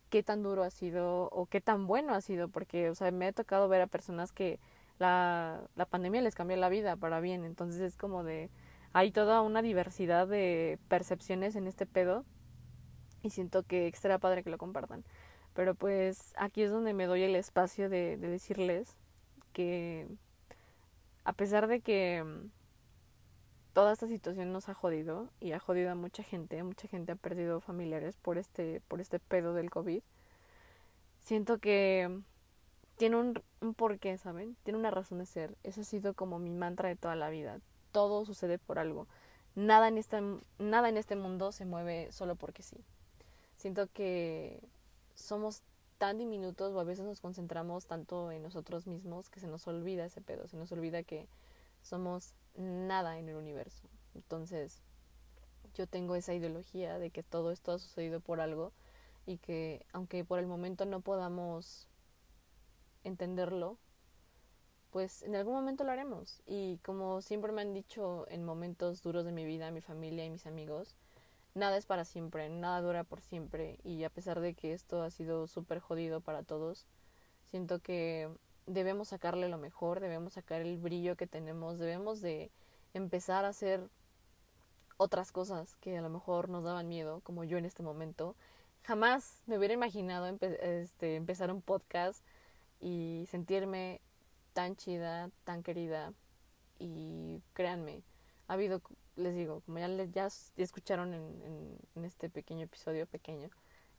qué 0.09 0.23
tan 0.23 0.43
duro 0.43 0.65
ha 0.65 0.71
sido 0.71 1.29
o 1.31 1.47
qué 1.47 1.61
tan 1.61 1.87
bueno 1.87 2.15
ha 2.15 2.21
sido, 2.21 2.49
porque, 2.49 2.91
o 2.91 2.95
sea, 2.95 3.11
me 3.13 3.27
ha 3.29 3.33
tocado 3.33 3.69
ver 3.69 3.83
a 3.83 3.87
personas 3.87 4.33
que 4.33 4.59
la, 4.99 5.63
la 5.77 5.87
pandemia 5.87 6.23
les 6.23 6.35
cambió 6.35 6.57
la 6.57 6.69
vida 6.69 6.97
para 6.97 7.21
bien, 7.21 7.45
entonces 7.45 7.81
es 7.81 7.97
como 7.97 8.25
de, 8.25 8.51
hay 8.93 9.13
toda 9.13 9.43
una 9.43 9.63
diversidad 9.63 10.27
de 10.27 10.79
percepciones 10.89 11.55
en 11.57 11.67
este 11.67 11.87
pedo 11.87 12.25
y 13.23 13.31
siento 13.31 13.63
que 13.63 13.87
extra 13.87 14.19
padre 14.19 14.43
que 14.43 14.51
lo 14.51 14.59
compartan. 14.59 15.05
Pero 15.55 15.75
pues 15.75 16.33
aquí 16.37 16.63
es 16.63 16.71
donde 16.71 16.95
me 16.95 17.07
doy 17.07 17.23
el 17.23 17.35
espacio 17.35 17.89
de, 17.89 18.17
de 18.17 18.29
decirles 18.29 18.97
que 19.53 20.07
a 21.25 21.33
pesar 21.33 21.67
de 21.67 21.81
que 21.81 22.25
toda 23.73 23.93
esta 23.93 24.09
situación 24.09 24.53
nos 24.53 24.69
ha 24.69 24.75
jodido 24.75 25.29
y 25.41 25.53
ha 25.53 25.59
jodido 25.59 25.91
a 25.91 25.95
mucha 25.95 26.23
gente, 26.23 26.63
mucha 26.63 26.89
gente 26.89 27.13
ha 27.13 27.17
perdido 27.17 27.61
familiares 27.61 28.17
por 28.17 28.39
este, 28.39 28.81
por 28.89 29.01
este 29.01 29.19
pedo 29.19 29.55
del 29.55 29.71
COVID. 29.71 30.03
Siento 31.21 31.59
que 31.59 32.21
tiene 32.97 33.17
un, 33.17 33.43
un 33.61 33.75
porqué, 33.75 34.19
¿saben? 34.19 34.57
Tiene 34.63 34.79
una 34.79 34.91
razón 34.91 35.19
de 35.19 35.27
ser. 35.27 35.57
Eso 35.63 35.83
ha 35.83 35.85
sido 35.85 36.15
como 36.15 36.39
mi 36.39 36.51
mantra 36.51 36.89
de 36.89 36.97
toda 36.97 37.17
la 37.17 37.31
vida. 37.31 37.61
Todo 37.93 38.25
sucede 38.25 38.59
por 38.59 38.79
algo. 38.79 39.07
Nada 39.55 39.89
en 39.89 39.99
este, 39.99 40.21
nada 40.59 40.89
en 40.89 40.97
este 40.97 41.17
mundo 41.17 41.53
se 41.53 41.65
mueve 41.65 42.13
solo 42.13 42.37
porque 42.37 42.63
sí. 42.63 42.77
Siento 43.61 43.89
que 43.93 44.59
somos 45.15 45.63
tan 45.99 46.17
diminutos 46.17 46.73
o 46.73 46.81
a 46.81 46.85
veces 46.85 47.05
nos 47.05 47.21
concentramos 47.21 47.85
tanto 47.85 48.33
en 48.33 48.43
nosotros 48.43 48.87
mismos 48.87 49.29
que 49.29 49.39
se 49.39 49.49
nos 49.49 49.67
olvida 49.67 50.07
ese 50.07 50.23
pedo, 50.23 50.49
se 50.49 50.57
nos 50.57 50.73
olvida 50.73 51.03
que 51.03 51.29
somos 51.83 52.33
nada 52.57 53.19
en 53.19 53.29
el 53.29 53.37
universo. 53.37 53.87
Entonces, 54.15 54.81
yo 55.75 55.87
tengo 55.87 56.17
esa 56.17 56.33
ideología 56.33 56.99
de 56.99 57.11
que 57.11 57.23
todo 57.23 57.51
esto 57.51 57.73
ha 57.73 57.79
sucedido 57.79 58.21
por 58.21 58.41
algo 58.41 58.73
y 59.27 59.37
que 59.37 59.85
aunque 59.93 60.25
por 60.25 60.39
el 60.39 60.47
momento 60.47 60.87
no 60.87 61.03
podamos 61.03 61.87
entenderlo, 63.05 63.77
pues 64.91 65.23
en 65.23 65.37
algún 65.37 65.53
momento 65.53 65.85
lo 65.85 65.93
haremos. 65.93 66.41
Y 66.47 66.79
como 66.79 67.21
siempre 67.21 67.53
me 67.53 67.61
han 67.61 67.75
dicho 67.75 68.25
en 68.31 68.43
momentos 68.43 69.03
duros 69.03 69.27
de 69.27 69.33
mi 69.33 69.45
vida, 69.45 69.71
mi 69.71 69.83
familia 69.83 70.25
y 70.25 70.31
mis 70.31 70.47
amigos, 70.47 70.97
nada 71.55 71.77
es 71.77 71.87
para 71.87 72.05
siempre, 72.05 72.49
nada 72.49 72.81
dura 72.81 73.05
por 73.05 73.21
siempre. 73.21 73.79
Y 73.85 74.05
a 74.05 74.11
pesar 74.11 74.41
de 74.41 74.55
que 74.55 74.73
esto 74.73 75.03
ha 75.03 75.11
sido 75.11 75.47
súper 75.47 75.81
jodido 75.81 76.21
para 76.21 76.43
todos, 76.43 76.87
siento 77.45 77.81
que 77.81 78.29
debemos 78.67 79.09
sacarle 79.09 79.49
lo 79.49 79.59
mejor, 79.59 80.01
debemos 80.01 80.35
sacar 80.35 80.61
el 80.61 80.79
brillo 80.79 81.17
que 81.17 81.27
tenemos, 81.27 81.79
debemos 81.79 82.21
de 82.21 82.51
empezar 82.95 83.45
a 83.45 83.49
hacer 83.49 83.89
otras 84.97 85.33
cosas 85.33 85.75
que 85.77 85.97
a 85.97 86.03
lo 86.03 86.11
mejor 86.11 86.49
nos 86.49 86.65
daban 86.65 86.89
miedo, 86.89 87.21
como 87.25 87.45
yo 87.45 87.59
en 87.59 87.65
este 87.65 87.83
momento. 87.83 88.37
Jamás 88.83 89.43
me 89.47 89.59
hubiera 89.59 89.75
imaginado 89.75 90.27
este, 90.27 91.17
empezar 91.17 91.51
un 91.51 91.63
podcast 91.63 92.23
y 92.81 93.27
sentirme 93.31 94.01
tan 94.53 94.77
chida, 94.77 95.31
tan 95.45 95.63
querida. 95.63 96.13
Y 96.79 97.43
créanme, 97.53 98.03
ha 98.51 98.55
habido, 98.55 98.83
les 99.15 99.37
digo, 99.37 99.61
como 99.61 99.79
ya, 99.79 99.87
ya, 100.07 100.29
escucharon 100.57 101.15
en, 101.15 101.79
en 101.95 102.05
este 102.05 102.29
pequeño 102.29 102.65
episodio 102.65 103.07
pequeño, 103.07 103.49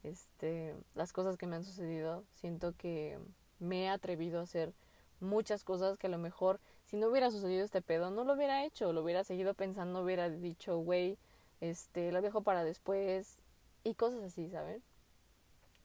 este, 0.03 0.75
las 0.93 1.13
cosas 1.13 1.37
que 1.37 1.47
me 1.47 1.55
han 1.55 1.63
sucedido, 1.63 2.25
siento 2.33 2.73
que 2.75 3.17
me 3.59 3.85
he 3.85 3.89
atrevido 3.89 4.41
a 4.41 4.43
hacer 4.43 4.73
muchas 5.21 5.63
cosas 5.63 5.97
que 5.97 6.07
a 6.07 6.09
lo 6.09 6.17
mejor 6.17 6.59
si 6.83 6.97
no 6.97 7.07
hubiera 7.07 7.31
sucedido 7.31 7.63
este 7.63 7.81
pedo 7.81 8.11
no 8.11 8.25
lo 8.25 8.33
hubiera 8.33 8.65
hecho, 8.65 8.91
lo 8.91 9.03
hubiera 9.03 9.23
seguido 9.23 9.53
pensando, 9.53 10.03
hubiera 10.03 10.29
dicho, 10.29 10.77
güey, 10.79 11.17
este, 11.61 12.11
lo 12.11 12.21
dejo 12.21 12.41
para 12.41 12.65
después 12.65 13.37
y 13.85 13.93
cosas 13.93 14.21
así, 14.21 14.49
¿saben? 14.49 14.83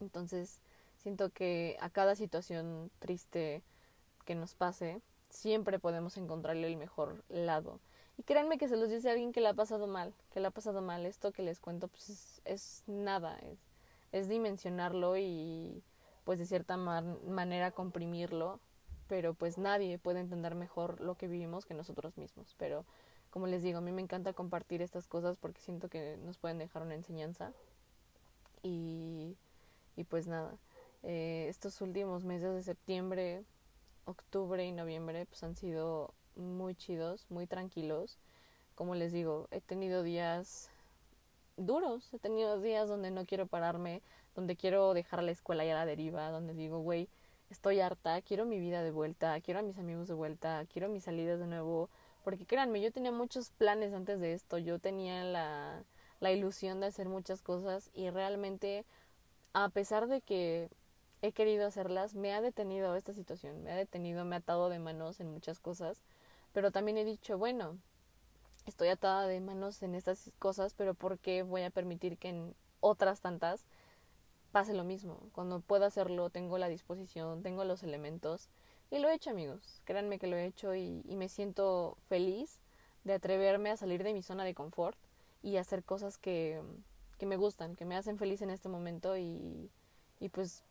Entonces, 0.00 0.60
siento 0.96 1.30
que 1.30 1.76
a 1.78 1.88
cada 1.88 2.16
situación 2.16 2.90
triste 2.98 3.62
que 4.24 4.34
nos 4.34 4.56
pase, 4.56 5.00
siempre 5.28 5.78
podemos 5.78 6.16
encontrarle 6.16 6.66
el 6.66 6.76
mejor 6.76 7.22
lado. 7.28 7.78
Y 8.18 8.22
créanme 8.22 8.58
que 8.58 8.68
se 8.68 8.76
los 8.76 8.88
dice 8.88 9.10
alguien 9.10 9.32
que 9.32 9.40
le 9.40 9.48
ha 9.48 9.54
pasado 9.54 9.86
mal, 9.86 10.14
que 10.30 10.40
le 10.40 10.46
ha 10.46 10.50
pasado 10.50 10.80
mal. 10.80 11.04
Esto 11.04 11.32
que 11.32 11.42
les 11.42 11.60
cuento, 11.60 11.88
pues 11.88 12.08
es, 12.08 12.42
es 12.44 12.82
nada, 12.86 13.36
es, 13.38 13.58
es 14.12 14.28
dimensionarlo 14.28 15.16
y 15.18 15.82
pues 16.24 16.38
de 16.38 16.46
cierta 16.46 16.76
manera 16.76 17.70
comprimirlo, 17.70 18.58
pero 19.06 19.34
pues 19.34 19.58
nadie 19.58 19.98
puede 19.98 20.20
entender 20.20 20.54
mejor 20.54 21.00
lo 21.00 21.16
que 21.16 21.28
vivimos 21.28 21.66
que 21.66 21.74
nosotros 21.74 22.16
mismos. 22.18 22.54
Pero 22.58 22.84
como 23.30 23.46
les 23.46 23.62
digo, 23.62 23.78
a 23.78 23.82
mí 23.82 23.92
me 23.92 24.02
encanta 24.02 24.32
compartir 24.32 24.82
estas 24.82 25.06
cosas 25.06 25.36
porque 25.36 25.60
siento 25.60 25.88
que 25.88 26.16
nos 26.24 26.38
pueden 26.38 26.58
dejar 26.58 26.82
una 26.82 26.94
enseñanza. 26.94 27.52
Y, 28.62 29.36
y 29.94 30.04
pues 30.04 30.26
nada, 30.26 30.56
eh, 31.02 31.46
estos 31.48 31.80
últimos 31.80 32.24
meses 32.24 32.54
de 32.54 32.62
septiembre, 32.62 33.44
octubre 34.06 34.64
y 34.64 34.72
noviembre 34.72 35.26
pues 35.26 35.42
han 35.44 35.54
sido 35.54 36.14
muy 36.36 36.74
chidos, 36.74 37.26
muy 37.30 37.46
tranquilos. 37.46 38.18
Como 38.74 38.94
les 38.94 39.12
digo, 39.12 39.48
he 39.50 39.60
tenido 39.60 40.02
días 40.02 40.70
duros, 41.56 42.12
he 42.12 42.18
tenido 42.18 42.60
días 42.60 42.88
donde 42.88 43.10
no 43.10 43.24
quiero 43.24 43.46
pararme, 43.46 44.02
donde 44.34 44.56
quiero 44.56 44.94
dejar 44.94 45.22
la 45.22 45.32
escuela 45.32 45.64
ya 45.64 45.72
a 45.72 45.76
la 45.76 45.86
deriva, 45.86 46.30
donde 46.30 46.54
digo, 46.54 46.80
güey, 46.80 47.08
estoy 47.50 47.80
harta, 47.80 48.20
quiero 48.22 48.44
mi 48.44 48.60
vida 48.60 48.82
de 48.82 48.90
vuelta, 48.90 49.40
quiero 49.40 49.60
a 49.60 49.62
mis 49.62 49.78
amigos 49.78 50.08
de 50.08 50.14
vuelta, 50.14 50.64
quiero 50.72 50.88
mis 50.88 51.04
salidas 51.04 51.38
de 51.38 51.46
nuevo, 51.46 51.88
porque 52.24 52.44
créanme, 52.44 52.80
yo 52.80 52.92
tenía 52.92 53.12
muchos 53.12 53.50
planes 53.50 53.92
antes 53.94 54.20
de 54.20 54.34
esto, 54.34 54.58
yo 54.58 54.78
tenía 54.78 55.24
la, 55.24 55.82
la 56.20 56.32
ilusión 56.32 56.80
de 56.80 56.86
hacer 56.86 57.08
muchas 57.08 57.40
cosas 57.42 57.90
y 57.94 58.10
realmente, 58.10 58.84
a 59.52 59.68
pesar 59.70 60.08
de 60.08 60.20
que 60.20 60.68
he 61.22 61.32
querido 61.32 61.66
hacerlas, 61.66 62.14
me 62.14 62.34
ha 62.34 62.40
detenido 62.40 62.94
esta 62.94 63.12
situación, 63.12 63.62
me 63.62 63.72
ha 63.72 63.76
detenido, 63.76 64.24
me 64.24 64.36
ha 64.36 64.40
atado 64.40 64.68
de 64.68 64.78
manos 64.78 65.20
en 65.20 65.30
muchas 65.32 65.60
cosas, 65.60 66.02
pero 66.56 66.70
también 66.70 66.96
he 66.96 67.04
dicho, 67.04 67.36
bueno, 67.36 67.76
estoy 68.64 68.88
atada 68.88 69.26
de 69.26 69.42
manos 69.42 69.82
en 69.82 69.94
estas 69.94 70.30
cosas, 70.38 70.72
pero 70.72 70.94
¿por 70.94 71.18
qué 71.18 71.42
voy 71.42 71.60
a 71.60 71.68
permitir 71.68 72.16
que 72.16 72.30
en 72.30 72.54
otras 72.80 73.20
tantas 73.20 73.66
pase 74.52 74.72
lo 74.72 74.82
mismo? 74.82 75.20
Cuando 75.32 75.60
puedo 75.60 75.84
hacerlo, 75.84 76.30
tengo 76.30 76.56
la 76.56 76.68
disposición, 76.68 77.42
tengo 77.42 77.64
los 77.64 77.82
elementos 77.82 78.48
y 78.90 79.00
lo 79.00 79.10
he 79.10 79.14
hecho 79.14 79.28
amigos, 79.28 79.82
créanme 79.84 80.18
que 80.18 80.28
lo 80.28 80.36
he 80.38 80.46
hecho 80.46 80.74
y, 80.74 81.02
y 81.04 81.16
me 81.16 81.28
siento 81.28 81.98
feliz 82.08 82.58
de 83.04 83.12
atreverme 83.12 83.68
a 83.68 83.76
salir 83.76 84.02
de 84.02 84.14
mi 84.14 84.22
zona 84.22 84.44
de 84.44 84.54
confort 84.54 84.96
y 85.42 85.58
hacer 85.58 85.84
cosas 85.84 86.16
que, 86.16 86.62
que 87.18 87.26
me 87.26 87.36
gustan, 87.36 87.76
que 87.76 87.84
me 87.84 87.96
hacen 87.96 88.16
feliz 88.16 88.40
en 88.40 88.48
este 88.48 88.70
momento 88.70 89.18
y, 89.18 89.70
y 90.20 90.30
pues 90.30 90.64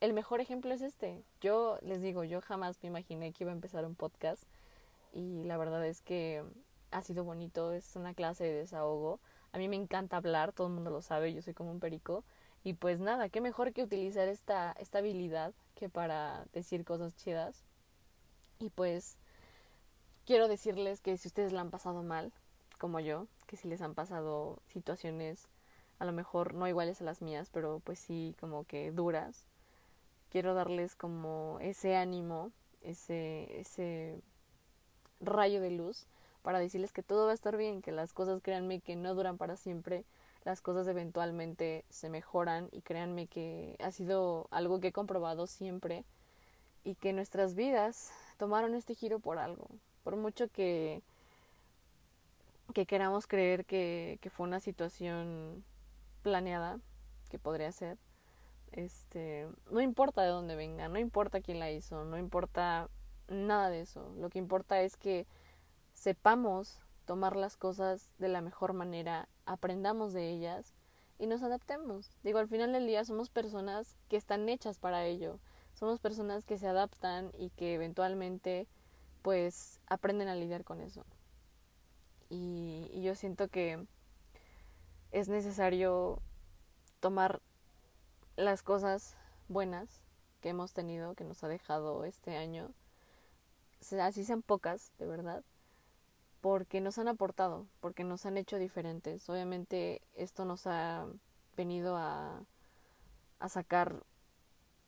el 0.00 0.12
mejor 0.12 0.42
ejemplo 0.42 0.74
es 0.74 0.82
este. 0.82 1.24
Yo 1.40 1.78
les 1.80 2.02
digo, 2.02 2.24
yo 2.24 2.42
jamás 2.42 2.76
me 2.82 2.88
imaginé 2.88 3.32
que 3.32 3.44
iba 3.44 3.52
a 3.52 3.54
empezar 3.54 3.86
un 3.86 3.94
podcast 3.94 4.44
y 5.14 5.44
la 5.44 5.56
verdad 5.56 5.86
es 5.86 6.02
que 6.02 6.44
ha 6.90 7.02
sido 7.02 7.24
bonito, 7.24 7.72
es 7.72 7.96
una 7.96 8.14
clase 8.14 8.44
de 8.44 8.54
desahogo. 8.54 9.20
A 9.52 9.58
mí 9.58 9.68
me 9.68 9.76
encanta 9.76 10.16
hablar, 10.16 10.52
todo 10.52 10.66
el 10.66 10.72
mundo 10.74 10.90
lo 10.90 11.02
sabe, 11.02 11.32
yo 11.32 11.42
soy 11.42 11.54
como 11.54 11.70
un 11.70 11.80
perico. 11.80 12.24
Y 12.64 12.74
pues 12.74 13.00
nada, 13.00 13.28
qué 13.28 13.40
mejor 13.40 13.72
que 13.72 13.82
utilizar 13.82 14.28
esta, 14.28 14.72
esta 14.78 14.98
habilidad 14.98 15.54
que 15.74 15.88
para 15.88 16.46
decir 16.52 16.84
cosas 16.84 17.16
chidas. 17.16 17.64
Y 18.58 18.70
pues 18.70 19.16
quiero 20.26 20.48
decirles 20.48 21.00
que 21.00 21.16
si 21.16 21.28
ustedes 21.28 21.52
la 21.52 21.60
han 21.60 21.70
pasado 21.70 22.02
mal, 22.02 22.32
como 22.78 23.00
yo, 23.00 23.26
que 23.46 23.56
si 23.56 23.68
les 23.68 23.82
han 23.82 23.94
pasado 23.94 24.58
situaciones 24.66 25.48
a 25.98 26.04
lo 26.04 26.12
mejor 26.12 26.54
no 26.54 26.66
iguales 26.66 27.00
a 27.00 27.04
las 27.04 27.22
mías, 27.22 27.50
pero 27.52 27.80
pues 27.84 27.98
sí 27.98 28.34
como 28.40 28.64
que 28.64 28.90
duras, 28.90 29.46
quiero 30.30 30.54
darles 30.54 30.96
como 30.96 31.58
ese 31.60 31.96
ánimo, 31.96 32.50
ese, 32.80 33.60
ese 33.60 34.20
rayo 35.20 35.60
de 35.60 35.70
luz 35.70 36.06
para 36.42 36.58
decirles 36.58 36.92
que 36.92 37.02
todo 37.02 37.26
va 37.26 37.32
a 37.32 37.34
estar 37.34 37.56
bien, 37.56 37.82
que 37.82 37.92
las 37.92 38.12
cosas 38.12 38.40
créanme 38.42 38.80
que 38.80 38.96
no 38.96 39.14
duran 39.14 39.38
para 39.38 39.56
siempre, 39.56 40.04
las 40.44 40.60
cosas 40.60 40.86
eventualmente 40.86 41.84
se 41.88 42.10
mejoran 42.10 42.68
y 42.70 42.82
créanme 42.82 43.26
que 43.26 43.76
ha 43.82 43.90
sido 43.90 44.46
algo 44.50 44.80
que 44.80 44.88
he 44.88 44.92
comprobado 44.92 45.46
siempre 45.46 46.04
y 46.84 46.96
que 46.96 47.12
nuestras 47.14 47.54
vidas 47.54 48.12
tomaron 48.36 48.74
este 48.74 48.94
giro 48.94 49.20
por 49.20 49.38
algo, 49.38 49.68
por 50.02 50.16
mucho 50.16 50.48
que 50.48 51.02
que 52.72 52.86
queramos 52.86 53.26
creer 53.26 53.64
que, 53.64 54.18
que 54.20 54.30
fue 54.30 54.46
una 54.46 54.60
situación 54.60 55.64
planeada, 56.22 56.78
que 57.30 57.38
podría 57.38 57.70
ser, 57.72 57.98
este, 58.72 59.46
no 59.70 59.80
importa 59.80 60.22
de 60.22 60.28
dónde 60.28 60.56
venga, 60.56 60.88
no 60.88 60.98
importa 60.98 61.40
quién 61.40 61.58
la 61.58 61.70
hizo, 61.70 62.04
no 62.04 62.18
importa 62.18 62.88
nada 63.28 63.70
de 63.70 63.80
eso, 63.80 64.12
lo 64.18 64.30
que 64.30 64.38
importa 64.38 64.80
es 64.82 64.96
que 64.96 65.26
sepamos 65.92 66.80
tomar 67.04 67.36
las 67.36 67.56
cosas 67.56 68.12
de 68.18 68.28
la 68.28 68.40
mejor 68.40 68.72
manera, 68.72 69.28
aprendamos 69.46 70.12
de 70.12 70.30
ellas 70.30 70.74
y 71.18 71.26
nos 71.26 71.42
adaptemos. 71.42 72.10
Digo, 72.22 72.38
al 72.38 72.48
final 72.48 72.72
del 72.72 72.86
día 72.86 73.04
somos 73.04 73.30
personas 73.30 73.96
que 74.08 74.16
están 74.16 74.48
hechas 74.48 74.78
para 74.78 75.04
ello. 75.04 75.38
Somos 75.74 76.00
personas 76.00 76.44
que 76.44 76.58
se 76.58 76.66
adaptan 76.66 77.30
y 77.36 77.50
que 77.50 77.74
eventualmente 77.74 78.66
pues 79.22 79.80
aprenden 79.86 80.28
a 80.28 80.34
lidiar 80.34 80.64
con 80.64 80.80
eso. 80.80 81.04
Y, 82.28 82.90
y 82.92 83.02
yo 83.02 83.14
siento 83.14 83.48
que 83.48 83.86
es 85.12 85.28
necesario 85.28 86.20
tomar 87.00 87.40
las 88.36 88.62
cosas 88.62 89.16
buenas 89.48 90.00
que 90.40 90.48
hemos 90.48 90.72
tenido, 90.72 91.14
que 91.14 91.24
nos 91.24 91.42
ha 91.44 91.48
dejado 91.48 92.04
este 92.04 92.36
año, 92.36 92.72
así 93.92 94.24
sean 94.24 94.42
pocas, 94.42 94.92
de 94.98 95.06
verdad, 95.06 95.44
porque 96.40 96.80
nos 96.80 96.98
han 96.98 97.08
aportado, 97.08 97.66
porque 97.80 98.04
nos 98.04 98.26
han 98.26 98.36
hecho 98.36 98.58
diferentes. 98.58 99.28
Obviamente 99.28 100.02
esto 100.14 100.44
nos 100.44 100.66
ha 100.66 101.06
venido 101.56 101.96
a, 101.96 102.42
a 103.38 103.48
sacar 103.48 104.04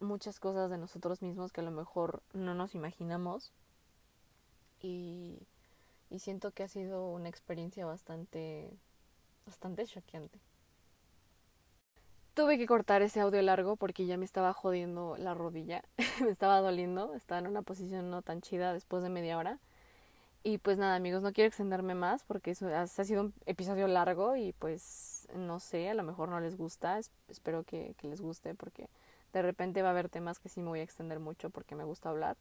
muchas 0.01 0.41
cosas 0.41 0.71
de 0.71 0.79
nosotros 0.79 1.23
mismos 1.23 1.53
que 1.53 1.61
a 1.61 1.65
lo 1.65 1.71
mejor 1.71 2.23
no 2.33 2.55
nos 2.55 2.75
imaginamos 2.75 3.53
y, 4.81 5.47
y 6.11 6.19
siento 6.19 6.53
que 6.53 6.63
ha 6.63 6.69
sido 6.69 7.09
una 7.11 7.29
experiencia 7.29 7.87
bastante 7.87 8.71
bastante 9.47 9.87
choqueante. 9.87 10.41
Tuve 12.37 12.59
que 12.59 12.67
cortar 12.67 13.01
ese 13.01 13.21
audio 13.21 13.41
largo 13.41 13.77
porque 13.77 14.05
ya 14.05 14.19
me 14.19 14.27
estaba 14.27 14.53
jodiendo 14.53 15.17
la 15.17 15.33
rodilla, 15.33 15.83
me 16.23 16.29
estaba 16.29 16.61
doliendo, 16.61 17.15
estaba 17.15 17.39
en 17.39 17.47
una 17.47 17.63
posición 17.63 18.11
no 18.11 18.21
tan 18.21 18.43
chida 18.43 18.75
después 18.75 19.03
de 19.03 19.09
media 19.09 19.39
hora. 19.39 19.59
Y 20.43 20.59
pues 20.59 20.77
nada, 20.77 20.97
amigos, 20.97 21.23
no 21.23 21.33
quiero 21.33 21.49
extenderme 21.49 21.95
más 21.95 22.25
porque 22.25 22.51
eso 22.51 22.69
ha, 22.69 22.87
sido 22.89 23.23
un 23.23 23.35
episodio 23.47 23.89
largo 23.89 24.37
y 24.37 24.53
pues 24.53 25.27
no 25.35 25.61
sé, 25.61 25.89
a 25.89 25.95
lo 25.95 26.03
mejor 26.03 26.29
no 26.29 26.39
les 26.39 26.59
gusta, 26.59 27.01
espero 27.29 27.65
que, 27.65 27.95
que 27.97 28.07
les 28.07 28.21
guste 28.21 28.55
porque 28.55 28.91
de 29.33 29.41
repente 29.41 29.81
va 29.81 29.89
a 29.89 29.93
haber 29.93 30.11
temas 30.11 30.39
que 30.39 30.51
sí 30.51 30.61
me 30.61 30.69
voy 30.69 30.81
a 30.81 30.83
extender 30.83 31.21
mucho 31.21 31.49
porque 31.49 31.75
me 31.75 31.85
gusta 31.85 32.11
hablar. 32.11 32.37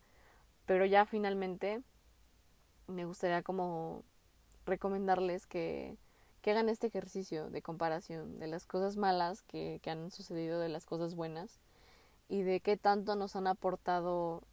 Pero 0.65 0.85
ya 0.85 1.05
finalmente 1.05 1.81
me 2.87 3.05
gustaría 3.05 3.43
como 3.43 4.03
recomendarles 4.65 5.47
que, 5.47 5.95
que 6.45 6.51
hagan 6.51 6.69
este 6.69 6.85
ejercicio 6.85 7.49
de 7.49 7.63
comparación 7.63 8.37
de 8.37 8.45
las 8.45 8.67
cosas 8.67 8.97
malas 8.97 9.41
que, 9.41 9.79
que 9.81 9.89
han 9.89 10.11
sucedido 10.11 10.59
de 10.59 10.69
las 10.69 10.85
cosas 10.85 11.15
buenas 11.15 11.59
y 12.29 12.43
de 12.43 12.59
qué 12.59 12.77
tanto 12.77 13.15
nos 13.15 13.35
han 13.35 13.47
aportado 13.47 14.43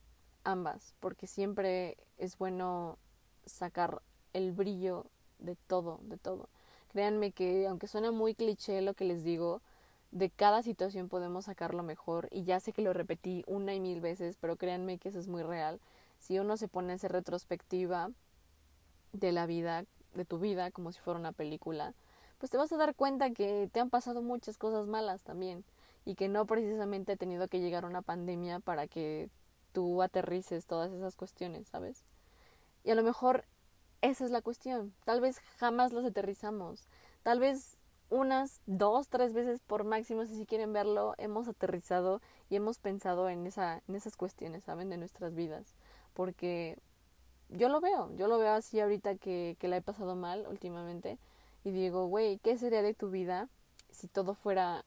ambas, 0.43 0.95
porque 1.01 1.27
siempre 1.27 1.99
es 2.17 2.39
bueno 2.39 2.97
sacar 3.45 4.01
el 4.33 4.53
brillo 4.53 5.05
de 5.39 5.55
todo, 5.55 6.01
de 6.05 6.17
todo. 6.17 6.49
Créanme 6.93 7.31
que 7.31 7.67
aunque 7.67 7.89
suena 7.89 8.11
muy 8.11 8.35
cliché 8.35 8.81
lo 8.81 8.95
que 8.95 9.05
les 9.05 9.23
digo, 9.23 9.61
de 10.13 10.31
cada 10.31 10.63
situación 10.63 11.11
podemos 11.11 11.45
sacar 11.45 11.75
lo 11.75 11.83
mejor 11.83 12.27
y 12.31 12.45
ya 12.45 12.59
sé 12.59 12.73
que 12.73 12.81
lo 12.81 12.95
repetí 12.95 13.45
una 13.47 13.75
y 13.75 13.81
mil 13.81 14.01
veces, 14.01 14.39
pero 14.41 14.57
créanme 14.57 14.97
que 14.97 15.11
eso 15.11 15.19
es 15.19 15.29
muy 15.29 15.43
real. 15.43 15.79
Si 16.21 16.39
uno 16.39 16.57
se 16.57 16.69
pone 16.69 16.93
a 16.93 16.97
hacer 16.97 17.13
retrospectiva 17.13 18.11
de 19.13 19.33
la 19.33 19.45
vida, 19.45 19.85
de 20.15 20.25
tu 20.25 20.39
vida, 20.39 20.71
como 20.71 20.93
si 20.93 21.01
fuera 21.01 21.19
una 21.19 21.33
película, 21.33 21.95
pues 22.39 22.51
te 22.51 22.57
vas 22.57 22.73
a 22.73 22.77
dar 22.77 22.95
cuenta 22.95 23.31
que 23.31 23.69
te 23.73 23.81
han 23.81 23.91
pasado 23.91 24.23
muchas 24.23 24.59
cosas 24.59 24.87
malas 24.87 25.23
también 25.23 25.65
y 26.05 26.15
que 26.17 26.29
no 26.29 26.47
precisamente 26.47 27.13
ha 27.13 27.17
tenido 27.17 27.49
que 27.49 27.61
llegar 27.61 27.85
una 27.85 28.03
pandemia 28.03 28.61
para 28.61 28.89
que 28.89 29.31
tú 29.73 30.03
aterrices 30.03 30.67
todas 30.67 30.93
esas 30.93 31.17
cuestiones, 31.17 31.69
¿sabes? 31.69 32.05
Y 32.85 32.91
a 32.91 32.95
lo 32.95 33.03
mejor 33.03 33.45
esa 34.01 34.25
es 34.25 34.31
la 34.31 34.43
cuestión. 34.43 34.93
Tal 35.05 35.21
vez 35.21 35.39
jamás 35.59 35.93
las 35.93 36.05
aterrizamos. 36.05 36.89
Tal 37.23 37.39
vez 37.39 37.79
unas 38.11 38.61
dos, 38.67 39.09
tres 39.09 39.33
veces 39.33 39.61
por 39.61 39.85
máximo, 39.85 40.27
si 40.27 40.45
quieren 40.45 40.73
verlo, 40.73 41.15
hemos 41.19 41.49
aterrizado 41.49 42.21
y 42.51 42.57
hemos 42.57 42.79
pensado 42.79 43.29
en, 43.29 43.47
esa, 43.47 43.83
en 43.89 43.95
esas 43.95 44.17
cuestiones, 44.17 44.65
¿saben? 44.65 44.91
De 44.91 44.97
nuestras 44.97 45.35
vidas. 45.35 45.77
Porque 46.13 46.77
yo 47.57 47.69
lo 47.69 47.81
veo, 47.81 48.15
yo 48.17 48.29
lo 48.29 48.39
veo 48.39 48.53
así 48.53 48.81
ahorita 48.81 49.17
que, 49.17 49.57
que 49.59 49.69
la 49.69 49.77
he 49.77 49.83
pasado 49.83 50.17
mal 50.17 50.47
últimamente. 50.49 51.19
Y 51.65 51.71
digo, 51.71 52.07
güey, 52.07 52.39
¿qué 52.39 52.59
sería 52.59 52.83
de 52.83 52.95
tu 52.95 53.11
vida 53.11 53.49
si 53.91 54.09
todo 54.09 54.35
fuera 54.35 54.85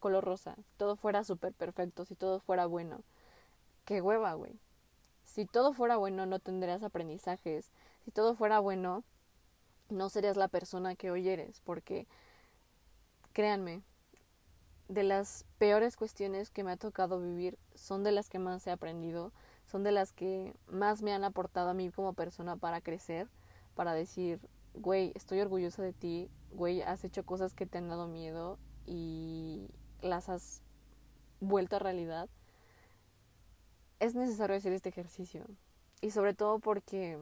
color 0.00 0.24
rosa? 0.24 0.56
Si 0.56 0.76
todo 0.76 0.96
fuera 0.96 1.24
súper 1.24 1.52
perfecto, 1.52 2.04
si 2.04 2.14
todo 2.14 2.40
fuera 2.40 2.66
bueno. 2.66 3.02
Qué 3.84 4.00
hueva, 4.00 4.34
güey. 4.34 4.58
Si 5.24 5.46
todo 5.46 5.72
fuera 5.72 5.96
bueno, 5.96 6.26
no 6.26 6.38
tendrías 6.38 6.82
aprendizajes. 6.82 7.70
Si 8.04 8.10
todo 8.10 8.34
fuera 8.34 8.58
bueno, 8.58 9.04
no 9.88 10.08
serías 10.08 10.36
la 10.36 10.48
persona 10.48 10.96
que 10.96 11.10
hoy 11.10 11.28
eres. 11.28 11.60
Porque, 11.64 12.06
créanme, 13.32 13.82
de 14.88 15.04
las 15.04 15.44
peores 15.58 15.96
cuestiones 15.96 16.50
que 16.50 16.64
me 16.64 16.72
ha 16.72 16.76
tocado 16.76 17.20
vivir 17.20 17.58
son 17.74 18.04
de 18.04 18.12
las 18.12 18.28
que 18.28 18.38
más 18.38 18.66
he 18.66 18.70
aprendido, 18.70 19.32
son 19.70 19.82
de 19.82 19.92
las 19.92 20.12
que 20.12 20.54
más 20.66 21.02
me 21.02 21.12
han 21.12 21.24
aportado 21.24 21.70
a 21.70 21.74
mí 21.74 21.90
como 21.90 22.14
persona 22.14 22.56
para 22.56 22.80
crecer, 22.80 23.28
para 23.74 23.92
decir, 23.92 24.40
güey, 24.74 25.12
estoy 25.14 25.40
orgullosa 25.40 25.82
de 25.82 25.92
ti, 25.92 26.30
güey, 26.52 26.80
has 26.82 27.04
hecho 27.04 27.24
cosas 27.24 27.54
que 27.54 27.66
te 27.66 27.78
han 27.78 27.88
dado 27.88 28.08
miedo 28.08 28.58
y 28.86 29.68
las 30.00 30.28
has 30.28 30.62
vuelto 31.40 31.76
a 31.76 31.80
realidad. 31.80 32.28
Es 34.00 34.14
necesario 34.14 34.56
hacer 34.56 34.72
este 34.72 34.88
ejercicio. 34.88 35.44
Y 36.00 36.12
sobre 36.12 36.32
todo 36.32 36.60
porque 36.60 37.18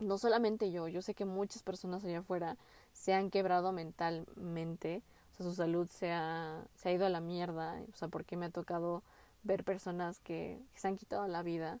no 0.00 0.18
solamente 0.18 0.72
yo, 0.72 0.88
yo 0.88 1.00
sé 1.00 1.14
que 1.14 1.24
muchas 1.24 1.62
personas 1.62 2.04
allá 2.04 2.18
afuera 2.18 2.56
se 2.92 3.14
han 3.14 3.30
quebrado 3.30 3.70
mentalmente, 3.70 5.02
o 5.30 5.34
sea, 5.34 5.46
su 5.46 5.54
salud 5.54 5.88
se 5.88 6.10
ha, 6.10 6.64
se 6.74 6.88
ha 6.88 6.92
ido 6.92 7.06
a 7.06 7.10
la 7.10 7.20
mierda, 7.20 7.80
o 7.92 7.96
sea, 7.96 8.08
porque 8.08 8.36
me 8.36 8.46
ha 8.46 8.50
tocado 8.50 9.04
ver 9.42 9.64
personas 9.64 10.20
que, 10.20 10.60
se 10.74 10.88
han 10.88 10.96
quitado 10.96 11.26
la 11.28 11.42
vida. 11.42 11.78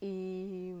Y, 0.00 0.74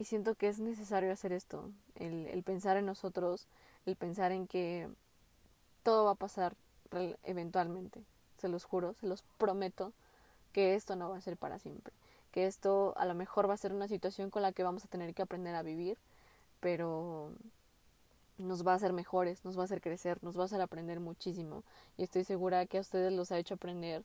siento 0.00 0.34
que 0.34 0.48
es 0.48 0.60
necesario 0.60 1.10
hacer 1.12 1.32
esto, 1.32 1.70
el, 1.94 2.26
el 2.26 2.42
pensar 2.42 2.76
en 2.76 2.84
nosotros, 2.84 3.46
el 3.86 3.96
pensar 3.96 4.32
en 4.32 4.46
que 4.46 4.88
todo 5.82 6.04
va 6.04 6.10
a 6.12 6.16
pasar 6.16 6.56
eventualmente, 7.22 8.02
se 8.38 8.48
los 8.48 8.64
juro, 8.64 8.94
se 8.94 9.06
los 9.06 9.22
prometo 9.38 9.92
que 10.52 10.74
esto 10.74 10.94
no 10.94 11.08
va 11.08 11.16
a 11.16 11.20
ser 11.20 11.36
para 11.36 11.58
siempre, 11.58 11.94
que 12.32 12.46
esto 12.46 12.92
a 12.96 13.06
lo 13.06 13.14
mejor 13.14 13.48
va 13.48 13.54
a 13.54 13.58
ser 13.58 13.72
una 13.72 13.88
situación 13.88 14.30
con 14.30 14.42
la 14.42 14.52
que 14.52 14.62
vamos 14.62 14.84
a 14.84 14.88
tener 14.88 15.14
que 15.14 15.22
aprender 15.22 15.54
a 15.54 15.62
vivir, 15.62 15.96
pero 16.60 17.32
nos 18.38 18.66
va 18.66 18.72
a 18.72 18.76
hacer 18.76 18.92
mejores, 18.92 19.44
nos 19.44 19.56
va 19.56 19.62
a 19.62 19.64
hacer 19.64 19.80
crecer, 19.80 20.22
nos 20.22 20.36
va 20.36 20.42
a 20.42 20.46
hacer 20.46 20.60
aprender 20.60 21.00
muchísimo. 21.00 21.62
Y 21.96 22.02
estoy 22.02 22.24
segura 22.24 22.66
que 22.66 22.78
a 22.78 22.80
ustedes 22.80 23.12
los 23.12 23.32
ha 23.32 23.38
hecho 23.38 23.54
aprender 23.54 24.04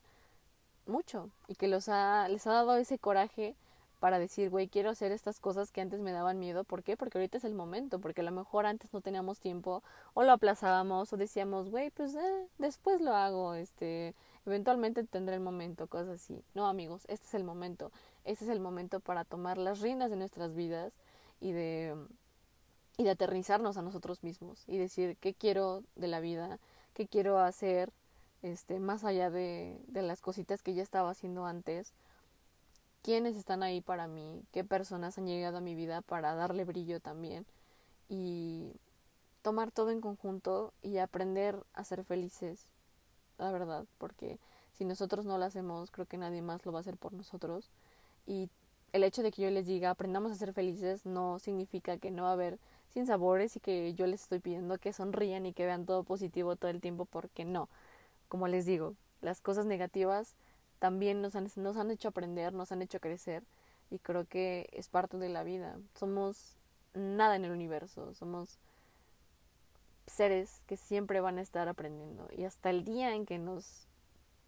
mucho 0.90 1.30
y 1.48 1.56
que 1.56 1.68
los 1.68 1.90
ha, 1.90 2.28
les 2.28 2.46
ha 2.48 2.52
dado 2.52 2.76
ese 2.76 3.00
coraje 3.00 3.56
para 4.00 4.20
decir, 4.20 4.50
güey, 4.50 4.68
quiero 4.70 4.90
hacer 4.90 5.12
estas 5.12 5.40
cosas 5.40 5.72
que 5.72 5.82
antes 5.82 6.00
me 6.00 6.12
daban 6.12 6.40
miedo. 6.40 6.64
¿Por 6.64 6.84
qué? 6.84 6.96
Porque 6.96 7.18
ahorita 7.18 7.38
es 7.38 7.44
el 7.44 7.54
momento, 7.54 8.00
porque 8.00 8.22
a 8.22 8.24
lo 8.24 8.32
mejor 8.32 8.66
antes 8.66 8.94
no 8.94 9.02
teníamos 9.02 9.40
tiempo 9.40 9.84
o 10.14 10.24
lo 10.24 10.32
aplazábamos 10.32 11.12
o 11.12 11.18
decíamos, 11.18 11.70
güey, 11.70 11.90
pues 11.92 12.16
eh, 12.16 12.48
después 12.58 13.02
lo 13.02 13.14
hago, 13.14 13.56
este, 13.56 14.16
eventualmente 14.46 15.04
tendré 15.04 15.36
el 15.36 15.42
momento, 15.42 15.88
cosas 15.88 16.22
así. 16.22 16.44
No, 16.54 16.68
amigos, 16.68 17.04
este 17.08 17.26
es 17.28 17.34
el 17.34 17.44
momento. 17.44 17.92
Este 18.24 18.46
es 18.46 18.52
el 18.52 18.60
momento 18.62 19.00
para 19.02 19.26
tomar 19.26 19.58
las 19.58 19.82
riendas 19.82 20.10
de 20.10 20.16
nuestras 20.16 20.56
vidas 20.56 20.94
y 21.42 21.52
de 21.52 21.96
y 23.00 23.06
de 23.06 23.12
aterrizarnos 23.12 23.78
a 23.78 23.82
nosotros 23.82 24.24
mismos 24.24 24.66
y 24.68 24.78
decir 24.78 25.16
qué 25.22 25.34
quiero 25.34 25.84
de 25.96 26.10
la 26.10 26.20
vida, 26.20 26.60
qué 26.94 27.08
quiero 27.08 27.40
hacer, 27.40 27.94
este, 28.42 28.80
más 28.80 29.04
allá 29.04 29.30
de, 29.30 29.80
de 29.88 30.02
las 30.02 30.22
cositas 30.22 30.62
que 30.64 30.74
ya 30.74 30.84
estaba 30.84 31.10
haciendo 31.10 31.46
antes, 31.46 31.94
quiénes 33.02 33.36
están 33.36 33.64
ahí 33.64 33.82
para 33.82 34.08
mí, 34.08 34.44
qué 34.52 34.64
personas 34.64 35.18
han 35.18 35.28
llegado 35.28 35.58
a 35.58 35.62
mi 35.62 35.76
vida 35.76 36.02
para 36.02 36.36
darle 36.36 36.66
brillo 36.66 37.00
también 37.00 37.46
y 38.10 38.74
tomar 39.42 39.72
todo 39.72 39.92
en 39.92 40.02
conjunto 40.02 40.74
y 40.82 40.98
aprender 40.98 41.64
a 41.74 41.84
ser 41.84 42.04
felices, 42.04 42.68
la 43.38 43.52
verdad, 43.52 43.86
porque 43.98 44.40
si 44.74 44.86
nosotros 44.86 45.26
no 45.26 45.38
lo 45.38 45.46
hacemos, 45.46 45.92
creo 45.92 46.06
que 46.06 46.18
nadie 46.18 46.42
más 46.42 46.66
lo 46.66 46.72
va 46.72 46.80
a 46.80 46.82
hacer 46.82 46.98
por 46.98 47.14
nosotros. 47.14 47.70
Y 48.26 48.50
el 48.94 49.04
hecho 49.04 49.24
de 49.24 49.32
que 49.32 49.42
yo 49.42 49.52
les 49.52 49.66
diga 49.66 49.90
aprendamos 49.90 50.32
a 50.32 50.36
ser 50.36 50.54
felices 50.54 51.06
no 51.06 51.40
significa 51.40 51.98
que 51.98 52.12
no 52.12 52.24
va 52.24 52.30
a 52.30 52.34
haber 52.34 52.60
sin 52.90 53.06
sabores 53.06 53.56
y 53.56 53.60
que 53.60 53.94
yo 53.94 54.08
les 54.08 54.24
estoy 54.24 54.40
pidiendo 54.40 54.78
que 54.78 54.94
sonrían 54.94 55.46
y 55.46 55.54
que 55.54 55.66
vean 55.66 55.86
todo 55.86 56.04
positivo 56.04 56.56
todo 56.56 56.72
el 56.72 56.82
tiempo 56.82 57.06
porque 57.06 57.46
no. 57.46 57.70
Como 58.30 58.48
les 58.48 58.66
digo, 58.66 58.96
las 59.22 59.42
cosas 59.42 59.66
negativas 59.66 60.36
también 60.80 61.22
nos 61.22 61.36
han, 61.36 61.50
nos 61.58 61.76
han 61.76 61.92
hecho 61.92 62.08
aprender, 62.08 62.54
nos 62.54 62.72
han 62.72 62.82
hecho 62.82 63.02
crecer 63.02 63.44
y 63.90 64.00
creo 64.00 64.26
que 64.26 64.70
es 64.72 64.88
parte 64.88 65.18
de 65.18 65.30
la 65.30 65.44
vida. 65.44 65.78
Somos 65.96 66.56
nada 66.94 67.36
en 67.36 67.44
el 67.44 67.52
universo, 67.52 68.14
somos 68.14 68.58
seres 70.08 70.62
que 70.66 70.78
siempre 70.78 71.22
van 71.22 71.38
a 71.38 71.42
estar 71.42 71.68
aprendiendo 71.68 72.28
y 72.36 72.46
hasta 72.46 72.70
el 72.70 72.84
día 72.84 73.14
en 73.14 73.26
que 73.26 73.38
nos 73.38 73.88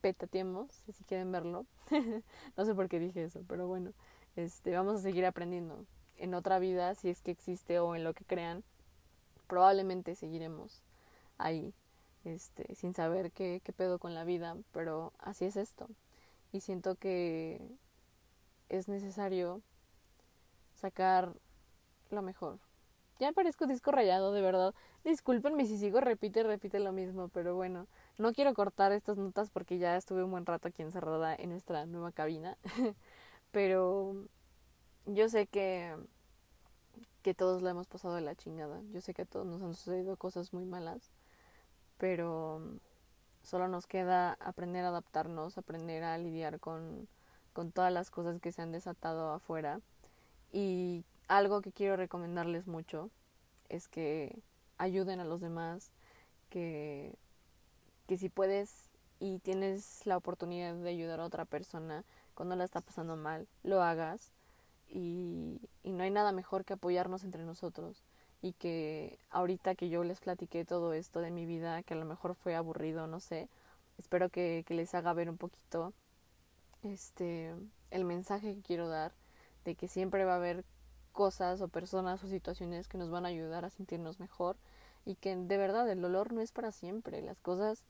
petateemos, 0.01 0.71
si 0.91 1.03
quieren 1.03 1.31
verlo, 1.31 1.65
no 2.57 2.65
sé 2.65 2.73
por 2.73 2.89
qué 2.89 2.99
dije 2.99 3.23
eso, 3.23 3.43
pero 3.47 3.67
bueno, 3.67 3.91
este, 4.35 4.71
vamos 4.71 4.95
a 4.95 5.03
seguir 5.03 5.25
aprendiendo 5.25 5.85
en 6.17 6.33
otra 6.33 6.59
vida, 6.59 6.95
si 6.95 7.09
es 7.09 7.21
que 7.21 7.31
existe 7.31 7.79
o 7.79 7.95
en 7.95 8.03
lo 8.03 8.13
que 8.13 8.25
crean, 8.25 8.63
probablemente 9.47 10.15
seguiremos 10.15 10.81
ahí, 11.37 11.73
este, 12.25 12.75
sin 12.75 12.93
saber 12.93 13.31
qué, 13.31 13.61
qué 13.63 13.73
pedo 13.73 13.99
con 13.99 14.13
la 14.13 14.23
vida, 14.23 14.57
pero 14.71 15.13
así 15.19 15.45
es 15.45 15.55
esto. 15.57 15.89
Y 16.51 16.61
siento 16.61 16.95
que 16.95 17.61
es 18.69 18.87
necesario 18.87 19.61
sacar 20.75 21.33
lo 22.09 22.21
mejor. 22.21 22.59
Ya 23.19 23.31
parezco 23.33 23.67
disco 23.67 23.91
rayado, 23.91 24.33
de 24.33 24.41
verdad. 24.41 24.73
Discúlpenme 25.03 25.65
si 25.65 25.77
sigo, 25.77 26.01
repite, 26.01 26.41
repite 26.41 26.79
lo 26.79 26.91
mismo, 26.91 27.27
pero 27.29 27.55
bueno, 27.55 27.85
no 28.17 28.33
quiero 28.33 28.53
cortar 28.53 28.91
estas 28.91 29.17
notas 29.17 29.51
porque 29.51 29.77
ya 29.77 29.95
estuve 29.95 30.23
un 30.23 30.31
buen 30.31 30.45
rato 30.45 30.67
aquí 30.67 30.81
encerrada 30.81 31.35
en 31.35 31.51
nuestra 31.51 31.85
nueva 31.85 32.11
cabina. 32.11 32.57
pero 33.51 34.15
yo 35.05 35.29
sé 35.29 35.47
que, 35.47 35.95
que 37.21 37.33
todos 37.35 37.61
lo 37.61 37.69
hemos 37.69 37.87
pasado 37.87 38.15
de 38.15 38.21
la 38.21 38.35
chingada. 38.35 38.81
Yo 38.91 39.01
sé 39.01 39.13
que 39.13 39.23
a 39.23 39.25
todos 39.25 39.45
nos 39.45 39.61
han 39.61 39.75
sucedido 39.75 40.17
cosas 40.17 40.51
muy 40.51 40.65
malas. 40.65 41.11
Pero 42.01 42.59
solo 43.43 43.67
nos 43.67 43.85
queda 43.85 44.33
aprender 44.39 44.83
a 44.83 44.87
adaptarnos, 44.87 45.59
aprender 45.59 46.03
a 46.03 46.17
lidiar 46.17 46.59
con, 46.59 47.07
con 47.53 47.71
todas 47.71 47.93
las 47.93 48.09
cosas 48.09 48.39
que 48.39 48.51
se 48.51 48.63
han 48.63 48.71
desatado 48.71 49.31
afuera. 49.31 49.81
Y 50.51 51.05
algo 51.27 51.61
que 51.61 51.71
quiero 51.71 51.97
recomendarles 51.97 52.65
mucho 52.65 53.11
es 53.69 53.87
que 53.87 54.41
ayuden 54.79 55.19
a 55.19 55.25
los 55.25 55.41
demás, 55.41 55.91
que, 56.49 57.13
que 58.07 58.17
si 58.17 58.29
puedes 58.29 58.89
y 59.19 59.37
tienes 59.37 60.03
la 60.07 60.17
oportunidad 60.17 60.73
de 60.73 60.89
ayudar 60.89 61.19
a 61.19 61.25
otra 61.25 61.45
persona 61.45 62.03
cuando 62.33 62.55
la 62.55 62.63
está 62.63 62.81
pasando 62.81 63.15
mal, 63.15 63.47
lo 63.61 63.83
hagas 63.83 64.31
y, 64.89 65.61
y 65.83 65.91
no 65.91 66.01
hay 66.01 66.09
nada 66.09 66.31
mejor 66.31 66.65
que 66.65 66.73
apoyarnos 66.73 67.23
entre 67.23 67.43
nosotros 67.43 68.03
y 68.41 68.53
que 68.53 69.19
ahorita 69.29 69.75
que 69.75 69.89
yo 69.89 70.03
les 70.03 70.19
platiqué 70.19 70.65
todo 70.65 70.93
esto 70.93 71.21
de 71.21 71.31
mi 71.31 71.45
vida, 71.45 71.83
que 71.83 71.93
a 71.93 71.97
lo 71.97 72.05
mejor 72.05 72.35
fue 72.35 72.55
aburrido, 72.55 73.07
no 73.07 73.19
sé, 73.19 73.49
espero 73.97 74.29
que, 74.29 74.63
que, 74.67 74.73
les 74.73 74.93
haga 74.95 75.13
ver 75.13 75.29
un 75.29 75.37
poquito 75.37 75.93
este 76.83 77.53
el 77.91 78.05
mensaje 78.05 78.55
que 78.55 78.61
quiero 78.61 78.87
dar 78.87 79.11
de 79.65 79.75
que 79.75 79.87
siempre 79.87 80.25
va 80.25 80.33
a 80.33 80.37
haber 80.37 80.65
cosas 81.11 81.61
o 81.61 81.67
personas 81.67 82.23
o 82.23 82.27
situaciones 82.27 82.87
que 82.87 82.97
nos 82.97 83.11
van 83.11 83.25
a 83.25 83.29
ayudar 83.29 83.65
a 83.65 83.69
sentirnos 83.69 84.19
mejor 84.19 84.57
y 85.05 85.15
que 85.15 85.35
de 85.35 85.57
verdad 85.57 85.89
el 85.89 86.01
dolor 86.01 86.33
no 86.33 86.41
es 86.41 86.51
para 86.51 86.71
siempre, 86.71 87.21
las 87.21 87.39
cosas 87.41 87.83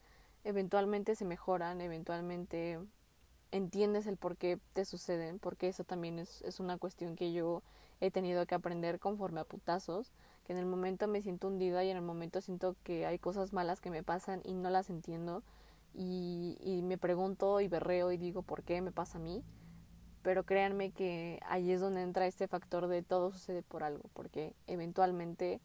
eventualmente 0.44 1.16
se 1.16 1.26
mejoran, 1.26 1.82
eventualmente 1.82 2.80
entiendes 3.52 4.08
el 4.08 4.18
por 4.18 4.38
qué 4.38 4.60
te 4.74 4.86
suceden, 4.86 5.40
porque 5.40 5.68
eso 5.68 5.84
también 5.84 6.20
es, 6.20 6.42
es 6.42 6.60
una 6.60 6.78
cuestión 6.78 7.16
que 7.16 7.34
yo 7.34 7.62
he 8.00 8.12
tenido 8.12 8.46
que 8.46 8.56
aprender 8.56 9.00
conforme 9.00 9.42
a 9.42 9.46
putazos, 9.46 10.12
que 10.52 10.58
en 10.58 10.58
el 10.58 10.66
momento 10.66 11.08
me 11.08 11.22
siento 11.22 11.48
hundida 11.48 11.82
y 11.86 11.90
en 11.90 11.96
el 11.96 12.04
momento 12.04 12.42
siento 12.42 12.76
que 12.84 13.06
hay 13.06 13.20
cosas 13.20 13.54
malas 13.54 13.80
que 13.80 13.90
me 13.90 14.04
pasan 14.04 14.42
y 14.44 14.54
no 14.54 14.70
las 14.70 14.90
entiendo 14.90 15.44
y, 15.94 16.58
y 16.60 16.82
me 16.82 16.98
pregunto 16.98 17.62
y 17.62 17.70
berreo 17.70 18.12
y 18.12 18.18
digo 18.18 18.42
por 18.42 18.64
qué 18.64 18.82
me 18.82 18.92
pasa 18.92 19.18
a 19.18 19.22
mí, 19.22 19.44
pero 20.24 20.44
créanme 20.44 20.92
que 20.92 21.40
ahí 21.46 21.72
es 21.72 21.80
donde 21.80 22.02
entra 22.02 22.28
este 22.28 22.50
factor 22.50 22.88
de 22.88 23.02
todo 23.02 23.32
sucede 23.32 23.62
por 23.62 23.84
algo, 23.84 24.10
porque 24.14 24.54
eventualmente 24.68 25.62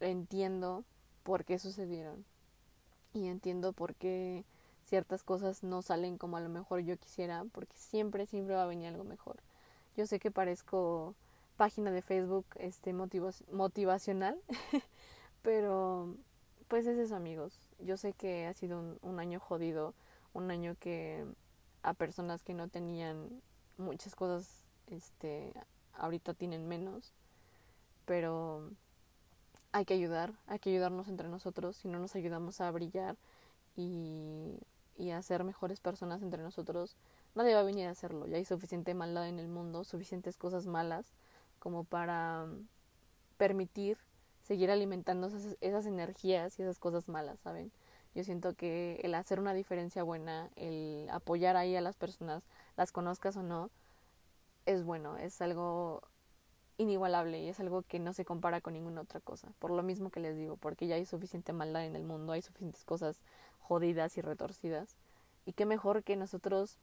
entiendo 0.00 0.84
por 1.22 1.46
qué 1.46 1.58
sucedieron 1.58 2.24
y 3.14 3.28
entiendo 3.28 3.72
por 3.72 3.94
qué 3.94 4.44
ciertas 4.84 5.22
cosas 5.22 5.62
no 5.62 5.80
salen 5.80 6.18
como 6.18 6.36
a 6.36 6.40
lo 6.40 6.50
mejor 6.50 6.80
yo 6.80 6.98
quisiera, 6.98 7.46
porque 7.52 7.76
siempre, 7.78 8.26
siempre 8.26 8.56
va 8.56 8.64
a 8.64 8.66
venir 8.66 8.88
algo 8.88 9.04
mejor. 9.04 9.36
Yo 9.96 10.06
sé 10.06 10.20
que 10.20 10.30
parezco 10.30 11.14
página 11.56 11.90
de 11.90 12.02
Facebook 12.02 12.46
este 12.56 12.92
motivacional, 12.92 14.40
pero 15.42 16.14
pues 16.68 16.86
es 16.86 16.98
eso 16.98 17.16
amigos. 17.16 17.58
Yo 17.78 17.96
sé 17.96 18.12
que 18.12 18.46
ha 18.46 18.54
sido 18.54 18.78
un, 18.78 18.98
un 19.02 19.20
año 19.20 19.40
jodido, 19.40 19.94
un 20.34 20.50
año 20.50 20.76
que 20.78 21.24
a 21.82 21.94
personas 21.94 22.42
que 22.42 22.54
no 22.54 22.68
tenían 22.68 23.42
muchas 23.78 24.14
cosas, 24.14 24.64
este, 24.88 25.52
ahorita 25.94 26.34
tienen 26.34 26.66
menos, 26.66 27.12
pero 28.04 28.70
hay 29.72 29.84
que 29.84 29.94
ayudar, 29.94 30.32
hay 30.46 30.58
que 30.58 30.70
ayudarnos 30.70 31.08
entre 31.08 31.28
nosotros, 31.28 31.76
si 31.76 31.88
no 31.88 31.98
nos 31.98 32.14
ayudamos 32.16 32.60
a 32.60 32.70
brillar 32.70 33.16
y 33.76 34.58
y 34.98 35.10
a 35.10 35.22
ser 35.22 35.44
mejores 35.44 35.80
personas 35.80 36.22
entre 36.22 36.42
nosotros, 36.42 36.96
nadie 37.34 37.54
va 37.54 37.60
a 37.60 37.64
venir 37.64 37.86
a 37.86 37.90
hacerlo. 37.90 38.26
Ya 38.26 38.36
hay 38.36 38.44
suficiente 38.44 38.94
maldad 38.94 39.28
en 39.28 39.38
el 39.38 39.48
mundo, 39.48 39.84
suficientes 39.84 40.36
cosas 40.36 40.66
malas 40.66 41.12
como 41.66 41.82
para 41.82 42.46
mm, 42.46 42.68
permitir 43.38 43.98
seguir 44.40 44.70
alimentando 44.70 45.26
esas, 45.26 45.56
esas 45.60 45.84
energías 45.84 46.56
y 46.60 46.62
esas 46.62 46.78
cosas 46.78 47.08
malas, 47.08 47.40
¿saben? 47.40 47.72
Yo 48.14 48.22
siento 48.22 48.54
que 48.54 49.00
el 49.02 49.16
hacer 49.16 49.40
una 49.40 49.52
diferencia 49.52 50.04
buena, 50.04 50.48
el 50.54 51.08
apoyar 51.10 51.56
ahí 51.56 51.74
a 51.74 51.80
las 51.80 51.96
personas, 51.96 52.44
las 52.76 52.92
conozcas 52.92 53.36
o 53.36 53.42
no, 53.42 53.68
es 54.64 54.84
bueno, 54.84 55.16
es 55.16 55.42
algo 55.42 56.02
inigualable 56.78 57.40
y 57.40 57.48
es 57.48 57.58
algo 57.58 57.82
que 57.82 57.98
no 57.98 58.12
se 58.12 58.24
compara 58.24 58.60
con 58.60 58.74
ninguna 58.74 59.00
otra 59.00 59.18
cosa. 59.18 59.48
Por 59.58 59.72
lo 59.72 59.82
mismo 59.82 60.10
que 60.10 60.20
les 60.20 60.36
digo, 60.36 60.56
porque 60.56 60.86
ya 60.86 60.94
hay 60.94 61.04
suficiente 61.04 61.52
maldad 61.52 61.84
en 61.84 61.96
el 61.96 62.04
mundo, 62.04 62.32
hay 62.32 62.42
suficientes 62.42 62.84
cosas 62.84 63.24
jodidas 63.58 64.16
y 64.18 64.20
retorcidas. 64.20 64.94
Y 65.46 65.52
qué 65.54 65.66
mejor 65.66 66.04
que 66.04 66.14
nosotros 66.14 66.78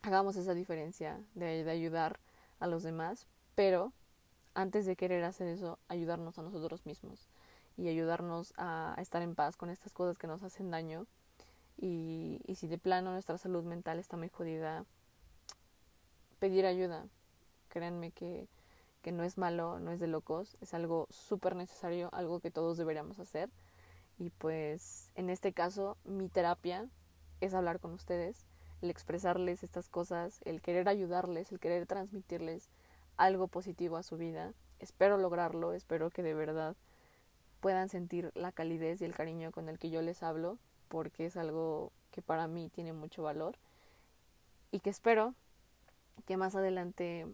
hagamos 0.00 0.36
esa 0.36 0.54
diferencia 0.54 1.20
de, 1.34 1.62
de 1.62 1.70
ayudar 1.70 2.20
a 2.58 2.66
los 2.66 2.82
demás, 2.82 3.26
pero 3.54 3.92
antes 4.54 4.86
de 4.86 4.96
querer 4.96 5.24
hacer 5.24 5.48
eso, 5.48 5.78
ayudarnos 5.88 6.38
a 6.38 6.42
nosotros 6.42 6.84
mismos 6.86 7.28
y 7.76 7.88
ayudarnos 7.88 8.52
a, 8.56 8.94
estar 8.98 9.22
en 9.22 9.34
paz 9.34 9.56
con 9.56 9.70
estas 9.70 9.92
cosas 9.92 10.18
que 10.18 10.26
nos 10.26 10.42
hacen 10.42 10.70
daño. 10.70 11.06
Y, 11.78 12.40
y 12.46 12.56
si 12.56 12.68
de 12.68 12.78
plano 12.78 13.12
nuestra 13.12 13.38
salud 13.38 13.64
mental 13.64 13.98
está 13.98 14.16
muy 14.16 14.28
jodida, 14.28 14.84
pedir 16.38 16.66
ayuda. 16.66 17.06
Créanme 17.68 18.10
que, 18.10 18.48
que 19.00 19.12
no 19.12 19.24
es 19.24 19.38
malo, 19.38 19.78
no 19.80 19.90
es 19.90 20.00
de 20.00 20.06
locos, 20.06 20.56
es 20.60 20.74
algo 20.74 21.06
súper 21.10 21.56
necesario, 21.56 22.08
algo 22.12 22.40
que 22.40 22.50
todos 22.50 22.76
deberíamos 22.76 23.18
hacer. 23.18 23.50
Y 24.18 24.30
pues 24.30 25.10
en 25.14 25.30
este 25.30 25.52
caso 25.52 25.96
mi 26.04 26.28
terapia 26.28 26.88
es 27.40 27.54
hablar 27.54 27.80
con 27.80 27.92
ustedes, 27.92 28.44
el 28.82 28.90
expresarles 28.90 29.62
estas 29.62 29.88
cosas, 29.88 30.40
el 30.44 30.60
querer 30.60 30.88
ayudarles, 30.88 31.50
el 31.50 31.58
querer 31.58 31.86
transmitirles 31.86 32.68
algo 33.22 33.46
positivo 33.46 33.96
a 33.96 34.02
su 34.02 34.16
vida. 34.16 34.52
Espero 34.80 35.16
lograrlo, 35.16 35.74
espero 35.74 36.10
que 36.10 36.24
de 36.24 36.34
verdad 36.34 36.74
puedan 37.60 37.88
sentir 37.88 38.32
la 38.34 38.50
calidez 38.50 39.00
y 39.00 39.04
el 39.04 39.14
cariño 39.14 39.52
con 39.52 39.68
el 39.68 39.78
que 39.78 39.90
yo 39.90 40.02
les 40.02 40.24
hablo, 40.24 40.58
porque 40.88 41.26
es 41.26 41.36
algo 41.36 41.92
que 42.10 42.20
para 42.20 42.48
mí 42.48 42.68
tiene 42.68 42.92
mucho 42.92 43.22
valor 43.22 43.56
y 44.72 44.80
que 44.80 44.90
espero 44.90 45.36
que 46.26 46.36
más 46.36 46.56
adelante 46.56 47.28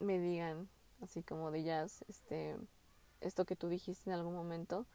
me 0.00 0.18
digan, 0.18 0.70
así 1.02 1.22
como 1.22 1.50
de 1.50 1.64
jazz, 1.64 2.02
este, 2.08 2.56
esto 3.20 3.44
que 3.44 3.56
tú 3.56 3.68
dijiste 3.68 4.08
en 4.08 4.16
algún 4.16 4.34
momento 4.34 4.86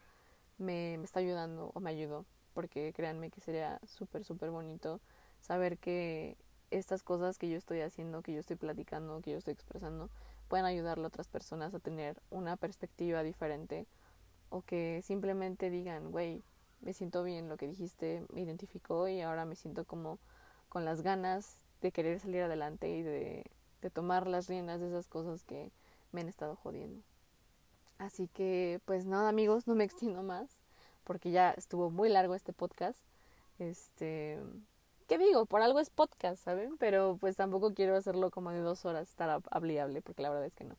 me, 0.58 0.98
me 0.98 1.06
está 1.06 1.20
ayudando 1.20 1.70
o 1.76 1.80
me 1.80 1.92
ayudó, 1.92 2.26
porque 2.56 2.94
créanme 2.94 3.30
que 3.30 3.42
sería 3.42 3.80
súper, 3.86 4.24
súper 4.24 4.50
bonito 4.50 5.02
saber 5.40 5.78
que 5.78 6.36
estas 6.72 7.04
cosas 7.04 7.38
que 7.38 7.50
yo 7.50 7.58
estoy 7.58 7.82
haciendo, 7.82 8.22
que 8.22 8.34
yo 8.34 8.40
estoy 8.40 8.56
platicando, 8.56 9.22
que 9.22 9.32
yo 9.32 9.38
estoy 9.38 9.54
expresando, 9.54 10.10
pueden 10.48 10.66
ayudarle 10.66 11.06
a 11.06 11.08
otras 11.08 11.28
personas 11.28 11.74
a 11.74 11.80
tener 11.80 12.22
una 12.30 12.58
perspectiva 12.58 13.24
diferente 13.24 13.86
o 14.50 14.62
que 14.62 15.02
simplemente 15.04 15.70
digan, 15.70 16.12
güey, 16.12 16.44
me 16.82 16.94
siento 16.94 17.24
bien 17.24 17.50
lo 17.50 17.58
que 17.58 17.68
dijiste, 17.68 18.26
me 18.34 18.42
identificó 18.42 19.08
y 19.08 19.22
ahora 19.22 19.46
me 19.46 19.56
siento 19.56 19.86
como 19.86 20.20
con 20.70 20.86
las 20.86 21.02
ganas 21.02 21.58
de 21.82 21.92
querer 21.92 22.20
salir 22.20 22.42
adelante 22.42 22.90
y 22.90 23.02
de, 23.02 23.46
de 23.82 23.90
tomar 23.90 24.28
las 24.28 24.48
riendas 24.48 24.80
de 24.80 24.88
esas 24.88 25.08
cosas 25.08 25.44
que 25.44 25.72
me 26.12 26.22
han 26.22 26.30
estado 26.30 26.56
jodiendo. 26.56 27.02
Así 27.98 28.28
que, 28.28 28.80
pues 28.86 29.06
nada, 29.06 29.30
amigos, 29.30 29.68
no 29.68 29.76
me 29.76 29.84
extiendo 29.86 30.24
más 30.24 30.50
porque 31.04 31.32
ya 31.32 31.52
estuvo 31.52 31.90
muy 31.90 32.10
largo 32.10 32.36
este 32.36 32.54
podcast. 32.54 33.00
Este, 33.58 34.40
¿qué 35.10 35.18
digo? 35.18 35.48
Por 35.48 35.62
algo 35.62 35.80
es 35.80 35.90
podcast, 35.90 36.42
¿saben? 36.44 36.78
Pero 36.78 37.18
pues 37.20 37.36
tampoco 37.36 37.74
quiero 37.74 37.98
hacerlo 37.98 38.30
como 38.30 38.52
de 38.52 38.60
dos 38.60 38.86
horas, 38.86 39.10
estar 39.10 39.42
hablable, 39.50 40.02
porque 40.02 40.22
la 40.22 40.30
verdad 40.30 40.46
es 40.46 40.56
que 40.56 40.64
no. 40.64 40.78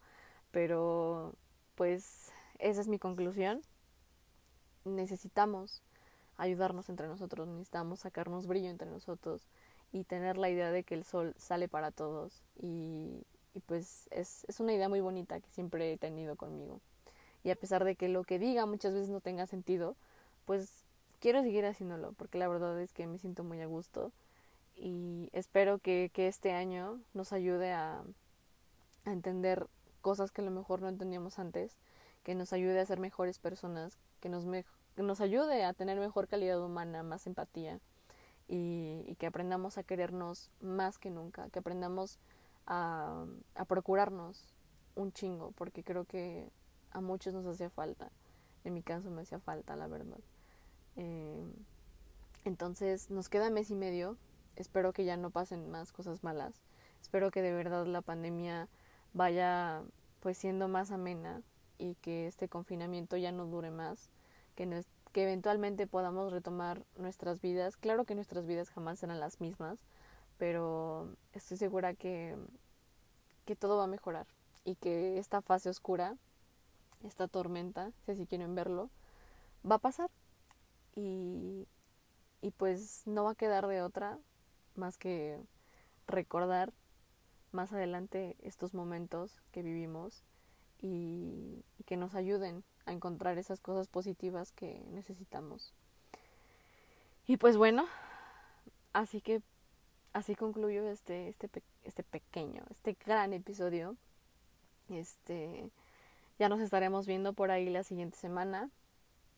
Pero, 0.52 1.34
pues, 1.74 2.32
esa 2.60 2.80
es 2.80 2.88
mi 2.88 2.98
conclusión. 3.00 3.60
Necesitamos 4.84 5.82
ayudarnos 6.36 6.88
entre 6.88 7.08
nosotros, 7.08 7.48
necesitamos 7.48 8.00
sacarnos 8.00 8.46
brillo 8.46 8.70
entre 8.70 8.88
nosotros 8.88 9.48
y 9.92 10.04
tener 10.04 10.38
la 10.38 10.48
idea 10.48 10.70
de 10.70 10.84
que 10.84 10.94
el 10.94 11.04
sol 11.04 11.34
sale 11.36 11.68
para 11.68 11.90
todos. 11.90 12.44
Y, 12.56 13.26
y 13.52 13.60
pues 13.66 14.08
es, 14.12 14.44
es 14.48 14.60
una 14.60 14.72
idea 14.72 14.88
muy 14.88 15.00
bonita 15.00 15.40
que 15.40 15.50
siempre 15.50 15.92
he 15.92 15.98
tenido 15.98 16.36
conmigo. 16.36 16.80
Y 17.42 17.50
a 17.50 17.56
pesar 17.56 17.84
de 17.84 17.96
que 17.96 18.08
lo 18.08 18.22
que 18.22 18.38
diga 18.38 18.64
muchas 18.66 18.92
veces 18.92 19.10
no 19.10 19.20
tenga 19.20 19.46
sentido, 19.48 19.96
pues 20.44 20.84
quiero 21.20 21.42
seguir 21.42 21.66
haciéndolo, 21.66 22.12
porque 22.12 22.38
la 22.38 22.48
verdad 22.48 22.80
es 22.80 22.92
que 22.92 23.06
me 23.08 23.18
siento 23.18 23.44
muy 23.44 23.60
a 23.60 23.66
gusto 23.66 24.12
y 24.80 25.28
espero 25.32 25.78
que, 25.78 26.10
que 26.12 26.26
este 26.26 26.52
año 26.52 27.00
nos 27.12 27.32
ayude 27.32 27.72
a, 27.72 28.02
entender 29.04 29.66
cosas 30.02 30.30
que 30.30 30.42
a 30.42 30.44
lo 30.44 30.50
mejor 30.50 30.82
no 30.82 30.88
entendíamos 30.88 31.38
antes, 31.38 31.76
que 32.22 32.34
nos 32.34 32.52
ayude 32.52 32.80
a 32.80 32.86
ser 32.86 33.00
mejores 33.00 33.38
personas, 33.38 33.98
que 34.20 34.28
nos, 34.28 34.44
me, 34.44 34.64
que 34.94 35.02
nos 35.02 35.20
ayude 35.20 35.64
a 35.64 35.72
tener 35.72 35.98
mejor 35.98 36.28
calidad 36.28 36.62
humana, 36.62 37.02
más 37.02 37.26
empatía 37.26 37.80
y, 38.46 39.16
que 39.18 39.26
aprendamos 39.26 39.78
a 39.78 39.82
querernos 39.82 40.50
más 40.60 40.98
que 40.98 41.10
nunca, 41.10 41.48
que 41.50 41.58
aprendamos 41.58 42.18
a, 42.66 43.24
a 43.54 43.64
procurarnos 43.64 44.54
un 44.94 45.12
chingo, 45.12 45.52
porque 45.52 45.82
creo 45.82 46.04
que 46.04 46.50
a 46.90 47.00
muchos 47.00 47.34
nos 47.34 47.46
hacía 47.46 47.70
falta. 47.70 48.10
En 48.64 48.74
mi 48.74 48.82
caso 48.82 49.10
me 49.10 49.22
hacía 49.22 49.40
falta, 49.40 49.76
la 49.76 49.88
verdad. 49.88 50.20
Eh, 50.96 51.42
entonces 52.44 53.10
nos 53.10 53.28
queda 53.28 53.50
mes 53.50 53.70
y 53.70 53.74
medio. 53.74 54.16
Espero 54.60 54.92
que 54.92 55.06
ya 55.06 55.16
no 55.16 55.30
pasen 55.30 55.70
más 55.70 55.90
cosas 55.90 56.22
malas. 56.22 56.60
Espero 57.00 57.30
que 57.30 57.40
de 57.40 57.54
verdad 57.54 57.86
la 57.86 58.02
pandemia 58.02 58.68
vaya 59.14 59.82
pues 60.20 60.36
siendo 60.36 60.68
más 60.68 60.90
amena 60.90 61.40
y 61.78 61.94
que 61.94 62.26
este 62.26 62.50
confinamiento 62.50 63.16
ya 63.16 63.32
no 63.32 63.46
dure 63.46 63.70
más, 63.70 64.10
que, 64.54 64.66
no, 64.66 64.78
que 65.12 65.22
eventualmente 65.22 65.86
podamos 65.86 66.30
retomar 66.30 66.84
nuestras 66.98 67.40
vidas. 67.40 67.78
Claro 67.78 68.04
que 68.04 68.14
nuestras 68.14 68.46
vidas 68.46 68.68
jamás 68.68 68.98
serán 68.98 69.18
las 69.18 69.40
mismas, 69.40 69.78
pero 70.36 71.08
estoy 71.32 71.56
segura 71.56 71.94
que, 71.94 72.36
que 73.46 73.56
todo 73.56 73.78
va 73.78 73.84
a 73.84 73.86
mejorar 73.86 74.26
y 74.66 74.74
que 74.74 75.18
esta 75.18 75.40
fase 75.40 75.70
oscura, 75.70 76.16
esta 77.02 77.28
tormenta, 77.28 77.92
si 78.04 78.12
así 78.12 78.26
quieren 78.26 78.54
verlo, 78.54 78.90
va 79.68 79.76
a 79.76 79.78
pasar 79.78 80.10
y, 80.94 81.66
y 82.42 82.50
pues 82.50 83.06
no 83.06 83.24
va 83.24 83.30
a 83.30 83.36
quedar 83.36 83.66
de 83.66 83.80
otra 83.80 84.18
más 84.80 84.98
que 84.98 85.38
recordar 86.08 86.72
más 87.52 87.72
adelante 87.72 88.36
estos 88.42 88.74
momentos 88.74 89.40
que 89.52 89.62
vivimos 89.62 90.24
y, 90.80 91.64
que 91.86 91.96
nos 91.96 92.14
ayuden 92.14 92.62
a 92.86 92.92
encontrar 92.92 93.36
esas 93.38 93.60
cosas 93.60 93.88
positivas 93.88 94.52
que 94.52 94.80
necesitamos. 94.90 95.74
Y 97.26 97.36
pues 97.36 97.56
bueno, 97.56 97.86
así 98.92 99.20
que 99.20 99.42
así 100.12 100.34
concluyo 100.34 100.88
este, 100.88 101.28
este, 101.28 101.48
este 101.84 102.02
pequeño, 102.02 102.64
este 102.70 102.96
gran 103.04 103.32
episodio. 103.32 103.96
Este, 104.88 105.70
ya 106.38 106.48
nos 106.48 106.60
estaremos 106.60 107.06
viendo 107.06 107.32
por 107.32 107.50
ahí 107.50 107.68
la 107.68 107.84
siguiente 107.84 108.16
semana. 108.16 108.70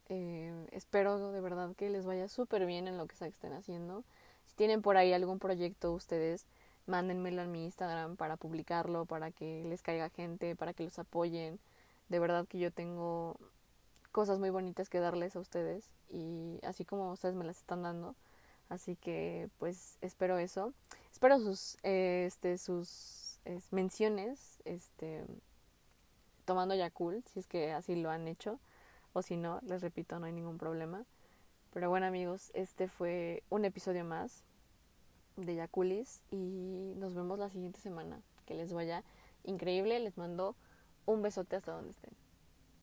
Eh, 0.09 0.67
espero 0.73 1.33
de 1.33 1.41
verdad 1.41 1.75
que 1.75 1.89
les 1.89 2.05
vaya 2.05 2.29
súper 2.29 2.67
bien 2.67 2.87
en 2.87 2.99
lo 2.99 3.07
que 3.07 3.17
sea 3.17 3.29
que 3.29 3.35
estén 3.35 3.55
haciendo. 3.55 4.05
Si 4.53 4.57
tienen 4.57 4.83
por 4.83 4.99
ahí 4.99 5.15
algún 5.15 5.39
proyecto 5.39 5.95
ustedes, 5.95 6.45
mándenmelo 6.87 7.41
en 7.41 7.51
mi 7.53 7.65
Instagram 7.65 8.17
para 8.17 8.37
publicarlo, 8.37 9.07
para 9.07 9.31
que 9.31 9.65
les 9.65 9.81
caiga 9.81 10.11
gente, 10.11 10.57
para 10.57 10.75
que 10.75 10.85
los 10.85 10.99
apoyen. 10.99 11.59
De 12.11 12.19
verdad 12.19 12.47
que 12.47 12.59
yo 12.59 12.71
tengo 12.71 13.39
cosas 14.13 14.39
muy 14.39 14.51
bonitas 14.51 14.91
que 14.91 15.01
darles 15.01 15.37
a 15.37 15.41
ustedes 15.41 15.91
y 16.11 16.61
así 16.65 16.85
como 16.85 17.13
ustedes 17.13 17.35
me 17.35 17.47
las 17.47 17.57
están 17.57 17.83
dando. 17.83 18.15
Así 18.69 18.95
que 18.97 19.49
pues 19.59 19.97
espero 20.03 20.37
eso. 20.37 20.75
Espero 21.11 21.39
sus 21.39 21.79
este 21.83 22.59
sus 22.59 23.41
es, 23.47 23.73
menciones 23.73 24.61
este 24.67 25.25
tomando 26.45 26.75
Yakul, 26.75 27.25
si 27.33 27.41
es 27.41 27.47
que 27.47 27.73
así 27.73 27.97
lo 27.97 28.11
han 28.11 28.29
hecho 28.29 28.61
o 29.15 29.23
si 29.23 29.39
no, 29.39 29.61
les 29.63 29.81
repito, 29.81 30.19
no 30.19 30.27
hay 30.27 30.33
ningún 30.33 30.59
problema. 30.59 31.07
Pero 31.73 31.89
bueno 31.89 32.07
amigos, 32.07 32.51
este 32.55 32.87
fue 32.87 33.43
un 33.49 33.65
episodio 33.65 34.05
más 34.05 34.45
de 35.37 35.55
Yakulis 35.55 36.23
y 36.31 36.93
nos 36.97 37.15
vemos 37.15 37.39
la 37.39 37.49
siguiente 37.49 37.81
semana. 37.81 38.21
Que 38.45 38.55
les 38.55 38.73
vaya 38.73 39.05
increíble, 39.45 39.99
les 39.99 40.19
mando 40.19 40.55
un 41.07 41.23
besote 41.23 41.57
hasta 41.57 41.73
donde 41.73 41.91
estén. 41.91 42.22